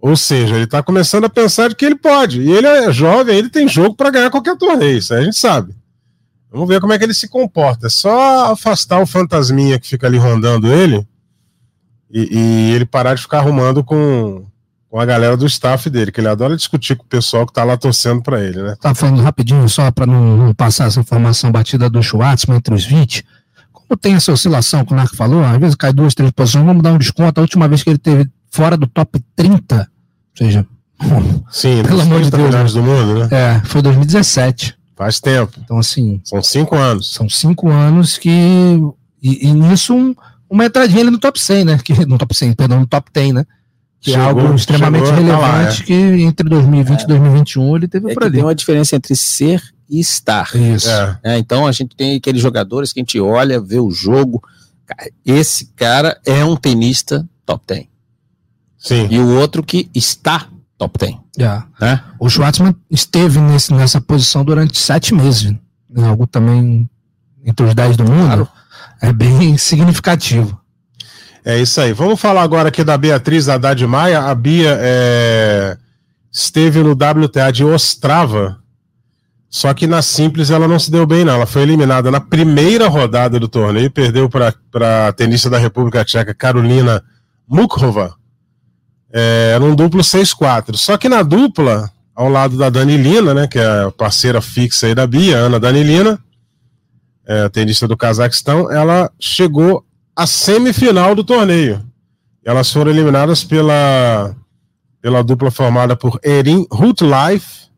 Ou 0.00 0.16
seja, 0.16 0.56
ele 0.56 0.64
está 0.64 0.82
começando 0.82 1.24
a 1.24 1.30
pensar 1.30 1.68
de 1.68 1.76
que 1.76 1.84
ele 1.84 1.94
pode. 1.94 2.40
E 2.40 2.50
ele 2.50 2.66
é 2.66 2.92
jovem, 2.92 3.36
ele 3.36 3.48
tem 3.48 3.68
jogo 3.68 3.94
para 3.94 4.10
ganhar 4.10 4.30
qualquer 4.30 4.56
torneio, 4.56 4.98
isso 4.98 5.14
a 5.14 5.22
gente 5.22 5.36
sabe. 5.36 5.74
Vamos 6.50 6.68
ver 6.68 6.80
como 6.80 6.92
é 6.92 6.98
que 6.98 7.04
ele 7.04 7.14
se 7.14 7.28
comporta. 7.28 7.86
É 7.86 7.90
só 7.90 8.52
afastar 8.52 9.00
o 9.00 9.06
fantasminha 9.06 9.78
que 9.78 9.88
fica 9.88 10.06
ali 10.06 10.18
rondando 10.18 10.72
ele 10.72 11.06
e, 12.10 12.28
e 12.30 12.72
ele 12.74 12.86
parar 12.86 13.14
de 13.14 13.22
ficar 13.22 13.38
arrumando 13.38 13.82
com, 13.82 14.46
com 14.94 15.00
a 15.00 15.04
galera 15.04 15.36
do 15.36 15.44
staff 15.44 15.90
dele, 15.90 16.12
que 16.12 16.20
ele 16.20 16.28
adora 16.28 16.56
discutir 16.56 16.94
com 16.94 17.02
o 17.02 17.08
pessoal 17.08 17.44
que 17.44 17.52
tá 17.52 17.64
lá 17.64 17.76
torcendo 17.76 18.22
para 18.22 18.40
ele, 18.40 18.62
né? 18.62 18.76
Tá 18.80 18.94
falando 18.94 19.20
rapidinho, 19.22 19.68
só 19.68 19.90
para 19.90 20.06
não, 20.06 20.36
não, 20.36 20.54
passar 20.54 20.86
essa 20.86 21.00
informação 21.00 21.50
batida 21.50 21.90
do 21.90 22.00
Schwartzman 22.00 22.58
entre 22.58 22.72
os 22.72 22.84
20. 22.84 23.24
Como 23.72 23.98
tem 24.00 24.14
essa 24.14 24.30
oscilação 24.30 24.84
que 24.84 24.92
o 24.92 24.96
Narco 24.96 25.16
falou, 25.16 25.44
às 25.44 25.58
vezes 25.58 25.74
cai 25.74 25.92
duas, 25.92 26.14
três 26.14 26.30
posições, 26.30 26.64
vamos 26.64 26.80
dar 26.80 26.92
um 26.92 26.98
desconto. 26.98 27.40
A 27.40 27.42
última 27.42 27.66
vez 27.66 27.82
que 27.82 27.90
ele 27.90 27.98
teve 27.98 28.30
fora 28.52 28.76
do 28.76 28.86
top 28.86 29.20
30, 29.34 29.78
ou 29.78 30.46
seja, 30.46 30.64
Sim, 31.50 31.82
pelo 31.82 32.00
amor 32.00 32.22
de 32.22 32.30
Deus, 32.30 32.54
né? 32.54 32.62
do 32.62 32.82
mundo, 32.84 33.18
né? 33.18 33.28
É, 33.32 33.60
foi 33.64 33.82
2017. 33.82 34.76
Faz 34.94 35.18
tempo. 35.18 35.58
Então, 35.64 35.76
assim. 35.76 36.20
São 36.22 36.40
cinco 36.40 36.76
anos. 36.76 37.12
São 37.12 37.28
cinco 37.28 37.68
anos 37.68 38.16
que. 38.16 38.30
E, 39.20 39.48
e 39.48 39.52
nisso, 39.52 39.92
um, 39.92 40.14
uma 40.48 40.66
entradinha 40.66 41.00
ali 41.00 41.10
no 41.10 41.18
top 41.18 41.40
100, 41.40 41.64
né? 41.64 41.80
Que, 41.82 42.06
no 42.06 42.16
top 42.16 42.32
100, 42.32 42.52
perdão, 42.52 42.78
no 42.78 42.86
top 42.86 43.10
10, 43.12 43.34
né? 43.34 43.44
Que 44.04 44.10
chegou, 44.10 44.22
é 44.22 44.28
algo 44.28 44.54
extremamente 44.54 45.10
relevante 45.10 45.40
lá, 45.40 45.62
é. 45.62 45.72
que 45.82 45.94
entre 45.94 46.46
2020 46.46 47.00
e 47.00 47.04
é. 47.04 47.06
2021 47.06 47.76
ele 47.76 47.88
teve 47.88 48.10
é 48.10 48.14
por 48.14 48.24
ali. 48.24 48.34
Tem 48.34 48.42
uma 48.42 48.54
diferença 48.54 48.94
entre 48.94 49.16
ser 49.16 49.62
e 49.88 49.98
estar. 49.98 50.54
Isso. 50.54 50.90
É. 51.22 51.38
então 51.38 51.66
a 51.66 51.72
gente 51.72 51.96
tem 51.96 52.14
aqueles 52.14 52.42
jogadores 52.42 52.92
que 52.92 53.00
a 53.00 53.02
gente 53.02 53.18
olha, 53.18 53.58
vê 53.58 53.80
o 53.80 53.90
jogo. 53.90 54.42
Esse 55.24 55.72
cara 55.74 56.20
é 56.26 56.44
um 56.44 56.54
tenista 56.54 57.26
top 57.46 57.64
10. 57.66 57.86
Sim. 58.76 59.08
E 59.10 59.18
o 59.18 59.38
outro 59.38 59.62
que 59.62 59.88
está 59.94 60.48
top 60.76 60.98
10. 60.98 61.14
Yeah. 61.38 61.66
É. 61.80 61.98
O 62.20 62.28
Schwartzman 62.28 62.76
esteve 62.90 63.40
nesse, 63.40 63.72
nessa 63.72 64.02
posição 64.02 64.44
durante 64.44 64.78
sete 64.78 65.14
meses. 65.14 65.50
Né? 65.88 66.06
Algo 66.06 66.26
também 66.26 66.86
entre 67.42 67.64
os 67.64 67.74
10 67.74 67.96
do 67.96 68.04
mundo. 68.04 68.26
Claro. 68.26 68.48
É 69.00 69.10
bem 69.14 69.56
significativo. 69.58 70.60
É 71.44 71.58
isso 71.58 71.78
aí. 71.78 71.92
Vamos 71.92 72.18
falar 72.18 72.42
agora 72.42 72.70
aqui 72.70 72.82
da 72.82 72.96
Beatriz 72.96 73.50
Haddad 73.50 73.86
Maia. 73.86 74.22
A 74.22 74.34
Bia 74.34 74.78
é, 74.80 75.76
esteve 76.32 76.82
no 76.82 76.92
WTA 76.92 77.52
de 77.52 77.62
Ostrava, 77.62 78.58
só 79.50 79.72
que 79.74 79.86
na 79.86 80.00
simples 80.00 80.50
ela 80.50 80.66
não 80.66 80.78
se 80.78 80.90
deu 80.90 81.06
bem, 81.06 81.22
não. 81.22 81.34
Ela 81.34 81.46
foi 81.46 81.62
eliminada 81.62 82.10
na 82.10 82.18
primeira 82.18 82.88
rodada 82.88 83.38
do 83.38 83.46
torneio, 83.46 83.90
perdeu 83.90 84.28
para 84.28 84.54
a 85.06 85.12
tenista 85.12 85.50
da 85.50 85.58
República 85.58 86.02
Tcheca, 86.02 86.32
Carolina 86.32 87.04
Mukhova, 87.46 88.14
é, 89.12 89.58
num 89.60 89.74
duplo 89.74 90.00
6-4. 90.00 90.76
Só 90.76 90.96
que 90.96 91.10
na 91.10 91.22
dupla, 91.22 91.90
ao 92.14 92.30
lado 92.30 92.56
da 92.56 92.70
Danilina, 92.70 93.34
né, 93.34 93.46
que 93.46 93.58
é 93.58 93.84
a 93.84 93.90
parceira 93.90 94.40
fixa 94.40 94.86
aí 94.86 94.94
da 94.94 95.06
Bia, 95.06 95.36
Ana 95.36 95.60
Danilina, 95.60 96.18
é, 97.26 97.50
tenista 97.50 97.86
do 97.86 97.98
Cazaquistão, 97.98 98.72
ela 98.72 99.10
chegou 99.20 99.84
à 100.16 100.26
semifinal 100.26 101.14
do 101.14 101.24
torneio. 101.24 101.84
Elas 102.44 102.70
foram 102.70 102.90
eliminadas 102.90 103.42
pela, 103.42 104.34
pela 105.00 105.22
dupla 105.22 105.50
formada 105.50 105.96
por 105.96 106.20
Erin 106.22 106.66
Rutlife, 106.70 107.68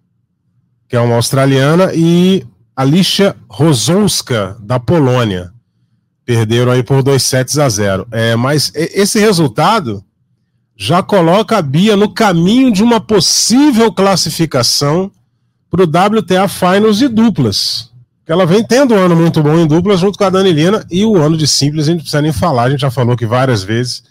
que 0.89 0.97
é 0.97 1.01
uma 1.01 1.17
australiana, 1.17 1.93
e 1.95 2.45
Alicia 2.75 3.37
Rozonska, 3.49 4.57
da 4.61 4.79
Polônia. 4.79 5.53
Perderam 6.25 6.73
aí 6.73 6.83
por 6.83 7.03
2 7.03 7.23
sets 7.23 7.59
a 7.59 7.69
0. 7.69 8.07
É, 8.11 8.35
mas 8.35 8.73
esse 8.75 9.19
resultado 9.19 10.05
já 10.77 11.03
coloca 11.03 11.57
a 11.57 11.63
Bia 11.63 11.97
no 11.97 12.13
caminho 12.13 12.73
de 12.73 12.83
uma 12.83 13.01
possível 13.01 13.93
classificação 13.93 15.11
para 15.71 15.83
o 15.83 15.87
WTA 15.87 16.49
Finals 16.49 16.99
de 16.99 17.09
duplas 17.09 17.96
que 18.27 18.33
ela 18.33 18.45
vem 18.45 18.65
tendo 18.65 18.93
um 18.93 18.99
ano 18.99 19.15
muito 19.15 19.41
bom 19.41 19.57
em 19.57 19.67
duplas 19.69 20.01
junto 20.01 20.19
com 20.19 20.25
a 20.25 20.31
Danilina 20.31 20.85
e 20.91 21.05
o 21.05 21.17
ano 21.17 21.37
de 21.37 21.47
simples 21.47 21.85
a 21.85 21.87
gente 21.87 21.99
não 21.99 22.03
precisa 22.03 22.21
nem 22.21 22.33
falar, 22.33 22.65
a 22.65 22.71
gente 22.71 22.81
já 22.81 22.91
falou 22.91 23.17
que 23.17 23.25
várias 23.25 23.63
vezes 23.63 24.03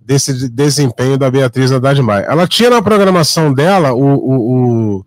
desse 0.00 0.48
desempenho 0.48 1.18
da 1.18 1.30
Beatriz 1.30 1.70
Haddad 1.70 2.00
Maia. 2.00 2.24
Ela 2.24 2.48
tinha 2.48 2.70
na 2.70 2.80
programação 2.80 3.52
dela 3.52 3.92
o, 3.92 4.14
o, 4.14 4.96
o, 4.96 5.04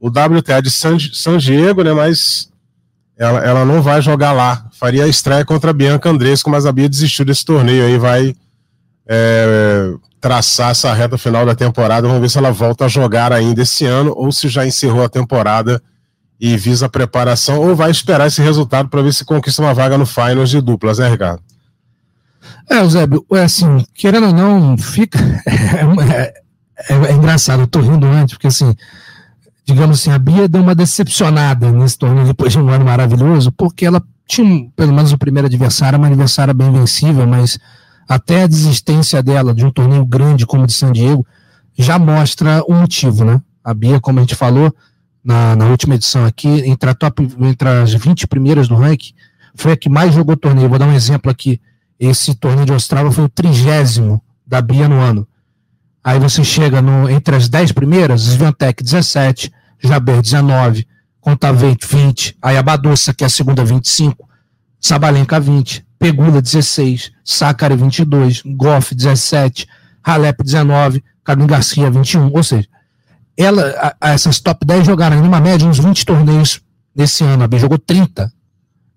o 0.00 0.08
WTA 0.08 0.62
de 0.62 0.70
San, 0.70 0.96
San 1.12 1.38
Diego, 1.38 1.82
né, 1.82 1.92
mas 1.92 2.48
ela, 3.18 3.44
ela 3.44 3.64
não 3.64 3.82
vai 3.82 4.00
jogar 4.00 4.30
lá. 4.30 4.66
Faria 4.72 5.04
a 5.04 5.08
estreia 5.08 5.44
contra 5.44 5.70
a 5.70 5.74
Bianca 5.74 6.08
Andresco, 6.08 6.48
mas 6.48 6.66
a 6.66 6.72
Bia 6.72 6.88
desistiu 6.88 7.24
desse 7.24 7.44
torneio 7.44 7.84
aí, 7.84 7.98
vai 7.98 8.34
é, 9.08 9.92
traçar 10.20 10.70
essa 10.70 10.94
reta 10.94 11.18
final 11.18 11.44
da 11.44 11.54
temporada. 11.54 12.06
Vamos 12.06 12.22
ver 12.22 12.30
se 12.30 12.38
ela 12.38 12.52
volta 12.52 12.84
a 12.84 12.88
jogar 12.88 13.32
ainda 13.32 13.62
esse 13.62 13.84
ano 13.84 14.14
ou 14.16 14.30
se 14.30 14.48
já 14.48 14.64
encerrou 14.64 15.02
a 15.02 15.08
temporada 15.08 15.82
e 16.40 16.56
visa 16.56 16.86
a 16.86 16.88
preparação 16.88 17.58
ou 17.58 17.74
vai 17.74 17.90
esperar 17.90 18.26
esse 18.26 18.40
resultado 18.40 18.88
para 18.88 19.02
ver 19.02 19.12
se 19.12 19.24
conquista 19.24 19.62
uma 19.62 19.74
vaga 19.74 19.98
no 19.98 20.06
Finals 20.06 20.50
de 20.50 20.60
duplas, 20.60 20.98
né, 20.98 21.08
Ricardo? 21.08 21.42
É, 22.70 22.78
Eusébio, 22.78 23.24
é 23.32 23.42
assim, 23.42 23.84
querendo 23.94 24.26
ou 24.26 24.32
não, 24.32 24.78
fica. 24.78 25.18
É, 26.80 26.94
é, 26.94 26.94
é, 27.10 27.12
engraçado, 27.12 27.62
eu 27.62 27.66
tô 27.66 27.80
rindo 27.80 28.06
antes, 28.06 28.34
porque 28.34 28.46
assim, 28.46 28.72
digamos 29.66 29.98
assim, 29.98 30.12
a 30.12 30.18
Bia 30.18 30.48
deu 30.48 30.62
uma 30.62 30.76
decepcionada 30.76 31.72
nesse 31.72 31.98
torneio 31.98 32.28
depois 32.28 32.52
de 32.52 32.58
um 32.60 32.68
ano 32.68 32.84
maravilhoso, 32.84 33.50
porque 33.50 33.84
ela 33.84 34.00
tinha, 34.28 34.70
pelo 34.76 34.92
menos 34.92 35.10
o 35.10 35.18
primeiro 35.18 35.46
adversário, 35.46 35.98
uma 35.98 36.06
adversária 36.06 36.54
bem 36.54 36.70
vencível, 36.70 37.26
mas 37.26 37.58
até 38.08 38.44
a 38.44 38.46
desistência 38.46 39.20
dela 39.22 39.52
de 39.52 39.66
um 39.66 39.72
torneio 39.72 40.06
grande 40.06 40.46
como 40.46 40.62
o 40.62 40.66
de 40.68 40.72
San 40.72 40.92
Diego 40.92 41.26
já 41.76 41.98
mostra 41.98 42.62
o 42.68 42.74
motivo, 42.74 43.24
né? 43.24 43.40
A 43.64 43.74
Bia, 43.74 44.00
como 44.00 44.20
a 44.20 44.22
gente 44.22 44.36
falou, 44.36 44.72
na, 45.28 45.54
na 45.54 45.66
última 45.66 45.94
edição 45.94 46.24
aqui, 46.24 46.48
entre, 46.48 46.94
top, 46.94 47.28
entre 47.40 47.68
as 47.68 47.92
20 47.92 48.26
primeiras 48.26 48.66
do 48.66 48.74
ranking, 48.74 49.12
foi 49.54 49.72
a 49.72 49.76
que 49.76 49.90
mais 49.90 50.14
jogou 50.14 50.34
torneio. 50.34 50.70
Vou 50.70 50.78
dar 50.78 50.86
um 50.86 50.94
exemplo 50.94 51.30
aqui. 51.30 51.60
Esse 52.00 52.34
torneio 52.34 52.64
de 52.64 52.72
Ostrava 52.72 53.12
foi 53.12 53.24
o 53.24 53.28
trigésimo 53.28 54.22
da 54.46 54.62
Bia 54.62 54.88
no 54.88 54.98
ano. 54.98 55.28
Aí 56.02 56.18
você 56.18 56.42
chega 56.42 56.80
no, 56.80 57.10
entre 57.10 57.36
as 57.36 57.46
10 57.46 57.72
primeiras, 57.72 58.22
Sviantec 58.22 58.82
17, 58.82 59.52
Jaber 59.78 60.22
19, 60.22 60.88
Contaveit 61.20 61.86
20, 61.86 62.38
aí 62.40 62.56
a 62.56 62.62
Badossa, 62.62 63.12
que 63.12 63.22
é 63.22 63.26
a 63.26 63.30
segunda, 63.30 63.62
25, 63.62 64.26
Sabalenka 64.80 65.38
20, 65.38 65.84
Pegula 65.98 66.40
16, 66.40 67.12
Sakari 67.22 67.76
22, 67.76 68.44
Goff 68.56 68.94
17, 68.94 69.66
Halep 70.02 70.42
19, 70.42 71.04
Carmen 71.22 71.46
Garcia 71.46 71.90
21. 71.90 72.30
Ou 72.32 72.42
seja, 72.42 72.66
ela, 73.44 73.94
a, 74.00 74.10
essas 74.10 74.40
top 74.40 74.66
10 74.66 74.84
jogaram 74.84 75.22
numa 75.22 75.40
média 75.40 75.66
uns 75.66 75.78
20 75.78 76.04
torneios 76.04 76.60
nesse 76.94 77.22
ano. 77.22 77.44
A 77.44 77.48
B 77.48 77.58
jogou 77.58 77.78
30. 77.78 78.32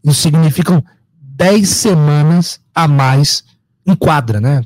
Isso 0.03 0.21
significam 0.21 0.83
10 1.21 1.69
semanas 1.69 2.59
a 2.73 2.87
mais 2.87 3.43
em 3.85 3.95
quadra, 3.95 4.41
né? 4.41 4.63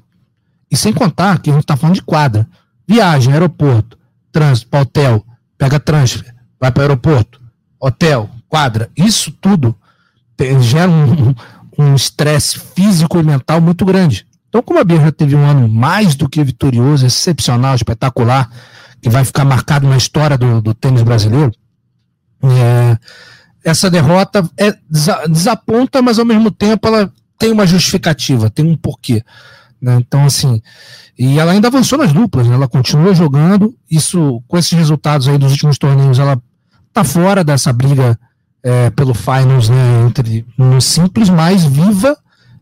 E 0.72 0.78
sem 0.78 0.94
contar 0.94 1.40
que 1.40 1.50
a 1.50 1.54
gente 1.54 1.64
está 1.64 1.76
falando 1.76 1.96
de 1.96 2.02
quadra. 2.02 2.48
Viagem, 2.88 3.34
aeroporto, 3.34 3.98
trânsito 4.32 4.70
para 4.70 4.82
hotel, 4.82 5.26
pega 5.58 5.80
transfer, 5.80 6.34
vai 6.60 6.72
para 6.72 6.84
aeroporto, 6.84 7.42
hotel, 7.80 8.30
quadra. 8.48 8.90
Isso 8.96 9.32
tudo 9.32 9.76
gera 10.62 10.90
um 11.78 11.96
estresse 11.96 12.58
um 12.58 12.62
físico 12.62 13.20
e 13.20 13.24
mental 13.24 13.60
muito 13.60 13.84
grande. 13.84 14.26
Então, 14.48 14.62
como 14.62 14.80
a 14.80 14.84
Bia 14.84 15.02
já 15.02 15.12
teve 15.12 15.36
um 15.36 15.46
ano 15.46 15.68
mais 15.68 16.16
do 16.16 16.30
que 16.30 16.42
vitorioso, 16.44 17.06
excepcional, 17.06 17.76
espetacular, 17.76 18.50
que 19.06 19.10
vai 19.10 19.24
ficar 19.24 19.46
marcado 19.46 19.88
na 19.88 19.98
história 19.98 20.36
do, 20.36 20.60
do 20.60 20.74
tênis 20.74 21.04
brasileiro. 21.04 21.52
É, 22.41 22.98
essa 23.63 23.88
derrota 23.88 24.50
é, 24.58 24.76
desaponta, 25.30 26.02
mas 26.02 26.18
ao 26.18 26.26
mesmo 26.26 26.50
tempo 26.50 26.88
ela 26.88 27.13
tem 27.38 27.52
uma 27.52 27.67
justificativa, 27.67 28.50
tem 28.50 28.65
um 28.65 28.75
porquê. 28.75 29.23
Né? 29.79 29.98
Então, 29.98 30.25
assim, 30.25 30.60
e 31.19 31.38
ela 31.38 31.52
ainda 31.52 31.67
avançou 31.67 32.00
nas 32.00 32.12
duplas, 32.12 32.48
né? 32.48 32.56
ela 32.56 32.67
continua 32.67 33.13
jogando. 33.13 33.75
Isso, 33.88 34.42
com 34.48 34.58
esses 34.58 34.71
resultados 34.71 35.27
aí 35.27 35.38
dos 35.38 35.52
últimos 35.52 35.77
torneios, 35.77 36.17
ela 36.17 36.42
tá 36.92 37.04
fora 37.04 37.44
dessa 37.44 37.71
briga 37.71 38.19
é, 38.63 38.90
pelo 38.90 39.13
finals, 39.13 39.69
né? 39.69 40.08
Entre 40.08 40.44
no 40.58 40.82
simples, 40.82 41.29
mais 41.29 41.63
viva 41.63 42.17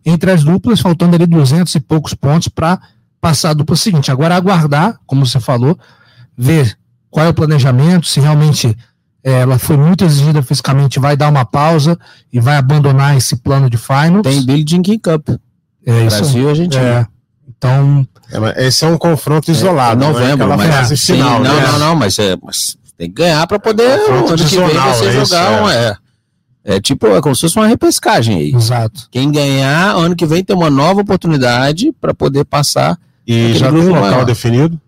entre 0.05 0.29
as 0.29 0.43
duplas, 0.43 0.81
faltando 0.81 1.15
ali 1.15 1.25
200 1.25 1.73
e 1.73 1.79
poucos 1.79 2.13
pontos 2.13 2.49
para 2.49 2.81
passar 3.21 3.51
a 3.51 3.53
dupla 3.53 3.77
seguinte. 3.77 4.11
Agora 4.11 4.35
aguardar, 4.35 4.99
como 5.05 5.25
você 5.25 5.39
falou, 5.39 5.79
ver 6.37 6.77
qual 7.09 7.25
é 7.25 7.29
o 7.29 7.33
planejamento, 7.33 8.07
se 8.07 8.19
realmente 8.19 8.75
é, 9.23 9.41
ela 9.41 9.57
foi 9.57 9.77
muito 9.77 10.03
exigida 10.03 10.41
fisicamente, 10.41 10.99
vai 10.99 11.15
dar 11.15 11.29
uma 11.29 11.45
pausa 11.45 11.97
e 12.31 12.39
vai 12.39 12.57
abandonar 12.57 13.15
esse 13.15 13.37
plano 13.37 13.69
de 13.69 13.77
finals. 13.77 14.23
Tem 14.23 14.43
Billie 14.45 14.65
King 14.65 14.99
Cup. 14.99 15.29
É, 15.85 16.05
Brasil, 16.05 16.49
a 16.49 16.53
gente. 16.53 16.77
É. 16.77 17.05
Então. 17.47 18.05
É, 18.55 18.67
esse 18.67 18.83
é 18.83 18.87
um 18.87 18.97
confronto 18.97 19.49
isolado. 19.49 20.03
É, 20.03 20.07
novembro, 20.07 20.47
não 20.47 20.61
é 20.61 20.67
mas, 20.67 20.99
sim, 20.99 21.13
final. 21.13 21.39
Não, 21.39 21.55
né? 21.55 21.67
não, 21.67 21.79
não, 21.79 21.95
mas, 21.95 22.19
é, 22.19 22.35
mas 22.41 22.75
tem 22.97 23.07
que 23.07 23.15
ganhar 23.15 23.45
para 23.47 23.59
poder 23.59 23.83
é, 23.83 24.11
ano 24.11 24.35
que 24.35 24.43
vem 24.43 24.67
você 24.67 25.11
jogar 25.11 25.63
um. 25.63 25.69
É. 25.69 25.95
É 26.65 26.79
tipo, 26.79 27.07
é 27.07 27.21
como 27.21 27.35
se 27.35 27.41
fosse 27.41 27.57
uma 27.57 27.67
repescagem 27.67 28.37
aí. 28.37 28.55
Exato. 28.55 29.09
Quem 29.11 29.29
ganhar, 29.29 29.95
ano 29.97 30.15
que 30.15 30.25
vem 30.25 30.43
tem 30.43 30.55
uma 30.55 30.69
nova 30.69 31.01
oportunidade 31.01 31.91
para 31.99 32.13
poder 32.13 32.45
passar. 32.45 32.97
E 33.27 33.53
já 33.53 33.69
tem 33.69 33.81
um 33.81 33.87
local 33.89 34.01
maior. 34.01 34.25
definido? 34.25 34.79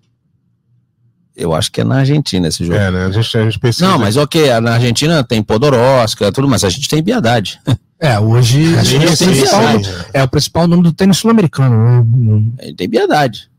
Eu 1.35 1.53
acho 1.53 1.71
que 1.71 1.81
é 1.81 1.83
na 1.83 1.97
Argentina 1.97 2.47
esse 2.47 2.63
jogo. 2.63 2.77
É, 2.77 2.89
né? 2.89 3.05
A 3.05 3.11
gente, 3.11 3.37
a 3.37 3.43
gente 3.43 3.59
pesquisa. 3.59 3.89
Não, 3.89 3.99
mas 3.99 4.15
ok, 4.15 4.59
na 4.61 4.75
Argentina 4.75 5.23
tem 5.23 5.43
Podoroska, 5.43 6.31
tudo, 6.31 6.47
mas 6.47 6.63
a 6.63 6.69
gente 6.69 6.87
tem 6.87 7.03
Piedade. 7.03 7.59
É, 7.97 8.19
hoje 8.19 8.75
A 8.75 8.81
é, 8.81 8.83
gente 8.83 9.05
o 9.05 9.17
tem 9.17 9.27
principal, 9.29 9.61
é 10.13 10.21
o 10.21 10.27
principal 10.27 10.67
nome 10.67 10.83
do 10.83 10.91
tênis 10.91 11.15
sul-americano. 11.17 12.03
né? 12.03 12.51
A 12.59 12.65
gente 12.65 12.75
tem 12.75 12.89
Piedade. 12.89 13.49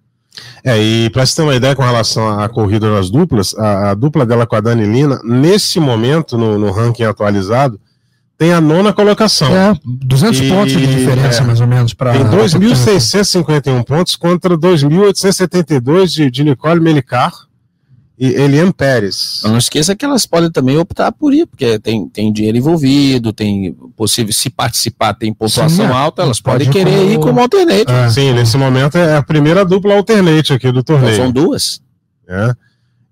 É, 0.63 0.79
e 0.79 1.09
pra 1.11 1.25
você 1.25 1.37
ter 1.37 1.43
uma 1.43 1.55
ideia 1.55 1.75
com 1.75 1.83
relação 1.83 2.39
à 2.39 2.47
corrida 2.47 2.93
das 2.93 3.09
duplas, 3.09 3.55
a, 3.55 3.91
a 3.91 3.95
dupla 3.95 4.27
dela 4.27 4.47
com 4.47 4.55
a 4.55 4.61
Dani 4.61 4.85
Lina, 4.85 5.19
nesse 5.25 5.81
momento, 5.81 6.37
no, 6.37 6.59
no 6.59 6.71
ranking 6.71 7.05
atualizado, 7.05 7.81
tem 8.37 8.53
a 8.53 8.61
nona 8.61 8.93
colocação. 8.93 9.49
É, 9.57 9.75
200 9.83 10.39
E- 10.41 10.49
pontos 10.51 10.73
de 10.75 10.87
diferença, 10.87 11.41
é. 11.43 11.47
mais 11.47 11.61
ou 11.63 11.67
menos, 11.67 11.95
para 11.95 12.13
Tem 12.13 12.25
2.651 12.25 13.85
pontos 13.85 14.17
contra 14.17 14.57
2.872 14.57 16.07
de, 16.09 16.31
de 16.31 16.45
Nicole 16.45 16.79
Melicar 16.79 17.33
e 18.19 18.29
Eliane 18.29 18.73
Pérez. 18.73 19.41
Não 19.45 19.59
esqueça 19.59 19.95
que 19.95 20.05
elas 20.05 20.25
podem 20.27 20.51
também 20.51 20.77
optar 20.79 21.13
por 21.13 21.35
ir, 21.35 21.47
porque 21.47 21.79
tem, 21.79 22.09
tem 22.09 22.33
dinheiro 22.33 22.57
envolvido, 22.57 23.33
tem 23.33 23.73
possível, 23.95 24.33
se 24.33 24.49
participar, 24.49 25.13
tem 25.15 25.33
pontuação 25.35 25.69
Sim, 25.69 25.83
é. 25.83 25.87
alta, 25.87 26.23
elas 26.23 26.41
Pode 26.41 26.65
podem 26.67 26.71
querer 26.73 26.97
como- 26.99 27.11
ir 27.13 27.19
como 27.19 27.41
alternate. 27.41 27.93
É. 27.93 28.09
Sim, 28.11 28.33
nesse 28.33 28.57
momento 28.57 28.97
é 28.97 29.17
a 29.17 29.23
primeira 29.23 29.65
dupla 29.65 29.95
alternate 29.95 30.53
aqui 30.55 30.73
do 30.73 30.81
Então, 30.81 30.97
torneio. 30.97 31.17
são 31.17 31.31
duas. 31.31 31.81
né? 32.29 32.55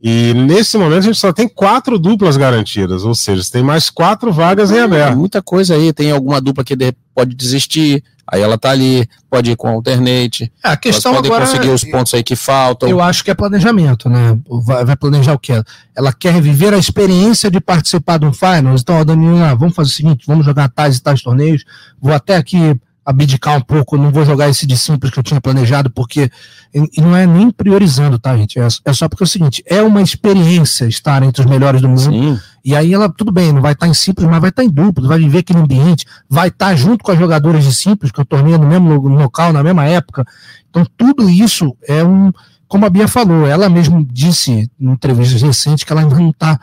E 0.06 0.34
nesse 0.34 0.76
momento 0.76 0.98
a 0.98 1.00
gente 1.06 1.18
só 1.18 1.32
tem 1.32 1.48
quatro 1.48 1.98
duplas 1.98 2.36
garantidas, 2.36 3.04
ou 3.04 3.14
seja, 3.14 3.42
tem 3.50 3.62
mais 3.62 3.88
quatro 3.88 4.30
vagas 4.30 4.70
em 4.70 4.74
Tem 4.74 4.82
aberto. 4.82 5.16
muita 5.16 5.40
coisa 5.40 5.74
aí, 5.74 5.94
tem 5.94 6.10
alguma 6.12 6.42
dupla 6.42 6.62
que 6.62 6.76
de- 6.76 6.94
pode 7.14 7.34
desistir, 7.34 8.04
aí 8.26 8.42
ela 8.42 8.58
tá 8.58 8.68
ali, 8.70 9.08
pode 9.30 9.50
ir 9.52 9.56
com 9.56 9.66
alternate, 9.66 10.52
É, 10.62 10.68
a 10.72 10.76
questão 10.76 11.14
podem 11.14 11.30
agora. 11.30 11.46
conseguir 11.46 11.70
os 11.70 11.84
pontos 11.84 12.12
aí 12.12 12.22
que 12.22 12.36
faltam. 12.36 12.86
Eu 12.86 13.00
acho 13.00 13.24
que 13.24 13.30
é 13.30 13.34
planejamento, 13.34 14.10
né? 14.10 14.38
Vai, 14.66 14.84
vai 14.84 14.94
planejar 14.96 15.32
o 15.32 15.38
quê? 15.38 15.62
Ela 15.96 16.12
quer 16.12 16.38
viver 16.38 16.74
a 16.74 16.78
experiência 16.78 17.50
de 17.50 17.58
participar 17.58 18.18
de 18.18 18.26
um 18.26 18.32
finals. 18.32 18.82
Então, 18.82 18.98
a 18.98 19.04
Danila, 19.04 19.54
vamos 19.56 19.74
fazer 19.74 19.88
o 19.88 19.92
seguinte: 19.94 20.24
vamos 20.26 20.44
jogar 20.44 20.68
tais 20.68 20.98
e 20.98 21.02
tais 21.02 21.22
torneios. 21.22 21.64
Vou 21.98 22.12
até 22.12 22.36
aqui 22.36 22.76
abdicar 23.04 23.56
um 23.56 23.60
pouco, 23.60 23.96
não 23.96 24.10
vou 24.10 24.24
jogar 24.24 24.48
esse 24.48 24.66
de 24.66 24.76
simples 24.78 25.12
que 25.12 25.18
eu 25.18 25.22
tinha 25.22 25.40
planejado, 25.40 25.90
porque. 25.90 26.30
E 26.74 27.00
não 27.00 27.14
é 27.14 27.24
nem 27.26 27.50
priorizando, 27.50 28.18
tá, 28.18 28.36
gente? 28.36 28.58
É, 28.58 28.66
é 28.84 28.92
só 28.92 29.08
porque 29.08 29.22
é 29.22 29.26
o 29.26 29.28
seguinte: 29.28 29.62
é 29.66 29.82
uma 29.82 30.00
experiência 30.02 30.86
estar 30.86 31.22
entre 31.22 31.42
os 31.42 31.48
melhores 31.48 31.80
do 31.80 31.88
mundo. 31.88 32.00
Sim, 32.00 32.40
E 32.64 32.74
aí 32.74 32.92
ela, 32.92 33.08
tudo 33.08 33.30
bem, 33.30 33.52
não 33.52 33.60
vai 33.62 33.72
estar 33.74 33.86
em 33.86 33.94
simples, 33.94 34.26
mas 34.28 34.40
vai 34.40 34.50
estar 34.50 34.64
em 34.64 34.70
duplo, 34.70 35.06
vai 35.06 35.18
viver 35.18 35.38
aquele 35.38 35.58
ambiente, 35.60 36.04
vai 36.28 36.48
estar 36.48 36.74
junto 36.74 37.04
com 37.04 37.12
as 37.12 37.18
jogadoras 37.18 37.62
de 37.64 37.72
simples, 37.72 38.10
que 38.10 38.20
eu 38.20 38.24
torneio 38.24 38.58
no 38.58 38.66
mesmo 38.66 38.92
lo- 38.94 39.08
local, 39.08 39.52
na 39.52 39.62
mesma 39.62 39.84
época. 39.86 40.26
Então, 40.70 40.84
tudo 40.96 41.28
isso 41.30 41.76
é 41.86 42.02
um. 42.02 42.32
Como 42.66 42.86
a 42.86 42.90
Bia 42.90 43.06
falou, 43.06 43.46
ela 43.46 43.68
mesmo 43.68 44.04
disse 44.10 44.50
em 44.80 44.90
entrevistas 44.90 45.40
recentes 45.42 45.84
que 45.84 45.92
ela 45.92 46.00
ainda 46.00 46.16
não 46.16 46.30
está 46.30 46.58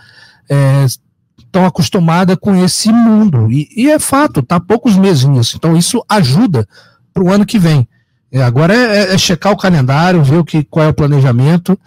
tão 1.52 1.66
acostumada 1.66 2.38
com 2.38 2.56
esse 2.56 2.92
mundo. 2.92 3.52
E, 3.52 3.68
e 3.76 3.90
é 3.90 4.00
fato, 4.00 4.40
está 4.40 4.56
há 4.56 4.60
poucos 4.60 4.96
meses 4.96 5.26
nisso. 5.26 5.58
Então, 5.58 5.76
isso 5.76 6.04
ajuda 6.08 6.68
para 7.14 7.24
o 7.24 7.32
ano 7.32 7.46
que 7.46 7.60
vem. 7.60 7.88
É, 8.32 8.42
agora 8.42 8.74
é, 8.74 9.12
é- 9.12 9.14
é 9.14 9.18
checar 9.18 9.52
o 9.52 9.58
calendário, 9.58 10.24
ver 10.24 10.38
o 10.38 10.46
que, 10.46 10.64
qual 10.64 10.86
é 10.86 10.90
o 10.90 10.94
planejamento 10.94 11.78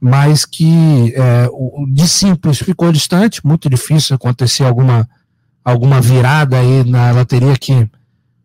mas 0.00 0.44
que 0.44 1.12
é, 1.16 1.48
o, 1.50 1.86
de 1.88 2.06
simples 2.08 2.58
ficou 2.58 2.92
distante, 2.92 3.44
muito 3.44 3.68
difícil 3.68 4.14
acontecer 4.14 4.64
alguma, 4.64 5.08
alguma 5.64 6.00
virada 6.00 6.58
aí 6.58 6.84
na 6.84 7.08
ela 7.08 7.24
teria 7.24 7.56
que, 7.56 7.88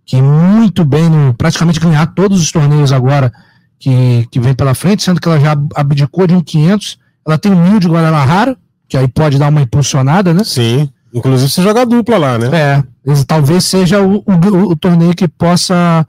que 0.06 0.22
muito 0.22 0.84
bem, 0.86 1.10
no, 1.10 1.34
praticamente 1.34 1.80
ganhar 1.80 2.08
todos 2.08 2.42
os 2.42 2.52
torneios 2.52 2.92
agora 2.92 3.32
que, 3.80 4.28
que 4.32 4.40
vem 4.40 4.54
pela 4.54 4.74
frente, 4.74 5.04
sendo 5.04 5.20
que 5.20 5.28
ela 5.28 5.40
já 5.40 5.56
abdicou 5.76 6.26
de 6.28 6.34
um 6.34 6.42
500, 6.42 6.98
ela 7.26 7.38
tem 7.38 7.52
um 7.52 7.64
mil 7.64 7.80
de 7.80 7.88
Guadalajara, 7.88 8.58
que 8.92 8.98
aí 8.98 9.08
pode 9.08 9.40
dar 9.40 9.48
uma 9.48 9.62
impulsionada, 9.62 10.34
né? 10.34 10.44
Sim. 10.44 10.90
Inclusive 11.14 11.50
você 11.50 11.62
joga 11.64 11.86
dupla 11.86 12.18
lá, 12.18 12.38
né? 12.38 12.50
É, 12.54 12.84
esse 13.10 13.24
talvez 13.26 13.64
seja 13.64 14.02
o, 14.02 14.18
o, 14.18 14.72
o 14.72 14.76
torneio 14.76 15.16
que 15.16 15.30
possa 15.30 16.06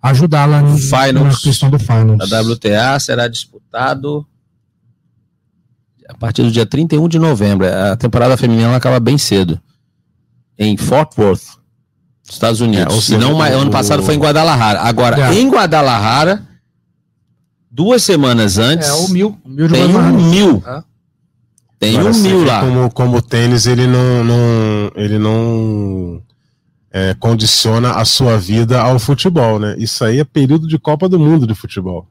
ajudá-la 0.00 0.62
no- 0.62 0.78
Finals. 0.78 1.14
na 1.34 1.36
questão 1.42 1.68
do 1.68 1.78
Finals. 1.78 2.32
a 2.32 2.40
WTA 2.40 2.98
será 3.00 3.28
disputado 3.28 4.26
a 6.08 6.14
partir 6.14 6.42
do 6.42 6.50
dia 6.50 6.64
31 6.64 7.06
de 7.06 7.18
novembro. 7.18 7.66
A 7.66 7.96
temporada 7.96 8.34
feminina 8.38 8.68
ela 8.68 8.76
acaba 8.78 8.98
bem 8.98 9.18
cedo. 9.18 9.60
Em 10.58 10.74
Fort 10.78 11.12
Worth, 11.18 11.42
Estados 12.28 12.60
É, 12.62 12.64
Unidos. 12.64 12.94
seja, 13.04 13.18
Se 13.18 13.18
não, 13.18 13.36
o- 13.38 13.42
ano 13.42 13.70
passado 13.70 14.02
foi 14.02 14.14
em 14.14 14.18
Guadalajara. 14.18 14.80
Agora, 14.80 15.20
É. 15.20 15.34
em 15.34 15.50
Guadalajara, 15.50 16.46
duas 17.70 18.02
semanas 18.02 18.56
antes, 18.56 18.88
É, 18.88 18.92
o 18.92 19.08
mil. 19.08 19.38
O 19.44 19.48
mil 19.50 19.68
de 19.68 19.74
tem 19.74 19.84
um 19.94 20.30
mil. 20.30 20.62
É. 20.66 20.82
Tem 21.82 21.96
Agora, 21.98 22.14
um 22.14 22.18
mil 22.18 22.44
lá. 22.44 22.60
Como, 22.60 22.90
como 22.92 23.16
o 23.16 23.22
tênis, 23.22 23.66
ele 23.66 23.88
não, 23.88 24.22
não, 24.22 24.92
ele 24.94 25.18
não 25.18 26.22
é, 26.92 27.12
condiciona 27.18 27.90
a 27.90 28.04
sua 28.04 28.38
vida 28.38 28.80
ao 28.80 29.00
futebol, 29.00 29.58
né? 29.58 29.74
Isso 29.78 30.04
aí 30.04 30.20
é 30.20 30.24
período 30.24 30.68
de 30.68 30.78
Copa 30.78 31.08
do 31.08 31.18
Mundo 31.18 31.44
de 31.44 31.56
futebol. 31.56 32.06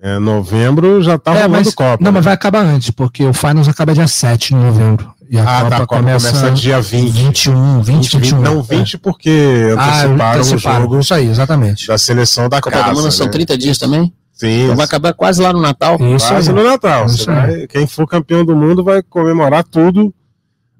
É, 0.00 0.18
novembro 0.18 1.02
já 1.02 1.18
tá 1.18 1.32
É, 1.32 1.42
rolando 1.42 1.52
mas, 1.66 1.74
Copa. 1.74 1.98
não, 2.02 2.10
né? 2.10 2.16
mas 2.16 2.24
vai 2.24 2.32
acabar 2.32 2.64
antes, 2.64 2.90
porque 2.90 3.22
o 3.22 3.34
Finals 3.34 3.68
acaba 3.68 3.92
dia 3.92 4.08
7 4.08 4.48
de 4.48 4.54
novembro. 4.54 5.12
E 5.28 5.38
a 5.38 5.42
Ah, 5.42 5.58
Copa, 5.58 5.68
tá, 5.70 5.76
a 5.76 5.80
Copa 5.80 5.96
começa, 5.98 6.28
começa 6.32 6.50
dia 6.52 6.80
20. 6.80 7.10
21, 7.12 7.82
20, 7.82 8.16
21. 8.18 8.40
Não, 8.40 8.62
20 8.62 8.96
porque 8.96 9.74
Ah, 9.76 10.04
anteciparam, 10.04 10.40
anteciparam. 10.40 10.78
o 10.78 10.82
jogo 10.84 11.00
Isso 11.00 11.12
aí, 11.14 11.26
exatamente. 11.28 11.86
da 11.86 11.98
seleção 11.98 12.48
da 12.48 12.62
Copa 12.62 12.78
do 12.78 12.82
casa. 12.82 12.94
Mundo 13.02 13.12
são 13.12 13.26
né? 13.26 13.32
30 13.32 13.58
dias 13.58 13.76
também. 13.76 14.10
Sim, 14.40 14.62
Então 14.64 14.76
vai 14.76 14.86
acabar 14.86 15.12
quase 15.12 15.42
lá 15.42 15.52
no 15.52 15.60
Natal. 15.60 15.96
Isso 16.16 16.28
quase 16.28 16.48
aí. 16.50 16.56
no 16.56 16.64
Natal. 16.64 17.06
Vai- 17.26 17.66
quem 17.66 17.86
for 17.86 18.06
campeão 18.06 18.42
do 18.44 18.56
mundo 18.56 18.82
vai 18.82 19.02
comemorar 19.02 19.62
tudo 19.64 20.14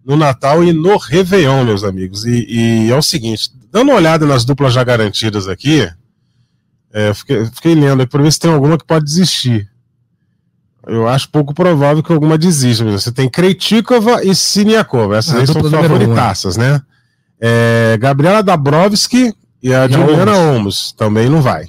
no 0.02 0.16
Natal 0.16 0.64
e 0.64 0.72
no 0.72 0.96
Réveillon, 0.96 1.62
meus 1.64 1.84
amigos. 1.84 2.24
E, 2.24 2.46
e 2.86 2.90
é 2.90 2.96
o 2.96 3.02
seguinte, 3.02 3.50
dando 3.70 3.90
uma 3.90 3.96
olhada 3.96 4.24
nas 4.24 4.46
duplas 4.46 4.72
já 4.72 4.82
garantidas 4.82 5.46
aqui, 5.46 5.86
é, 6.92 7.10
eu 7.10 7.14
fiquei, 7.14 7.44
fiquei 7.46 7.74
lendo 7.74 8.00
aqui 8.00 8.10
para 8.10 8.22
ver 8.22 8.32
se 8.32 8.40
tem 8.40 8.50
alguma 8.50 8.78
que 8.78 8.84
pode 8.86 9.04
desistir. 9.04 9.68
Eu 10.86 11.06
acho 11.06 11.28
pouco 11.28 11.52
provável 11.52 12.02
que 12.02 12.10
alguma 12.10 12.38
desista. 12.38 12.82
Você 12.84 13.12
tem 13.12 13.28
Krejcikova 13.28 14.24
e 14.24 14.34
Siniakova. 14.34 15.18
Essas 15.18 15.34
A 15.34 15.38
aí 15.40 15.46
são 15.46 15.60
número 15.60 15.76
um, 15.84 15.88
favoritaças, 15.88 16.56
né? 16.56 16.80
É, 17.38 17.98
Gabriela 18.00 18.42
Dabrowski 18.42 19.34
e 19.62 19.74
a 19.74 19.84
E 19.84 19.92
Juliana. 19.92 20.34
Olmos. 20.34 20.92
Também 20.92 21.28
não 21.28 21.42
vai. 21.42 21.68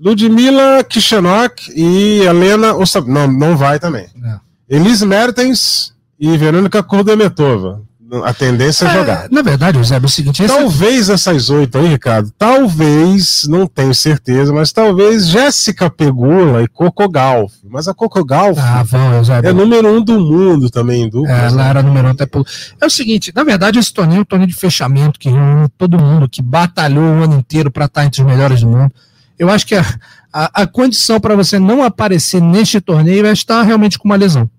Ludmila 0.00 0.82
Kishenok 0.88 1.70
e 1.76 2.20
Helena. 2.22 2.72
Não, 3.06 3.26
não 3.30 3.56
vai 3.56 3.78
também. 3.78 4.06
É. 4.24 4.76
Elise 4.76 5.04
Mertens 5.04 5.92
e 6.18 6.36
Verônica 6.38 6.82
Kordemetova. 6.82 7.82
A 8.24 8.34
tendência 8.34 8.86
é, 8.86 8.92
jogar. 8.92 9.28
na 9.30 9.40
verdade, 9.40 9.78
José, 9.78 9.94
é 9.94 9.98
o 10.00 10.08
seguinte, 10.08 10.44
Talvez 10.44 11.08
essas 11.08 11.48
oito 11.48 11.78
aí, 11.78 11.86
Ricardo, 11.86 12.32
talvez, 12.36 13.46
não 13.48 13.68
tenho 13.68 13.94
certeza, 13.94 14.52
mas 14.52 14.72
talvez 14.72 15.28
Jéssica 15.28 15.88
Pegula 15.88 16.60
e 16.60 16.66
Coco 16.66 17.08
Golf. 17.08 17.52
Mas 17.70 17.86
a 17.86 17.94
Coco 17.94 18.24
Golf 18.24 18.58
Ah, 18.58 18.82
vão, 18.82 19.14
Eusébio. 19.14 19.48
é 19.48 19.52
número 19.52 19.86
um 19.96 20.02
do 20.02 20.18
mundo 20.18 20.68
também, 20.68 21.02
em 21.04 21.26
É, 21.28 21.46
ela 21.46 21.68
era 21.68 21.84
número 21.84 22.08
um 22.08 22.10
até 22.10 22.26
pelo. 22.26 22.44
É 22.80 22.86
o 22.86 22.90
seguinte, 22.90 23.32
na 23.32 23.44
verdade, 23.44 23.78
esse 23.78 23.92
torneio 23.94 24.18
é 24.18 24.22
um 24.22 24.24
torneio 24.24 24.48
de 24.50 24.56
fechamento 24.56 25.16
que 25.16 25.28
reúne 25.30 25.68
todo 25.78 25.96
mundo, 25.96 26.28
que 26.28 26.42
batalhou 26.42 27.04
o 27.04 27.22
ano 27.22 27.36
inteiro 27.38 27.70
para 27.70 27.84
estar 27.84 28.04
entre 28.04 28.22
os 28.22 28.26
melhores 28.26 28.60
do 28.62 28.66
mundo. 28.66 28.92
Eu 29.40 29.48
acho 29.48 29.66
que 29.66 29.74
a, 29.74 29.82
a, 30.30 30.62
a 30.62 30.66
condição 30.66 31.18
para 31.18 31.34
você 31.34 31.58
não 31.58 31.82
aparecer 31.82 32.42
neste 32.42 32.78
torneio 32.78 33.24
é 33.24 33.32
estar 33.32 33.62
realmente 33.62 33.98
com 33.98 34.06
uma 34.06 34.16
lesão. 34.16 34.50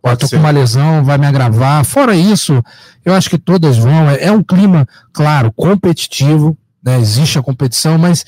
Pode 0.00 0.20
tô 0.20 0.26
ser. 0.26 0.36
com 0.36 0.42
uma 0.42 0.50
lesão, 0.50 1.04
vai 1.04 1.18
me 1.18 1.26
agravar. 1.26 1.84
Fora 1.84 2.16
isso, 2.16 2.64
eu 3.04 3.12
acho 3.12 3.28
que 3.28 3.36
todas 3.36 3.76
vão. 3.76 4.08
É, 4.08 4.24
é 4.24 4.32
um 4.32 4.42
clima, 4.42 4.88
claro, 5.12 5.52
competitivo, 5.52 6.56
né? 6.82 6.98
Existe 6.98 7.38
a 7.38 7.42
competição, 7.42 7.98
mas 7.98 8.24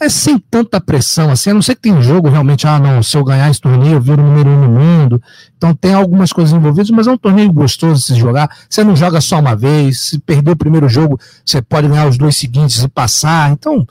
é 0.00 0.08
sem 0.08 0.38
tanta 0.38 0.80
pressão, 0.80 1.30
assim, 1.30 1.50
a 1.50 1.54
não 1.54 1.60
ser 1.60 1.74
que 1.74 1.82
tem 1.82 1.92
um 1.92 2.02
jogo 2.02 2.30
realmente, 2.30 2.66
ah, 2.66 2.78
não, 2.78 3.02
se 3.02 3.14
eu 3.14 3.24
ganhar 3.24 3.50
esse 3.50 3.60
torneio, 3.60 3.94
eu 3.94 4.00
viro 4.00 4.22
o 4.22 4.26
número 4.26 4.48
um 4.48 4.60
no 4.60 4.68
mundo. 4.68 5.22
Então 5.54 5.74
tem 5.74 5.92
algumas 5.92 6.32
coisas 6.32 6.54
envolvidas, 6.54 6.90
mas 6.90 7.06
é 7.06 7.10
um 7.10 7.18
torneio 7.18 7.52
gostoso 7.52 8.00
de 8.00 8.06
se 8.06 8.14
jogar. 8.14 8.48
Você 8.70 8.82
não 8.82 8.96
joga 8.96 9.20
só 9.20 9.38
uma 9.38 9.54
vez, 9.54 10.00
se 10.00 10.18
perder 10.18 10.52
o 10.52 10.56
primeiro 10.56 10.88
jogo, 10.88 11.20
você 11.44 11.60
pode 11.60 11.88
ganhar 11.88 12.08
os 12.08 12.16
dois 12.16 12.36
seguintes 12.38 12.82
e 12.82 12.88
passar. 12.88 13.50
Então, 13.50 13.86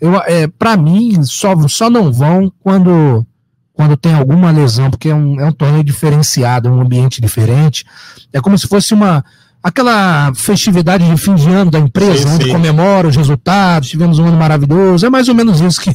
eu, 0.00 0.16
é, 0.22 0.46
para 0.46 0.76
mim, 0.76 1.22
só, 1.22 1.56
só 1.68 1.88
não 1.88 2.12
vão 2.12 2.52
quando 2.62 3.26
quando 3.72 3.94
tem 3.94 4.14
alguma 4.14 4.50
lesão, 4.50 4.90
porque 4.90 5.10
é 5.10 5.14
um, 5.14 5.38
é 5.38 5.44
um 5.44 5.52
torneio 5.52 5.84
diferenciado, 5.84 6.70
um 6.70 6.80
ambiente 6.80 7.20
diferente. 7.20 7.84
É 8.32 8.40
como 8.40 8.56
se 8.56 8.66
fosse 8.66 8.94
uma 8.94 9.22
aquela 9.66 10.32
festividade 10.32 11.04
de 11.04 11.16
fim 11.16 11.34
de 11.34 11.50
ano 11.50 11.72
da 11.72 11.80
empresa, 11.80 12.28
Sim, 12.28 12.34
onde 12.36 12.44
sim. 12.44 12.52
comemora 12.52 13.08
os 13.08 13.16
resultados, 13.16 13.88
tivemos 13.88 14.20
um 14.20 14.24
ano 14.24 14.36
maravilhoso. 14.36 15.04
É 15.04 15.10
mais 15.10 15.28
ou 15.28 15.34
menos 15.34 15.60
isso 15.60 15.80
que, 15.80 15.92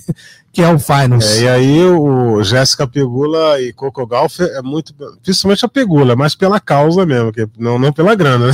que 0.52 0.62
é 0.62 0.68
o 0.68 0.78
Finals. 0.78 1.38
É, 1.38 1.44
e 1.44 1.48
aí 1.48 1.86
o 1.86 2.44
Jéssica 2.44 2.86
Pegula 2.86 3.62
e 3.62 3.72
Coco 3.72 4.06
Golf 4.06 4.42
é 4.42 4.62
muito, 4.62 4.94
principalmente 5.24 5.66
a 5.66 5.70
Pegula, 5.70 6.18
mas 6.18 6.36
pela 6.36 6.60
causa 6.60 7.06
mesmo, 7.06 7.32
que 7.32 7.48
não, 7.58 7.80
não 7.80 7.94
pela 7.94 8.14
grana. 8.14 8.48
Né? 8.48 8.54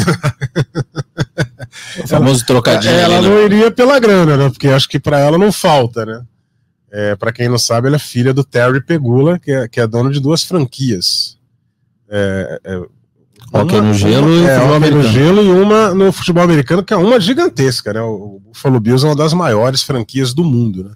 O 2.04 2.08
famoso 2.08 2.46
trocadinho. 2.46 2.94
Ela 2.94 3.20
não 3.20 3.42
iria 3.44 3.72
pela 3.72 4.00
grana, 4.00 4.38
né? 4.38 4.50
Porque 4.50 4.68
acho 4.68 4.88
que 4.88 5.00
para 5.00 5.20
ela 5.20 5.38
não 5.38 5.52
falta, 5.52 6.06
né? 6.06 6.22
É, 6.92 7.16
para 7.16 7.32
quem 7.32 7.50
não 7.50 7.58
sabe, 7.58 7.88
ela 7.88 7.96
é 7.96 8.00
filha 8.00 8.34
do 8.34 8.44
Terry 8.44 8.82
Pegula, 8.82 9.40
que 9.40 9.52
é, 9.52 9.68
que 9.68 9.80
é 9.80 9.88
dono 9.88 10.12
de 10.12 10.20
duas 10.20 10.44
franquias. 10.44 11.38
É, 12.10 12.62
é, 12.64 12.82
Hockey 13.54 13.80
no 13.80 13.94
gelo 13.94 14.28
uma, 14.28 14.36
e 14.36 14.46
é, 14.46 14.60
hockey 14.60 14.92
no 14.92 15.04
gelo 15.04 15.42
e 15.42 15.50
uma 15.50 15.94
no 15.94 16.12
futebol 16.12 16.44
americano, 16.44 16.84
que 16.84 16.94
é 16.94 16.98
uma 16.98 17.20
gigantesca, 17.20 17.94
né? 17.94 18.02
O 18.02 18.42
Buffalo 18.48 18.80
Bills 18.80 19.06
é 19.06 19.10
uma 19.10 19.16
das 19.16 19.34
maiores 19.34 19.84
franquias 19.84 20.34
do 20.34 20.44
mundo, 20.44 20.84
né? 20.84 20.92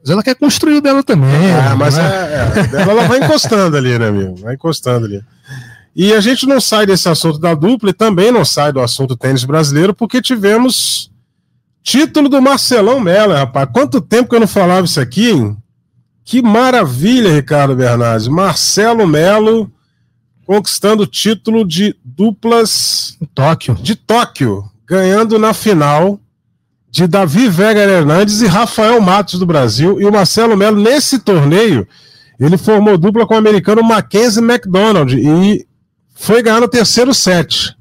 Mas 0.00 0.10
ela 0.10 0.22
quer 0.22 0.34
construir 0.34 0.76
o 0.76 0.80
dela 0.82 1.02
também. 1.02 1.30
Ah, 1.52 1.74
mas 1.76 1.96
né? 1.96 2.04
é, 2.04 2.76
é, 2.76 2.82
ela 2.82 3.08
vai 3.08 3.18
encostando 3.24 3.76
ali, 3.76 3.98
né, 3.98 4.08
amigo? 4.08 4.36
Vai 4.36 4.54
encostando 4.54 5.06
ali. 5.06 5.22
E 5.96 6.12
a 6.12 6.20
gente 6.20 6.46
não 6.46 6.60
sai 6.60 6.84
desse 6.84 7.08
assunto 7.08 7.38
da 7.38 7.54
dupla 7.54 7.90
e 7.90 7.94
também 7.94 8.32
não 8.32 8.44
sai 8.44 8.72
do 8.72 8.80
assunto 8.80 9.16
tênis 9.16 9.44
brasileiro, 9.44 9.94
porque 9.94 10.20
tivemos 10.20 11.10
título 11.82 12.28
do 12.28 12.42
Marcelão 12.42 12.98
Mello, 12.98 13.32
rapaz. 13.32 13.68
Quanto 13.72 14.00
tempo 14.00 14.28
que 14.28 14.34
eu 14.34 14.40
não 14.40 14.48
falava 14.48 14.84
isso 14.84 15.00
aqui, 15.00 15.30
hein? 15.30 15.56
Que 16.24 16.42
maravilha, 16.42 17.32
Ricardo 17.32 17.76
Bernardes. 17.76 18.26
Marcelo 18.28 19.06
Melo 19.06 19.70
conquistando 20.46 21.02
o 21.02 21.06
título 21.06 21.64
de 21.66 21.96
duplas 22.04 23.16
Tóquio. 23.34 23.74
de 23.74 23.94
Tóquio, 23.96 24.64
ganhando 24.86 25.38
na 25.38 25.52
final 25.54 26.20
de 26.90 27.06
Davi 27.06 27.48
Vega 27.48 27.80
Hernandes 27.80 28.40
e 28.40 28.46
Rafael 28.46 29.00
Matos 29.00 29.40
do 29.40 29.46
Brasil. 29.46 30.00
E 30.00 30.04
o 30.04 30.12
Marcelo 30.12 30.56
Melo, 30.56 30.80
nesse 30.80 31.18
torneio, 31.18 31.86
ele 32.38 32.56
formou 32.56 32.96
dupla 32.96 33.26
com 33.26 33.34
o 33.34 33.38
americano 33.38 33.82
Mackenzie 33.82 34.42
McDonald 34.42 35.12
e 35.18 35.66
foi 36.14 36.42
ganhar 36.42 36.60
no 36.60 36.68
terceiro 36.68 37.12
set. 37.12 37.74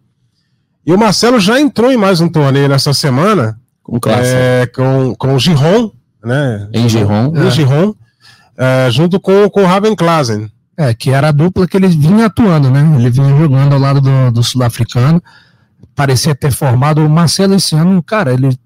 E 0.86 0.92
o 0.92 0.98
Marcelo 0.98 1.40
já 1.40 1.60
entrou 1.60 1.92
em 1.92 1.98
mais 1.98 2.20
um 2.22 2.28
torneio 2.28 2.68
nessa 2.68 2.94
semana 2.94 3.58
Com 3.84 4.00
classe. 4.00 4.34
é, 4.34 4.66
com, 4.68 5.16
com 5.16 5.36
o 5.36 5.40
Giron, 5.40 5.92
né? 6.24 6.68
Em 6.74 6.90
Giron. 6.90 7.32
Em 7.36 7.52
Giron, 7.52 7.94
é, 8.58 8.90
junto 8.92 9.20
com, 9.20 9.50
com 9.50 9.64
o 9.64 9.66
Raven 9.66 9.96
Klassen. 9.96 10.50
É, 10.76 10.94
que 10.94 11.12
era 11.12 11.30
a 11.30 11.32
dupla 11.32 11.68
que 11.68 11.78
ele 11.78 11.88
vinha 11.88 12.26
atuando, 12.26 12.72
né? 12.72 12.96
Ele 12.98 13.10
vinha 13.10 13.30
jogando 13.38 13.74
ao 13.74 13.80
lado 13.80 14.02
do, 14.02 14.32
do 14.32 14.44
sul-africano. 14.44 15.22
Parecia 15.96 16.34
ter 16.34 16.52
formado. 16.52 17.06
O 17.06 17.10
Marcelo 17.10 17.54
esse 17.54 17.76
ano, 17.76 18.02
cara, 18.02 18.34
ele. 18.34 18.58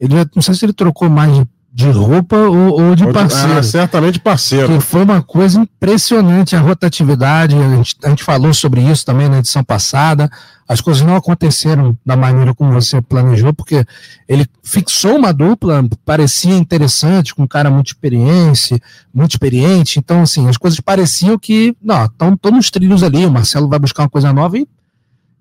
ele 0.00 0.14
não 0.34 0.42
sei 0.42 0.54
se 0.54 0.64
ele 0.64 0.72
trocou 0.72 1.08
mais 1.08 1.32
de, 1.32 1.48
de 1.78 1.88
roupa 1.90 2.34
ou, 2.36 2.72
ou 2.88 2.96
de 2.96 3.04
Ou 3.04 3.12
de- 3.12 3.14
parceiro. 3.16 3.56
ah, 3.56 3.62
certamente 3.62 4.18
parceiro. 4.18 4.66
Que 4.66 4.80
foi 4.80 5.04
uma 5.04 5.22
coisa 5.22 5.60
impressionante 5.60 6.56
a 6.56 6.60
rotatividade. 6.60 7.54
A 7.54 7.76
gente, 7.76 7.96
a 8.02 8.08
gente 8.08 8.24
falou 8.24 8.52
sobre 8.52 8.80
isso 8.80 9.06
também 9.06 9.28
na 9.28 9.38
edição 9.38 9.62
passada. 9.62 10.28
As 10.68 10.80
coisas 10.80 11.04
não 11.06 11.14
aconteceram 11.14 11.96
da 12.04 12.16
maneira 12.16 12.52
como 12.52 12.72
você 12.72 13.00
planejou, 13.00 13.54
porque 13.54 13.86
ele 14.28 14.44
fixou 14.60 15.16
uma 15.16 15.32
dupla, 15.32 15.84
parecia 16.04 16.52
interessante, 16.56 17.32
com 17.32 17.44
um 17.44 17.46
cara 17.46 17.70
muito 17.70 17.86
experiente, 17.86 18.82
muito 19.14 19.30
experiente. 19.34 20.00
Então, 20.00 20.22
assim, 20.22 20.48
as 20.48 20.56
coisas 20.56 20.80
pareciam 20.80 21.38
que, 21.38 21.76
não, 21.80 22.06
estão 22.06 22.50
nos 22.50 22.72
trilhos 22.72 23.04
ali. 23.04 23.24
O 23.24 23.30
Marcelo 23.30 23.68
vai 23.68 23.78
buscar 23.78 24.02
uma 24.02 24.10
coisa 24.10 24.32
nova 24.32 24.58
e 24.58 24.66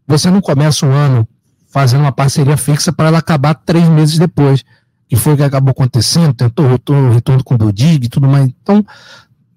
você 0.07 0.29
não 0.29 0.39
começa 0.39 0.85
um 0.85 0.91
ano 0.91 1.27
fazendo 1.67 2.01
uma 2.01 2.11
parceria 2.11 2.57
fixa 2.57 2.93
para 2.93 3.07
ela 3.07 3.17
acabar 3.17 3.55
três 3.55 3.89
meses 3.89 4.19
depois 4.19 4.63
que 5.07 5.15
foi 5.15 5.33
o 5.33 5.37
que 5.37 5.43
acabou 5.43 5.71
acontecendo, 5.71 6.33
tentou 6.33 6.65
o 6.65 7.11
retorno, 7.11 7.43
com 7.43 7.55
o 7.55 7.57
Dodig 7.57 8.05
e 8.05 8.09
tudo 8.09 8.27
mais. 8.27 8.45
Então, 8.61 8.85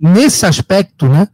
nesse 0.01 0.47
aspecto, 0.47 1.09
né, 1.09 1.27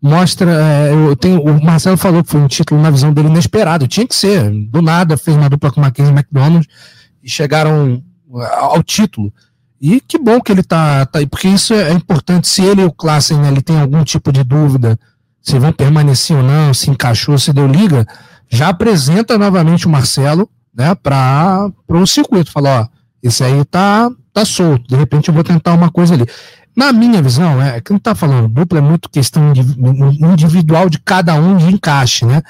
mostra, 0.00 0.50
é, 0.52 0.92
eu 0.92 1.16
tenho, 1.16 1.42
o 1.42 1.64
Marcelo 1.64 1.96
falou 1.96 2.22
que 2.22 2.30
foi 2.30 2.40
um 2.40 2.46
título 2.46 2.80
na 2.80 2.90
visão 2.90 3.12
dele 3.12 3.28
inesperado, 3.28 3.88
tinha 3.88 4.06
que 4.06 4.14
ser, 4.14 4.50
do 4.50 4.80
nada 4.80 5.16
fez 5.16 5.36
uma 5.36 5.48
dupla 5.48 5.72
com 5.72 5.80
Mackenzie 5.80 6.12
McDonald 6.12 6.66
e 7.22 7.28
chegaram 7.28 8.02
ao 8.58 8.82
título. 8.82 9.32
E 9.80 10.00
que 10.00 10.18
bom 10.18 10.40
que 10.40 10.52
ele 10.52 10.62
tá, 10.62 11.04
tá 11.06 11.18
aí, 11.18 11.26
porque 11.26 11.48
isso 11.48 11.74
é 11.74 11.92
importante, 11.92 12.46
se 12.48 12.62
ele 12.62 12.82
e 12.82 12.84
o 12.84 12.92
Klassen, 12.92 13.38
né, 13.38 13.48
ele 13.48 13.62
tem 13.62 13.80
algum 13.80 14.04
tipo 14.04 14.32
de 14.32 14.44
dúvida, 14.44 14.98
se 15.42 15.58
vão 15.58 15.72
permanecer 15.72 16.36
ou 16.36 16.42
não, 16.42 16.72
se 16.72 16.90
encaixou, 16.90 17.38
se 17.38 17.52
deu 17.52 17.66
liga, 17.66 18.06
já 18.48 18.68
apresenta 18.68 19.36
novamente 19.36 19.86
o 19.86 19.90
Marcelo, 19.90 20.48
né, 20.74 20.94
para 20.94 21.70
o 21.88 22.06
circuito, 22.06 22.50
fala, 22.50 22.82
ó, 22.82 22.93
esse 23.24 23.42
aí 23.42 23.64
tá, 23.64 24.10
tá 24.32 24.44
solto, 24.44 24.86
de 24.86 24.96
repente 24.96 25.28
eu 25.28 25.34
vou 25.34 25.42
tentar 25.42 25.72
uma 25.72 25.90
coisa 25.90 26.14
ali. 26.14 26.26
Na 26.76 26.92
minha 26.92 27.22
visão, 27.22 27.62
é 27.62 27.80
que 27.80 27.92
não 27.92 27.98
tá 27.98 28.14
falando, 28.14 28.48
dupla 28.48 28.78
é 28.78 28.82
muito 28.82 29.08
questão 29.08 29.50
indivi- 29.50 29.76
individual 30.20 30.90
de 30.90 30.98
cada 30.98 31.34
um 31.34 31.56
de 31.56 31.72
encaixe, 31.72 32.26
né? 32.26 32.42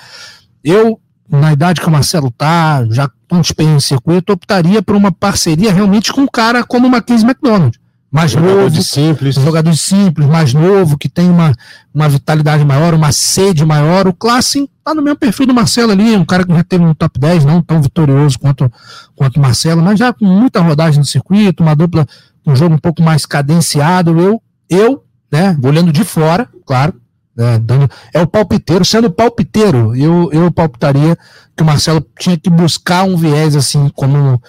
Eu, 0.65 0.99
na 1.31 1.53
idade 1.53 1.81
que 1.81 1.87
o 1.87 1.91
Marcelo 1.91 2.31
tá, 2.31 2.85
já 2.91 3.09
com 3.29 3.41
experiência 3.41 3.75
no 3.75 3.81
circuito, 3.81 4.33
optaria 4.33 4.83
por 4.83 4.97
uma 4.97 5.13
parceria 5.13 5.73
realmente 5.73 6.13
com 6.13 6.23
um 6.23 6.27
cara 6.27 6.65
como 6.65 6.87
o 6.87 6.91
Mackenzie 6.91 7.27
McDonald. 7.27 7.79
Mais 8.15 8.31
Jogador 8.31 8.55
novo, 8.55 8.71
de 8.71 8.85
simples. 8.85 9.37
um 9.37 9.45
jogador 9.45 9.75
simples, 9.75 10.29
mais 10.29 10.55
novo, 10.55 10.97
que 10.97 11.09
tem 11.09 11.29
uma, 11.29 11.53
uma 11.93 12.09
vitalidade 12.09 12.65
maior, 12.65 12.95
uma 12.95 13.11
sede 13.11 13.67
maior. 13.67 14.07
O 14.07 14.13
Klassen 14.13 14.69
tá 14.85 14.95
no 14.95 15.03
mesmo 15.03 15.19
perfil 15.19 15.47
do 15.47 15.53
Marcelo 15.53 15.91
ali, 15.91 16.17
um 16.17 16.25
cara 16.25 16.47
que 16.47 16.55
já 16.55 16.63
teve 16.63 16.85
um 16.85 16.95
top 16.95 17.19
10, 17.19 17.45
não 17.45 17.61
tão 17.61 17.83
vitorioso 17.83 18.39
quanto, 18.39 18.73
quanto 19.17 19.39
o 19.39 19.41
Marcelo, 19.41 19.83
mas 19.83 19.99
já 19.99 20.13
com 20.13 20.27
muita 20.27 20.61
rodagem 20.61 21.01
no 21.01 21.05
circuito, 21.05 21.61
uma 21.65 21.75
dupla, 21.75 22.07
um 22.47 22.55
jogo 22.55 22.77
um 22.77 22.79
pouco 22.79 23.03
mais 23.03 23.27
cadenciado. 23.27 24.17
Eu, 24.21 24.41
eu 24.71 25.03
né, 25.29 25.59
olhando 25.61 25.91
de 25.91 26.05
fora, 26.05 26.49
claro, 26.65 26.95
né, 27.37 27.59
dando, 27.59 27.91
é 28.13 28.23
o 28.23 28.29
palpiteiro, 28.29 28.85
sendo 28.85 29.11
palpiteiro, 29.11 29.93
eu, 29.97 30.31
eu 30.33 30.53
palpitaria 30.53 31.19
que 31.57 31.65
o 31.65 31.67
Marcelo 31.67 32.07
tinha 32.17 32.37
que 32.37 32.49
buscar 32.49 33.03
um 33.03 33.17
viés 33.17 33.57
assim, 33.57 33.89
como 33.89 34.41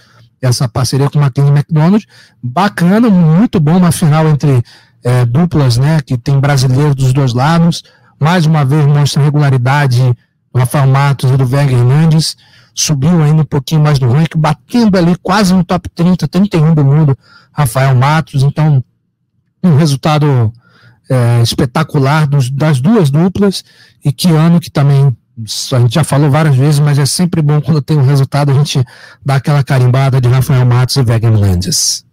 essa 0.45 0.67
parceria 0.67 1.09
com 1.09 1.17
o 1.17 1.21
Mackenzie 1.21 1.51
McDonald, 1.51 2.05
bacana, 2.41 3.09
muito 3.09 3.59
bom 3.59 3.77
uma 3.77 3.91
final 3.91 4.27
entre 4.27 4.63
é, 5.03 5.25
duplas, 5.25 5.77
né, 5.77 6.01
que 6.01 6.17
tem 6.17 6.39
brasileiros 6.39 6.95
dos 6.95 7.13
dois 7.13 7.33
lados, 7.33 7.83
mais 8.19 8.45
uma 8.45 8.63
vez 8.63 8.85
mostra 8.85 9.23
regularidade 9.23 10.01
do 10.53 10.59
Rafael 10.59 10.87
Matos 10.87 11.31
e 11.31 11.37
do 11.37 11.45
Vega 11.45 11.71
Hernandes, 11.71 12.35
subiu 12.73 13.21
ainda 13.21 13.41
um 13.41 13.45
pouquinho 13.45 13.81
mais 13.81 13.99
no 13.99 14.11
ranking, 14.11 14.39
batendo 14.39 14.97
ali 14.97 15.15
quase 15.21 15.53
no 15.53 15.63
top 15.63 15.89
30, 15.89 16.27
31 16.27 16.73
do 16.73 16.83
mundo, 16.83 17.17
Rafael 17.51 17.95
Matos, 17.95 18.43
então 18.43 18.83
um 19.63 19.75
resultado 19.75 20.51
é, 21.09 21.41
espetacular 21.41 22.27
dos, 22.27 22.49
das 22.49 22.79
duas 22.81 23.09
duplas, 23.09 23.63
e 24.03 24.11
que 24.11 24.29
ano 24.29 24.59
que 24.59 24.69
também 24.69 25.15
a 25.73 25.79
gente 25.79 25.93
já 25.95 26.03
falou 26.03 26.29
várias 26.31 26.55
vezes, 26.55 26.79
mas 26.79 26.97
é 26.97 27.05
sempre 27.05 27.41
bom 27.41 27.59
quando 27.61 27.81
tem 27.81 27.97
um 27.97 28.03
resultado 28.05 28.51
a 28.51 28.53
gente 28.55 28.83
dá 29.25 29.35
aquela 29.35 29.63
carimbada 29.63 30.21
de 30.21 30.27
Rafael 30.29 30.65
Matos 30.65 30.95
e 30.95 31.03
Vega 31.03 31.27
Hernandes. 31.27 32.05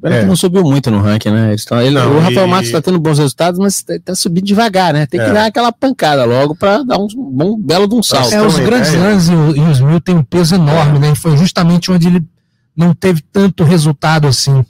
Pena 0.00 0.14
É. 0.14 0.20
que 0.20 0.26
não 0.26 0.36
subiu 0.36 0.62
muito 0.62 0.90
no 0.92 1.00
ranking, 1.00 1.30
né? 1.30 1.48
Eles 1.48 1.64
tão- 1.64 1.80
ele- 1.80 1.98
Não, 1.98 2.16
o 2.16 2.20
Rafael 2.20 2.46
e- 2.46 2.50
Matos 2.50 2.66
está 2.66 2.80
tendo 2.80 3.00
bons 3.00 3.18
resultados, 3.18 3.58
mas 3.58 3.82
tá, 3.82 3.94
tá 4.04 4.14
subindo 4.14 4.44
devagar, 4.44 4.92
né? 4.92 5.06
Tem 5.06 5.18
que 5.18 5.26
É. 5.26 5.32
dar 5.32 5.46
aquela 5.46 5.72
pancada 5.72 6.24
logo 6.24 6.54
para 6.54 6.84
dar 6.84 6.98
um 6.98 7.08
bom 7.32 7.58
belo 7.60 7.88
de 7.88 7.94
um 7.96 8.02
salto. 8.02 8.32
É, 8.32 8.40
os 8.46 8.58
grandes 8.60 8.90
ideia? 8.92 9.14
lãs 9.14 9.28
e, 9.28 9.32
e 9.32 9.60
os 9.60 9.80
mil 9.80 10.00
têm 10.00 10.14
um 10.16 10.22
peso 10.22 10.54
enorme, 10.54 11.00
né? 11.00 11.10
E 11.12 11.16
foi 11.16 11.36
justamente 11.36 11.90
onde 11.90 12.06
ele 12.06 12.24
não 12.76 12.94
teve 12.94 13.22
tanto 13.32 13.64
resultado 13.64 14.28
assim. 14.28 14.64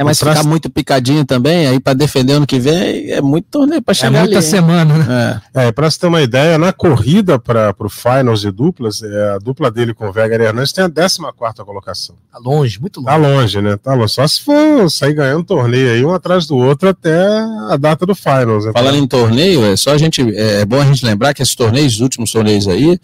É, 0.00 0.04
mas 0.04 0.20
Pra- 0.20 0.32
ficar 0.32 0.46
muito 0.48 0.70
picadinho 0.70 1.24
também, 1.24 1.66
aí 1.66 1.80
para 1.80 1.92
defender 1.92 2.34
ano 2.34 2.46
que 2.46 2.60
vem, 2.60 3.10
é 3.10 3.20
muito 3.20 3.46
torneio 3.50 3.82
para 3.82 3.90
É 3.90 3.94
chegar 3.96 4.20
muita 4.20 4.36
ali. 4.36 4.44
hein? 4.46 4.50
semana, 4.50 4.94
né? 4.96 5.42
É. 5.56 5.66
É, 5.66 5.72
para 5.72 5.90
você 5.90 5.98
ter 5.98 6.06
uma 6.06 6.22
ideia, 6.22 6.56
na 6.56 6.72
corrida 6.72 7.36
para 7.36 7.74
o 7.80 7.88
Finals 7.88 8.40
de 8.42 8.52
duplas, 8.52 9.02
é, 9.02 9.30
a 9.34 9.38
dupla 9.38 9.72
dele 9.72 9.92
com 9.92 10.08
o 10.08 10.12
Vega 10.12 10.36
Hernandes 10.40 10.70
tem 10.72 10.84
a 10.84 10.88
14 10.88 11.18
colocação. 11.64 12.14
Tá 12.30 12.38
longe, 12.38 12.80
muito 12.80 13.02
Tá 13.02 13.16
longe. 13.16 13.32
longe, 13.32 13.60
né? 13.60 13.76
Tá 13.76 13.92
longe. 13.92 14.12
Só 14.14 14.24
se 14.28 14.40
for 14.40 14.88
sair 14.88 15.14
ganhando 15.14 15.42
torneio 15.42 15.90
aí, 15.92 16.04
um 16.04 16.14
atrás 16.14 16.46
do 16.46 16.56
outro, 16.56 16.88
até 16.88 17.26
a 17.68 17.76
data 17.76 18.06
do 18.06 18.14
Finals. 18.14 18.66
né? 18.66 18.72
Falando 18.72 18.98
em 18.98 19.06
torneio, 19.08 19.64
é 19.64 19.76
só 19.76 19.90
a 19.94 19.98
gente 19.98 20.22
é 20.36 20.64
bom 20.64 20.80
a 20.80 20.84
gente 20.86 21.04
lembrar 21.04 21.34
que 21.34 21.42
esses 21.42 21.56
torneios, 21.56 21.94
os 21.94 22.00
últimos 22.00 22.30
torneios 22.30 22.68
aí, 22.68 23.00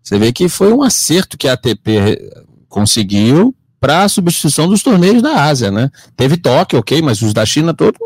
você 0.00 0.16
vê 0.16 0.30
que 0.32 0.48
foi 0.48 0.72
um 0.72 0.84
acerto 0.84 1.36
que 1.36 1.48
a 1.48 1.54
ATP 1.54 2.20
conseguiu 2.68 3.52
para 3.80 4.02
a 4.04 4.08
substituição 4.08 4.68
dos 4.68 4.82
torneios 4.82 5.22
da 5.22 5.44
Ásia, 5.44 5.70
né? 5.70 5.90
Teve 6.16 6.36
Tóquio, 6.36 6.78
ok, 6.78 7.02
mas 7.02 7.20
os 7.22 7.32
da 7.34 7.44
China 7.44 7.74
todos 7.74 7.98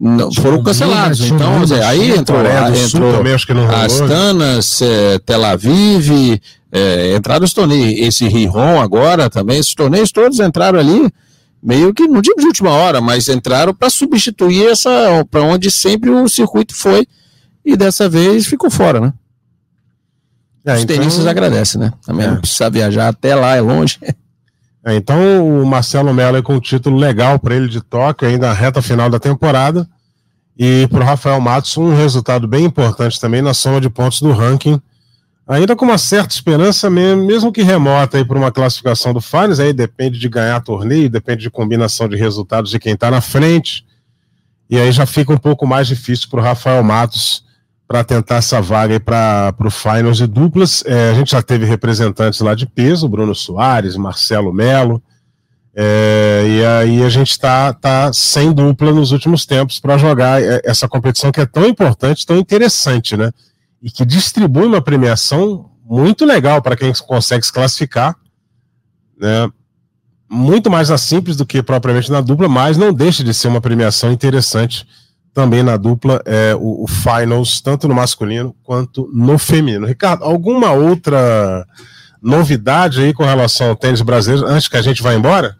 não, 0.00 0.32
foram 0.32 0.56
China, 0.58 0.64
cancelados. 0.64 1.18
China, 1.18 1.36
Então, 1.36 1.60
dizer, 1.62 1.82
aí 1.84 2.00
China, 2.06 2.16
entrou, 2.16 2.38
Coreia 2.42 2.70
do 2.70 2.76
Sul 2.76 2.86
entrou 3.00 3.12
também, 3.18 3.34
acho 3.34 3.46
que 3.46 3.54
não 3.54 3.68
né? 3.68 3.84
Astana, 3.84 4.58
é, 4.82 5.18
Tel 5.20 5.44
Aviv, 5.44 6.40
é, 6.72 7.14
entraram 7.16 7.44
os 7.44 7.52
torneios. 7.52 8.00
Esse 8.00 8.26
Riron 8.26 8.80
agora 8.80 9.30
também, 9.30 9.58
esses 9.58 9.74
torneios 9.74 10.10
todos 10.10 10.40
entraram 10.40 10.78
ali, 10.78 11.08
meio 11.62 11.94
que, 11.94 12.08
não 12.08 12.20
digo 12.20 12.40
de 12.40 12.46
última 12.46 12.70
hora, 12.70 13.00
mas 13.00 13.28
entraram 13.28 13.72
para 13.72 13.88
substituir 13.90 14.66
essa, 14.68 14.90
para 15.30 15.42
onde 15.42 15.70
sempre 15.70 16.10
o 16.10 16.28
circuito 16.28 16.74
foi, 16.74 17.06
e 17.64 17.76
dessa 17.76 18.08
vez 18.08 18.46
ficou 18.46 18.70
fora, 18.70 18.98
né? 19.00 19.12
É, 20.64 20.74
Os 20.74 20.82
então- 20.82 20.96
tenistas 20.96 21.26
agradecem, 21.26 21.80
né? 21.80 21.92
Também 22.04 22.26
É. 22.26 22.30
não 22.30 22.36
precisa 22.40 22.70
viajar 22.70 23.08
até 23.08 23.34
lá, 23.36 23.54
é 23.56 23.60
longe. 23.60 23.98
É, 24.84 24.96
então 24.96 25.46
o 25.46 25.64
Marcelo 25.64 26.12
Mello 26.12 26.36
é 26.36 26.42
com 26.42 26.54
um 26.54 26.60
título 26.60 26.96
legal 26.96 27.38
para 27.38 27.54
ele 27.54 27.68
de 27.68 27.80
Tóquio, 27.80 28.28
ainda 28.28 28.48
na 28.48 28.52
reta 28.52 28.82
final 28.82 29.08
da 29.08 29.18
temporada. 29.18 29.88
E 30.58 30.86
para 30.88 31.00
o 31.00 31.04
Rafael 31.04 31.40
Matos, 31.40 31.76
um 31.76 31.94
resultado 31.94 32.46
bem 32.46 32.64
importante 32.64 33.20
também 33.20 33.40
na 33.40 33.54
soma 33.54 33.80
de 33.80 33.88
pontos 33.88 34.20
do 34.20 34.32
ranking, 34.32 34.80
ainda 35.46 35.74
com 35.74 35.84
uma 35.84 35.98
certa 35.98 36.34
esperança, 36.34 36.90
mesmo, 36.90 37.52
que 37.52 37.62
remota 37.62 38.22
por 38.24 38.36
uma 38.36 38.52
classificação 38.52 39.14
do 39.14 39.20
Finals, 39.20 39.60
aí 39.60 39.72
depende 39.72 40.18
de 40.18 40.28
ganhar 40.28 40.60
torneio, 40.60 41.08
depende 41.08 41.42
de 41.42 41.50
combinação 41.50 42.08
de 42.08 42.16
resultados 42.16 42.70
de 42.70 42.78
quem 42.78 42.92
está 42.92 43.10
na 43.10 43.20
frente, 43.20 43.84
e 44.68 44.78
aí 44.78 44.92
já 44.92 45.06
fica 45.06 45.32
um 45.32 45.38
pouco 45.38 45.66
mais 45.66 45.86
difícil 45.86 46.28
para 46.28 46.40
o 46.40 46.42
Rafael 46.42 46.82
Matos 46.82 47.44
para 47.92 48.02
tentar 48.02 48.36
essa 48.36 48.58
vaga 48.58 48.98
para 48.98 49.54
o 49.60 49.70
Finals 49.70 50.18
e 50.18 50.26
duplas. 50.26 50.82
É, 50.86 51.10
a 51.10 51.14
gente 51.14 51.32
já 51.32 51.42
teve 51.42 51.66
representantes 51.66 52.40
lá 52.40 52.54
de 52.54 52.64
peso, 52.64 53.06
Bruno 53.06 53.34
Soares, 53.34 53.98
Marcelo 53.98 54.50
Melo, 54.50 55.02
é, 55.76 56.42
e 56.48 56.64
aí 56.64 57.02
a 57.02 57.10
gente 57.10 57.32
está 57.32 57.70
tá 57.74 58.10
sem 58.10 58.50
dupla 58.50 58.92
nos 58.92 59.12
últimos 59.12 59.44
tempos 59.44 59.78
para 59.78 59.98
jogar 59.98 60.40
essa 60.64 60.88
competição 60.88 61.30
que 61.30 61.42
é 61.42 61.44
tão 61.44 61.66
importante, 61.66 62.24
tão 62.24 62.38
interessante, 62.38 63.14
né? 63.14 63.30
E 63.82 63.90
que 63.90 64.06
distribui 64.06 64.64
uma 64.64 64.80
premiação 64.80 65.68
muito 65.84 66.24
legal 66.24 66.62
para 66.62 66.76
quem 66.76 66.90
consegue 67.06 67.44
se 67.44 67.52
classificar, 67.52 68.16
né? 69.20 69.50
Muito 70.30 70.70
mais 70.70 70.88
na 70.88 70.96
simples 70.96 71.36
do 71.36 71.44
que 71.44 71.62
propriamente 71.62 72.10
na 72.10 72.22
dupla, 72.22 72.48
mas 72.48 72.78
não 72.78 72.90
deixa 72.90 73.22
de 73.22 73.34
ser 73.34 73.48
uma 73.48 73.60
premiação 73.60 74.10
interessante 74.10 74.86
também 75.34 75.62
na 75.62 75.76
dupla, 75.76 76.20
é, 76.26 76.54
o, 76.54 76.84
o 76.84 76.86
finals, 76.86 77.60
tanto 77.60 77.88
no 77.88 77.94
masculino 77.94 78.54
quanto 78.62 79.08
no 79.12 79.38
feminino. 79.38 79.86
Ricardo, 79.86 80.24
alguma 80.24 80.72
outra 80.72 81.66
novidade 82.22 83.00
aí 83.00 83.12
com 83.12 83.24
relação 83.24 83.70
ao 83.70 83.76
tênis 83.76 84.02
brasileiro 84.02 84.46
antes 84.46 84.68
que 84.68 84.76
a 84.76 84.82
gente 84.82 85.02
vá 85.02 85.14
embora? 85.14 85.56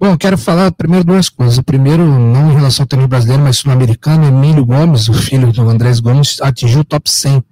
Bom, 0.00 0.16
quero 0.16 0.38
falar 0.38 0.70
primeiro 0.70 1.04
duas 1.04 1.28
coisas. 1.28 1.58
O 1.58 1.62
primeiro, 1.62 2.04
não 2.04 2.52
em 2.52 2.54
relação 2.54 2.84
ao 2.84 2.86
tênis 2.86 3.06
brasileiro, 3.06 3.42
mas 3.42 3.58
sul-americano, 3.58 4.24
Emílio 4.24 4.64
Gomes, 4.64 5.08
o 5.08 5.12
filho 5.12 5.52
do 5.52 5.68
Andrés 5.68 5.98
Gomes, 5.98 6.40
atingiu 6.40 6.80
o 6.80 6.84
top 6.84 7.10
100. 7.10 7.42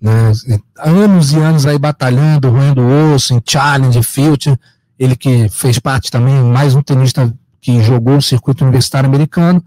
Né? 0.00 0.32
Anos 0.78 1.32
e 1.32 1.36
anos 1.36 1.64
aí 1.64 1.78
batalhando, 1.78 2.50
roendo 2.50 2.82
osso, 3.14 3.32
em 3.32 3.40
challenge, 3.46 4.02
future. 4.02 4.58
Ele 4.98 5.14
que 5.14 5.48
fez 5.48 5.78
parte 5.78 6.10
também, 6.10 6.34
mais 6.42 6.74
um 6.74 6.82
tenista 6.82 7.32
que 7.60 7.80
jogou 7.80 8.16
o 8.16 8.22
circuito 8.22 8.64
universitário 8.64 9.08
americano. 9.08 9.64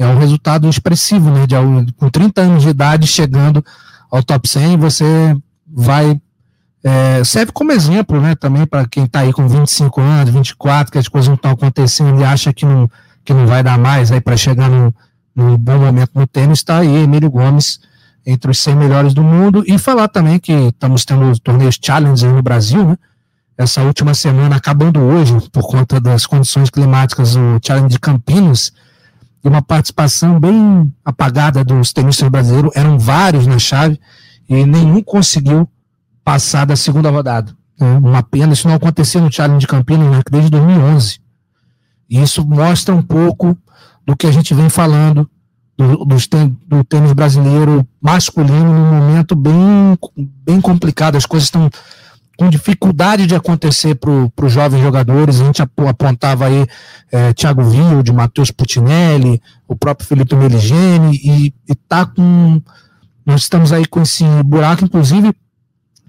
É 0.00 0.06
um 0.06 0.18
resultado 0.18 0.68
expressivo, 0.68 1.30
né? 1.30 1.46
De, 1.46 1.54
com 1.92 2.08
30 2.08 2.40
anos 2.40 2.62
de 2.62 2.70
idade, 2.70 3.06
chegando 3.06 3.64
ao 4.10 4.22
top 4.22 4.48
100, 4.48 4.76
você 4.78 5.36
vai 5.66 6.20
é, 6.82 7.22
serve 7.24 7.52
como 7.52 7.72
exemplo, 7.72 8.20
né, 8.20 8.34
também 8.34 8.64
para 8.66 8.86
quem 8.88 9.04
está 9.04 9.20
aí 9.20 9.32
com 9.32 9.46
25 9.46 10.00
anos, 10.00 10.32
24, 10.32 10.90
que 10.90 10.98
as 10.98 11.08
coisas 11.08 11.28
não 11.28 11.34
estão 11.34 11.50
acontecendo 11.50 12.18
e 12.20 12.24
acha 12.24 12.52
que 12.52 12.64
não, 12.64 12.90
que 13.24 13.34
não 13.34 13.46
vai 13.46 13.62
dar 13.62 13.78
mais 13.78 14.10
aí 14.10 14.20
para 14.20 14.36
chegar 14.36 14.70
num, 14.70 14.90
num 15.36 15.58
bom 15.58 15.78
momento 15.78 16.12
no 16.14 16.26
tênis, 16.26 16.60
está 16.60 16.78
aí 16.78 17.02
Emílio 17.02 17.30
Gomes 17.30 17.80
entre 18.24 18.50
os 18.50 18.58
100 18.60 18.76
melhores 18.76 19.14
do 19.14 19.22
mundo 19.22 19.62
e 19.66 19.78
falar 19.78 20.08
também 20.08 20.38
que 20.38 20.52
estamos 20.52 21.04
tendo 21.04 21.38
torneios 21.40 21.78
Challenge 21.80 22.26
no 22.26 22.42
Brasil, 22.42 22.84
né, 22.84 22.98
essa 23.58 23.82
última 23.82 24.14
semana, 24.14 24.56
acabando 24.56 25.00
hoje, 25.00 25.34
por 25.52 25.68
conta 25.68 26.00
das 26.00 26.24
condições 26.24 26.70
climáticas, 26.70 27.36
o 27.36 27.60
Challenge 27.62 27.90
de 27.90 27.98
Campinas, 27.98 28.72
e 29.42 29.48
uma 29.48 29.62
participação 29.62 30.38
bem 30.38 30.92
apagada 31.04 31.64
dos 31.64 31.92
tenistas 31.92 32.28
brasileiros, 32.28 32.72
eram 32.74 32.98
vários 32.98 33.46
na 33.46 33.58
chave, 33.58 33.98
e 34.48 34.64
nenhum 34.66 35.02
conseguiu 35.02 35.68
passar 36.24 36.66
da 36.66 36.76
segunda 36.76 37.10
rodada. 37.10 37.56
Né? 37.78 37.92
Uma 37.98 38.22
pena, 38.22 38.52
isso 38.52 38.68
não 38.68 38.74
aconteceu 38.74 39.20
no 39.20 39.32
Challenge 39.32 39.60
de 39.60 39.66
Campinas 39.66 40.10
né, 40.10 40.22
desde 40.30 40.50
2011. 40.50 41.20
E 42.08 42.22
isso 42.22 42.46
mostra 42.46 42.94
um 42.94 43.02
pouco 43.02 43.56
do 44.04 44.16
que 44.16 44.26
a 44.26 44.32
gente 44.32 44.52
vem 44.52 44.68
falando 44.68 45.28
do, 45.78 46.04
do, 46.04 46.16
do 46.66 46.84
tênis 46.84 47.12
brasileiro 47.12 47.86
masculino 48.00 48.72
num 48.72 49.00
momento 49.00 49.34
bem, 49.34 49.98
bem 50.44 50.60
complicado. 50.60 51.16
As 51.16 51.24
coisas 51.24 51.46
estão 51.46 51.70
com 52.40 52.48
dificuldade 52.48 53.26
de 53.26 53.34
acontecer 53.34 53.94
para 53.96 54.46
os 54.46 54.50
jovens 54.50 54.80
jogadores. 54.80 55.42
A 55.42 55.44
gente 55.44 55.60
apontava 55.60 56.46
aí 56.46 56.66
é, 57.12 57.34
Thiago 57.34 57.62
Vilde, 57.62 58.14
Matheus 58.14 58.50
Putinelli, 58.50 59.42
o 59.68 59.76
próprio 59.76 60.08
Felipe 60.08 60.34
Meligeni, 60.34 61.20
e, 61.22 61.54
e 61.68 61.74
tá 61.74 62.06
com. 62.06 62.62
Nós 63.26 63.42
estamos 63.42 63.74
aí 63.74 63.84
com 63.84 64.00
esse 64.00 64.24
buraco, 64.42 64.82
inclusive 64.82 65.34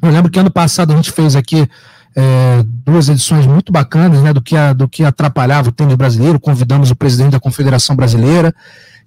eu 0.02 0.10
lembro 0.10 0.32
que 0.32 0.40
ano 0.40 0.50
passado 0.50 0.94
a 0.94 0.96
gente 0.96 1.12
fez 1.12 1.36
aqui 1.36 1.68
é, 2.16 2.64
duas 2.66 3.10
edições 3.10 3.46
muito 3.46 3.70
bacanas 3.70 4.24
né, 4.24 4.32
do, 4.32 4.42
que 4.42 4.56
a, 4.56 4.72
do 4.72 4.88
que 4.88 5.04
atrapalhava 5.04 5.68
o 5.68 5.72
tênis 5.74 5.96
brasileiro. 5.96 6.40
Convidamos 6.40 6.92
o 6.92 6.96
presidente 6.96 7.34
da 7.34 7.42
Confederação 7.42 7.94
Brasileira 7.94 8.56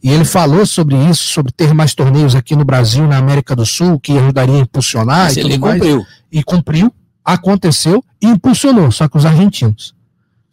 e 0.02 0.10
ele 0.10 0.26
falou 0.26 0.66
sobre 0.66 0.94
isso, 1.08 1.24
sobre 1.24 1.50
ter 1.52 1.72
mais 1.72 1.94
torneios 1.94 2.34
aqui 2.34 2.54
no 2.54 2.66
Brasil, 2.66 3.06
na 3.08 3.16
América 3.16 3.56
do 3.56 3.64
Sul, 3.64 3.98
que 3.98 4.18
ajudaria 4.18 4.56
a 4.56 4.60
impulsionar. 4.60 5.24
Mas 5.24 5.36
e 5.36 5.40
ele 5.40 5.58
cumpriu. 5.58 5.96
Mais. 5.96 6.08
E 6.30 6.42
cumpriu, 6.44 6.92
aconteceu 7.24 8.04
e 8.20 8.26
impulsionou, 8.26 8.90
só 8.90 9.08
que 9.08 9.16
os 9.16 9.24
argentinos. 9.24 9.94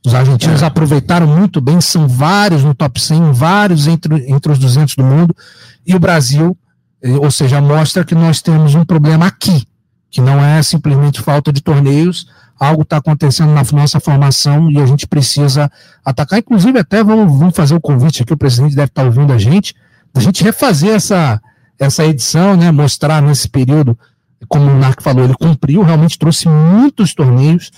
Os 0.06 0.16
argentinos 0.16 0.64
é. 0.64 0.66
aproveitaram 0.66 1.28
muito 1.28 1.62
bem, 1.62 1.80
são 1.80 2.08
vários 2.08 2.64
no 2.64 2.74
top 2.74 3.00
100, 3.00 3.34
vários 3.34 3.88
entre, 3.88 4.32
entre 4.32 4.52
os 4.52 4.58
200 4.58 4.96
do 4.96 5.04
mundo, 5.04 5.36
e 5.86 5.94
o 5.94 6.00
Brasil, 6.00 6.58
eh, 7.04 7.12
ou 7.12 7.30
seja, 7.30 7.62
mostra 7.62 8.04
que 8.04 8.16
nós 8.16 8.42
temos 8.42 8.74
um 8.74 8.84
problema 8.84 9.28
aqui 9.28 9.68
que 10.12 10.20
não 10.20 10.44
é 10.44 10.62
simplesmente 10.62 11.22
falta 11.22 11.54
de 11.54 11.62
torneios, 11.62 12.28
algo 12.60 12.82
está 12.82 12.98
acontecendo 12.98 13.54
na 13.54 13.64
nossa 13.72 14.00
formação 14.00 14.70
e 14.70 14.80
a 14.80 14.86
gente 14.86 15.08
precisa 15.08 15.72
atacar. 16.04 16.38
Inclusive, 16.38 16.78
até 16.78 17.02
vamos, 17.02 17.40
vamos 17.40 17.56
fazer 17.56 17.74
o 17.74 17.82
convite 17.82 18.22
aqui, 18.22 18.34
o 18.34 18.38
presidente 18.38 18.76
deve 18.76 18.90
estar 18.90 19.04
tá 19.04 19.08
ouvindo 19.08 19.32
a 19.32 19.38
gente, 19.38 19.74
a 20.14 20.20
gente 20.20 20.44
refazer 20.44 20.94
essa, 20.94 21.42
essa 21.80 22.06
edição, 22.06 22.58
né, 22.58 22.70
mostrar 22.72 23.22
nesse 23.22 23.48
período, 23.48 23.98
como 24.48 24.70
o 24.70 24.78
Narco 24.78 25.04
falou, 25.04 25.24
ele 25.24 25.36
cumpriu, 25.36 25.82
realmente 25.84 26.18
trouxe 26.18 26.48
muitos 26.48 27.14
torneios 27.14 27.72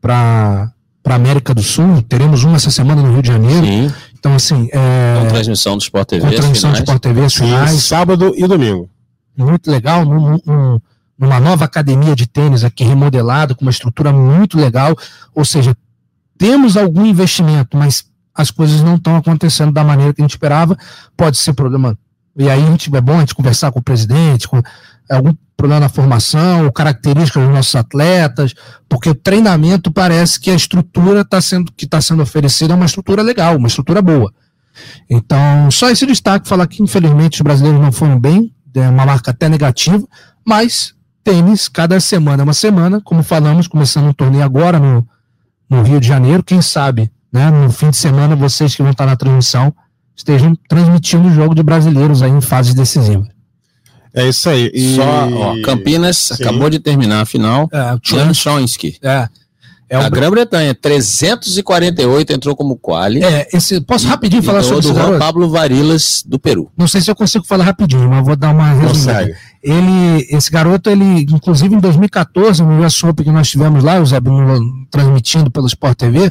para 0.00 0.72
para 1.08 1.14
América 1.14 1.54
do 1.54 1.62
Sul. 1.62 2.02
Teremos 2.02 2.44
um 2.44 2.54
essa 2.54 2.70
semana 2.70 3.00
no 3.00 3.10
Rio 3.12 3.22
de 3.22 3.28
Janeiro. 3.28 3.66
Sim. 3.66 3.92
Então, 4.18 4.34
assim. 4.34 4.68
É, 4.70 5.20
com 5.22 5.28
transmissão 5.28 5.76
do 5.78 5.82
Sport 5.82 6.06
TV. 6.06 6.26
Com 6.26 6.30
transmissão 6.30 6.70
do 6.70 6.76
Sport 6.76 7.00
TV, 7.00 7.30
finais. 7.30 7.82
Sábado 7.82 8.34
e 8.36 8.46
domingo. 8.46 8.90
Muito 9.34 9.70
legal. 9.70 10.02
Um, 10.02 10.34
um, 10.34 10.80
numa 11.18 11.40
nova 11.40 11.64
academia 11.64 12.14
de 12.14 12.26
tênis 12.26 12.62
aqui 12.62 12.84
remodelada, 12.84 13.54
com 13.54 13.62
uma 13.62 13.70
estrutura 13.70 14.12
muito 14.12 14.58
legal. 14.58 14.94
Ou 15.34 15.46
seja, 15.46 15.74
temos 16.36 16.76
algum 16.76 17.06
investimento, 17.06 17.74
mas 17.74 18.04
as 18.34 18.50
coisas 18.50 18.82
não 18.82 18.96
estão 18.96 19.16
acontecendo 19.16 19.72
da 19.72 19.82
maneira 19.82 20.12
que 20.12 20.20
a 20.20 20.24
gente 20.24 20.32
esperava. 20.32 20.76
Pode 21.16 21.38
ser 21.38 21.54
problema. 21.54 21.96
E 22.36 22.50
aí 22.50 22.62
a 22.62 22.66
gente, 22.66 22.94
é 22.94 23.00
bom 23.00 23.16
a 23.16 23.20
gente 23.20 23.34
conversar 23.34 23.72
com 23.72 23.80
o 23.80 23.82
presidente, 23.82 24.46
com 24.46 24.62
algum 25.16 25.34
problema 25.56 25.80
na 25.80 25.88
formação, 25.88 26.70
características 26.70 27.42
dos 27.42 27.52
nossos 27.52 27.74
atletas, 27.74 28.54
porque 28.88 29.10
o 29.10 29.14
treinamento 29.14 29.90
parece 29.90 30.38
que 30.38 30.50
a 30.50 30.54
estrutura 30.54 31.24
tá 31.24 31.40
sendo, 31.40 31.72
que 31.72 31.84
está 31.84 32.00
sendo 32.00 32.22
oferecida 32.22 32.72
é 32.72 32.76
uma 32.76 32.86
estrutura 32.86 33.22
legal, 33.22 33.56
uma 33.56 33.66
estrutura 33.66 34.00
boa. 34.00 34.32
Então, 35.10 35.68
só 35.70 35.90
esse 35.90 36.06
destaque, 36.06 36.48
falar 36.48 36.66
que 36.68 36.82
infelizmente 36.82 37.34
os 37.34 37.40
brasileiros 37.40 37.80
não 37.80 37.90
foram 37.90 38.20
bem, 38.20 38.54
é 38.74 38.88
uma 38.88 39.04
marca 39.04 39.32
até 39.32 39.48
negativa, 39.48 40.06
mas 40.46 40.94
tênis, 41.24 41.68
cada 41.68 41.98
semana 41.98 42.42
é 42.42 42.44
uma 42.44 42.54
semana, 42.54 43.00
como 43.00 43.22
falamos, 43.24 43.66
começando 43.66 44.06
um 44.06 44.12
torneio 44.12 44.44
agora 44.44 44.78
no, 44.78 45.06
no 45.68 45.82
Rio 45.82 46.00
de 46.00 46.06
Janeiro, 46.06 46.44
quem 46.44 46.62
sabe, 46.62 47.10
né, 47.32 47.50
no 47.50 47.70
fim 47.72 47.90
de 47.90 47.96
semana, 47.96 48.36
vocês 48.36 48.76
que 48.76 48.82
vão 48.82 48.92
estar 48.92 49.06
na 49.06 49.16
transmissão, 49.16 49.74
estejam 50.16 50.54
transmitindo 50.68 51.28
o 51.28 51.32
jogo 51.32 51.54
de 51.54 51.62
brasileiros 51.62 52.22
aí 52.22 52.30
em 52.30 52.40
fases 52.40 52.74
decisivas. 52.74 53.37
É 54.18 54.28
isso 54.28 54.48
aí. 54.50 54.70
E... 54.74 54.96
Só, 54.96 55.28
ó, 55.32 55.62
Campinas 55.62 56.16
Sim. 56.16 56.34
acabou 56.34 56.68
de 56.68 56.78
terminar 56.78 57.22
a 57.22 57.24
final. 57.24 57.68
É, 57.72 57.96
Jan 58.02 58.34
Chonsky. 58.34 58.96
É. 59.02 59.28
É 59.90 59.96
a 59.96 60.06
Grã-Bretanha, 60.10 60.74
348 60.74 62.32
entrou 62.34 62.54
como 62.54 62.76
quali. 62.76 63.24
É, 63.24 63.48
esse, 63.54 63.80
posso 63.80 64.06
rapidinho 64.06 64.42
e 64.42 64.44
falar 64.44 64.62
sobre 64.62 64.86
o 64.86 64.94
Juan 64.94 65.18
Pablo 65.18 65.48
Varilas 65.48 66.22
do 66.26 66.38
Peru. 66.38 66.70
Não 66.76 66.86
sei 66.86 67.00
se 67.00 67.10
eu 67.10 67.16
consigo 67.16 67.46
falar 67.46 67.64
rapidinho, 67.64 68.06
mas 68.06 68.22
vou 68.22 68.36
dar 68.36 68.50
uma 68.50 68.70
resumida. 68.70 69.34
Ele, 69.62 70.26
esse 70.30 70.50
garoto, 70.50 70.90
ele, 70.90 71.22
inclusive 71.22 71.74
em 71.74 71.78
2014, 71.80 72.62
no 72.62 72.84
US 72.84 73.02
Open 73.02 73.24
que 73.24 73.32
nós 73.32 73.48
tivemos 73.48 73.82
lá, 73.82 73.98
o 73.98 74.04
Zé 74.04 74.20
Bruno 74.20 74.86
transmitindo 74.90 75.50
pelo 75.50 75.66
Sport 75.66 75.96
TV, 75.96 76.30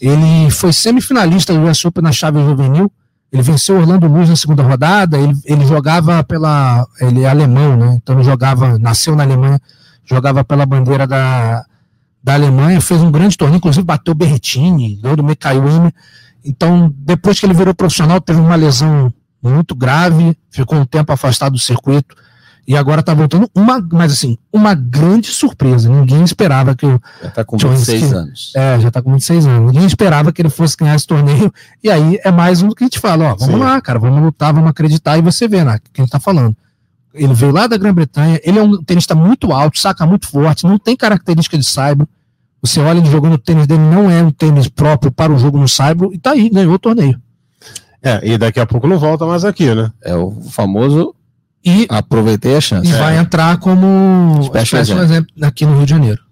ele 0.00 0.50
foi 0.50 0.72
semifinalista 0.72 1.54
do 1.54 1.68
US 1.68 1.84
Open 1.84 2.02
na 2.02 2.10
chave 2.10 2.40
juvenil. 2.40 2.90
Ele 3.32 3.42
venceu 3.42 3.76
Orlando 3.76 4.06
Luz 4.06 4.28
na 4.28 4.36
segunda 4.36 4.62
rodada. 4.62 5.18
Ele, 5.18 5.36
ele 5.44 5.66
jogava 5.66 6.22
pela. 6.24 6.86
Ele 7.00 7.22
é 7.22 7.28
alemão, 7.28 7.76
né? 7.76 7.94
Então 8.02 8.16
ele 8.16 8.24
jogava, 8.24 8.78
nasceu 8.78 9.14
na 9.14 9.22
Alemanha, 9.22 9.60
jogava 10.04 10.44
pela 10.44 10.64
bandeira 10.64 11.06
da 11.06 11.64
da 12.22 12.34
Alemanha, 12.34 12.80
fez 12.80 13.00
um 13.00 13.10
grande 13.10 13.38
torneio, 13.38 13.58
inclusive 13.58 13.84
bateu 13.84 14.12
o 14.12 14.14
Berrettini, 14.14 14.96
ganhou 14.96 15.16
do 15.16 15.24
Mekayumi. 15.24 15.92
Então, 16.44 16.92
depois 16.98 17.38
que 17.38 17.46
ele 17.46 17.54
virou 17.54 17.74
profissional, 17.74 18.20
teve 18.20 18.40
uma 18.40 18.56
lesão 18.56 19.12
muito 19.42 19.74
grave, 19.74 20.36
ficou 20.50 20.78
um 20.78 20.84
tempo 20.84 21.12
afastado 21.12 21.52
do 21.52 21.58
circuito 21.58 22.14
e 22.68 22.76
agora 22.76 23.00
está 23.00 23.14
voltando 23.14 23.50
uma, 23.54 23.80
mas 23.80 24.12
assim, 24.12 24.36
uma 24.52 24.74
grande 24.74 25.28
surpresa. 25.28 25.88
Ninguém 25.88 26.22
esperava 26.22 26.76
que 26.76 26.84
o 26.84 27.00
já 27.22 27.28
está 27.28 27.42
com 27.42 27.56
26 27.56 28.12
anos. 28.12 28.52
É, 28.54 28.78
já 28.78 28.88
está 28.88 29.00
com 29.00 29.10
26 29.10 29.46
anos. 29.46 29.72
Ninguém 29.72 29.86
esperava 29.86 30.30
que 30.30 30.42
ele 30.42 30.50
fosse 30.50 30.76
ganhar 30.76 30.94
esse 30.94 31.06
torneio. 31.06 31.50
E 31.82 31.90
aí 31.90 32.20
é 32.22 32.30
mais 32.30 32.60
um 32.60 32.68
do 32.68 32.74
que 32.74 32.84
a 32.84 32.86
gente 32.86 32.98
fala, 32.98 33.32
ó, 33.32 33.36
vamos 33.36 33.54
Sim. 33.54 33.60
lá, 33.60 33.80
cara, 33.80 33.98
vamos 33.98 34.20
lutar, 34.20 34.52
vamos 34.52 34.68
acreditar 34.68 35.16
e 35.16 35.22
você 35.22 35.48
vê, 35.48 35.64
né, 35.64 35.78
que 35.78 35.98
a 35.98 36.02
gente 36.02 36.08
está 36.08 36.20
falando. 36.20 36.54
ele 37.14 37.32
veio 37.32 37.52
lá 37.52 37.66
da 37.66 37.78
Grã-Bretanha, 37.78 38.38
ele 38.44 38.58
é 38.58 38.62
um 38.62 38.82
tenista 38.82 39.14
muito 39.14 39.50
alto, 39.50 39.78
saca 39.78 40.04
muito 40.04 40.28
forte, 40.28 40.66
não 40.66 40.78
tem 40.78 40.94
característica 40.94 41.56
de 41.56 41.64
saibro. 41.64 42.06
Você 42.60 42.80
olha 42.80 42.98
ele 42.98 43.10
jogando 43.10 43.34
o 43.34 43.38
tênis 43.38 43.66
dele, 43.66 43.80
não 43.80 44.10
é 44.10 44.22
um 44.22 44.30
tênis 44.30 44.68
próprio 44.68 45.10
para 45.10 45.32
o 45.32 45.38
jogo 45.38 45.58
no 45.58 45.68
saibro, 45.68 46.12
e 46.12 46.18
tá 46.18 46.32
aí, 46.32 46.50
ganhou 46.50 46.74
o 46.74 46.78
torneio. 46.78 47.18
É, 48.02 48.20
e 48.22 48.36
daqui 48.36 48.60
a 48.60 48.66
pouco 48.66 48.86
não 48.86 48.98
volta 48.98 49.24
mais 49.24 49.42
aqui, 49.44 49.74
né? 49.74 49.90
É 50.02 50.14
o 50.14 50.32
famoso 50.50 51.14
E, 51.68 51.86
aproveitei 51.88 52.56
a 52.56 52.60
chance. 52.60 52.88
e 52.88 52.92
vai 52.92 53.18
entrar 53.18 53.58
como 53.58 54.42
Special 54.44 54.84
special 54.84 55.02
exemplo 55.02 55.32
aqui 55.42 55.66
no 55.66 55.76
Rio 55.76 55.84
de 55.84 55.90
Janeiro. 55.90 56.28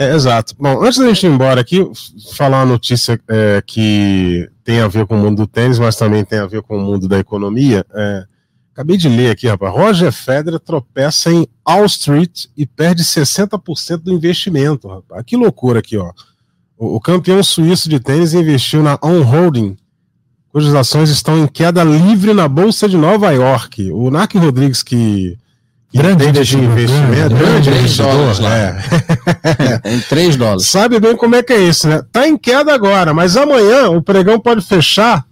É, 0.00 0.14
exato. 0.14 0.54
Bom, 0.58 0.82
antes 0.82 0.98
da 0.98 1.06
gente 1.08 1.26
ir 1.26 1.30
embora 1.30 1.60
aqui, 1.60 1.86
falar 2.34 2.60
uma 2.60 2.72
notícia 2.72 3.20
é, 3.28 3.62
que 3.66 4.48
tem 4.64 4.80
a 4.80 4.88
ver 4.88 5.06
com 5.06 5.14
o 5.14 5.18
mundo 5.18 5.38
do 5.42 5.46
tênis, 5.46 5.78
mas 5.78 5.94
também 5.94 6.24
tem 6.24 6.38
a 6.38 6.46
ver 6.46 6.62
com 6.62 6.78
o 6.78 6.80
mundo 6.80 7.06
da 7.06 7.18
economia. 7.18 7.84
É, 7.94 8.24
acabei 8.72 8.96
de 8.96 9.10
ler 9.10 9.30
aqui, 9.32 9.46
rapaz. 9.46 9.74
Roger 9.74 10.10
Federer 10.10 10.58
tropeça 10.58 11.30
em 11.30 11.46
Wall 11.68 11.84
Street 11.84 12.46
e 12.56 12.64
perde 12.64 13.02
60% 13.02 13.98
do 13.98 14.12
investimento, 14.12 14.88
rapaz. 14.88 15.22
Que 15.26 15.36
loucura 15.36 15.80
aqui, 15.80 15.98
ó. 15.98 16.12
O, 16.78 16.96
o 16.96 17.00
campeão 17.00 17.42
suíço 17.42 17.86
de 17.86 18.00
tênis 18.00 18.32
investiu 18.32 18.82
na 18.82 18.98
On 19.02 19.20
Holding, 19.20 19.76
cujas 20.52 20.74
ações 20.74 21.10
estão 21.10 21.38
em 21.38 21.46
queda 21.46 21.82
livre 21.84 22.34
na 22.34 22.48
Bolsa 22.48 22.88
de 22.88 22.96
Nova 22.96 23.30
York. 23.30 23.90
O 23.92 24.10
Narc 24.10 24.34
Rodrigues, 24.34 24.82
que, 24.82 25.38
Grande 25.92 26.24
entende 26.24 26.44
de 26.44 26.56
investidor, 26.56 26.64
investimento, 26.64 27.10
grande, 27.10 27.34
grande 27.34 27.62
grande 27.62 27.78
investidor, 27.80 28.12
dólares 28.12 28.38
lá. 28.38 28.56
é. 28.56 29.94
Em 29.94 30.00
3 30.00 30.36
dólares. 30.36 30.66
Sabe 30.66 31.00
bem 31.00 31.16
como 31.16 31.34
é 31.34 31.42
que 31.42 31.52
é 31.52 31.60
isso, 31.60 31.88
né? 31.88 32.02
Tá 32.12 32.28
em 32.28 32.38
queda 32.38 32.72
agora, 32.72 33.12
mas 33.12 33.36
amanhã 33.36 33.90
o 33.90 34.00
pregão 34.00 34.38
pode 34.38 34.60
fechar 34.62 35.24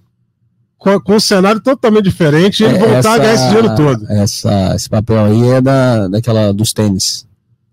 com, 0.76 0.98
com 1.00 1.14
um 1.14 1.20
cenário 1.20 1.60
totalmente 1.60 2.04
diferente 2.04 2.62
e 2.62 2.66
ele 2.66 2.78
voltar 2.78 3.14
a 3.14 3.18
ganhar 3.18 3.34
esse 3.34 3.46
dinheiro 3.46 3.74
todo. 3.76 4.04
Essa, 4.10 4.74
esse 4.74 4.88
papel 4.88 5.24
aí 5.24 5.48
é 5.48 5.60
da, 5.60 6.08
daquela 6.08 6.52
dos 6.52 6.72
tênis. 6.72 7.24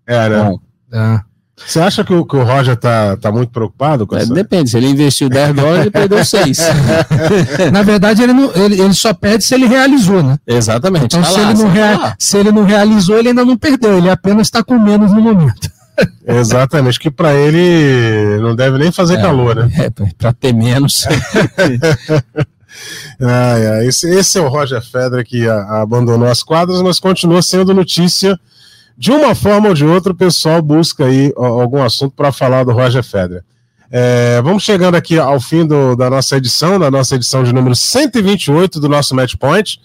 É, 0.06 0.28
né? 0.28 0.44
Bom, 0.44 0.60
É. 0.92 1.20
Você 1.64 1.80
acha 1.80 2.04
que 2.04 2.12
o, 2.12 2.24
que 2.24 2.36
o 2.36 2.44
Roger 2.44 2.76
tá, 2.76 3.16
tá 3.16 3.32
muito 3.32 3.50
preocupado 3.50 4.06
com 4.06 4.14
é, 4.16 4.22
essa? 4.22 4.34
depende, 4.34 4.68
se 4.70 4.76
ele 4.76 4.88
investiu 4.88 5.28
10 5.28 5.54
dólares, 5.54 5.80
ele 5.82 5.90
perdeu 5.90 6.22
6. 6.24 6.58
Na 7.72 7.82
verdade, 7.82 8.22
ele, 8.22 8.32
não, 8.34 8.52
ele, 8.54 8.80
ele 8.80 8.92
só 8.92 9.14
perde 9.14 9.42
se 9.42 9.54
ele 9.54 9.66
realizou, 9.66 10.22
né? 10.22 10.38
Exatamente. 10.46 11.06
Então, 11.16 11.22
tá 11.22 11.28
se, 11.28 11.40
lá, 11.40 11.50
ele 11.50 11.58
não 11.58 11.66
tá 11.66 11.72
rea- 11.72 11.98
lá. 11.98 12.14
se 12.18 12.36
ele 12.36 12.52
não 12.52 12.64
realizou, 12.64 13.18
ele 13.18 13.28
ainda 13.30 13.44
não 13.44 13.56
perdeu, 13.56 13.96
ele 13.96 14.10
apenas 14.10 14.46
está 14.48 14.62
com 14.62 14.78
menos 14.78 15.12
no 15.12 15.20
momento. 15.22 15.70
Exatamente, 16.28 17.00
que 17.00 17.10
pra 17.10 17.32
ele 17.34 18.38
não 18.42 18.54
deve 18.54 18.76
nem 18.76 18.92
fazer 18.92 19.14
É. 19.14 19.22
calor, 19.22 19.56
né? 19.56 19.70
É, 19.78 19.90
pra 20.18 20.34
ter 20.34 20.52
menos. 20.52 21.06
Ai, 23.18 23.66
ai, 23.66 23.86
esse, 23.86 24.06
esse 24.10 24.36
é 24.38 24.40
o 24.42 24.48
Roger 24.48 24.82
Federer 24.82 25.24
que 25.24 25.48
a- 25.48 25.80
abandonou 25.80 26.28
as 26.28 26.42
quadras, 26.42 26.82
mas 26.82 26.98
continua 26.98 27.40
sendo 27.40 27.72
notícia. 27.72 28.38
De 28.96 29.10
uma 29.10 29.34
forma 29.34 29.68
ou 29.68 29.74
de 29.74 29.84
outra, 29.84 30.12
o 30.12 30.16
pessoal 30.16 30.62
busca 30.62 31.04
aí 31.04 31.32
algum 31.36 31.82
assunto 31.82 32.14
para 32.16 32.32
falar 32.32 32.64
do 32.64 32.72
Roger 32.72 33.02
Federer. 33.02 33.42
É, 33.90 34.40
vamos 34.42 34.62
chegando 34.62 34.94
aqui 34.94 35.18
ao 35.18 35.38
fim 35.40 35.64
do- 35.66 35.94
da 35.94 36.08
nossa 36.10 36.36
edição, 36.36 36.78
da 36.78 36.90
nossa 36.90 37.14
edição 37.14 37.44
de 37.44 37.52
número 37.52 37.76
128 37.76 38.80
do 38.80 38.88
nosso 38.88 39.14
Match 39.14 39.34
Point. 39.36 39.78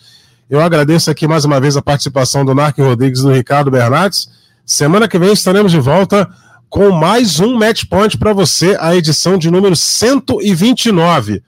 Eu 0.50 0.60
agradeço 0.62 1.12
aqui 1.12 1.28
mais 1.28 1.46
uma 1.46 1.60
vez 1.60 1.78
a 1.78 1.82
participação 1.82 2.44
do 2.44 2.56
Narc 2.56 2.78
Rodrigues 2.80 3.20
e 3.20 3.24
do 3.24 3.32
Ricardo 3.32 3.70
Bernardes. 3.70 4.30
Semana 4.66 5.08
que 5.08 5.20
vem 5.20 5.32
estaremos 5.34 5.72
de 5.72 5.80
volta 5.80 6.28
com 6.70 6.90
mais 6.92 7.40
um 7.40 7.58
Match 7.58 7.84
Point 7.86 8.18
para 8.18 8.34
você, 8.34 8.78
a 8.80 8.96
edição 8.96 9.38
de 9.38 9.52
número 9.52 9.76
129 9.76 11.44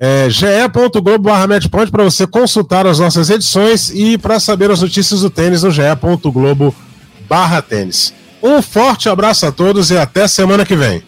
é, 0.00 0.28
ge.globo 0.28 1.18
barra 1.18 1.46
matchpoint 1.46 1.88
para 1.92 2.02
você 2.02 2.26
consultar 2.26 2.86
as 2.88 2.98
nossas 2.98 3.30
edições 3.30 3.88
e 3.90 4.18
para 4.18 4.40
saber 4.40 4.68
as 4.68 4.80
notícias 4.82 5.20
do 5.20 5.30
tênis 5.30 5.62
no 5.62 5.70
ge.globo 5.70 6.74
barra 7.28 7.62
tênis. 7.62 8.12
Um 8.42 8.60
forte 8.60 9.08
abraço 9.08 9.46
a 9.46 9.52
todos 9.52 9.90
e 9.90 9.98
até 9.98 10.26
semana 10.26 10.66
que 10.66 10.74
vem. 10.74 11.02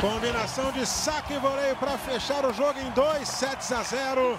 Combinação 0.00 0.70
de 0.72 0.86
saque 0.86 1.34
e 1.34 1.38
voleio 1.38 1.74
para 1.76 1.98
fechar 1.98 2.44
o 2.44 2.52
jogo 2.52 2.78
em 2.78 2.90
2 2.90 3.28
sets 3.28 3.72
a 3.72 3.82
0. 3.82 4.38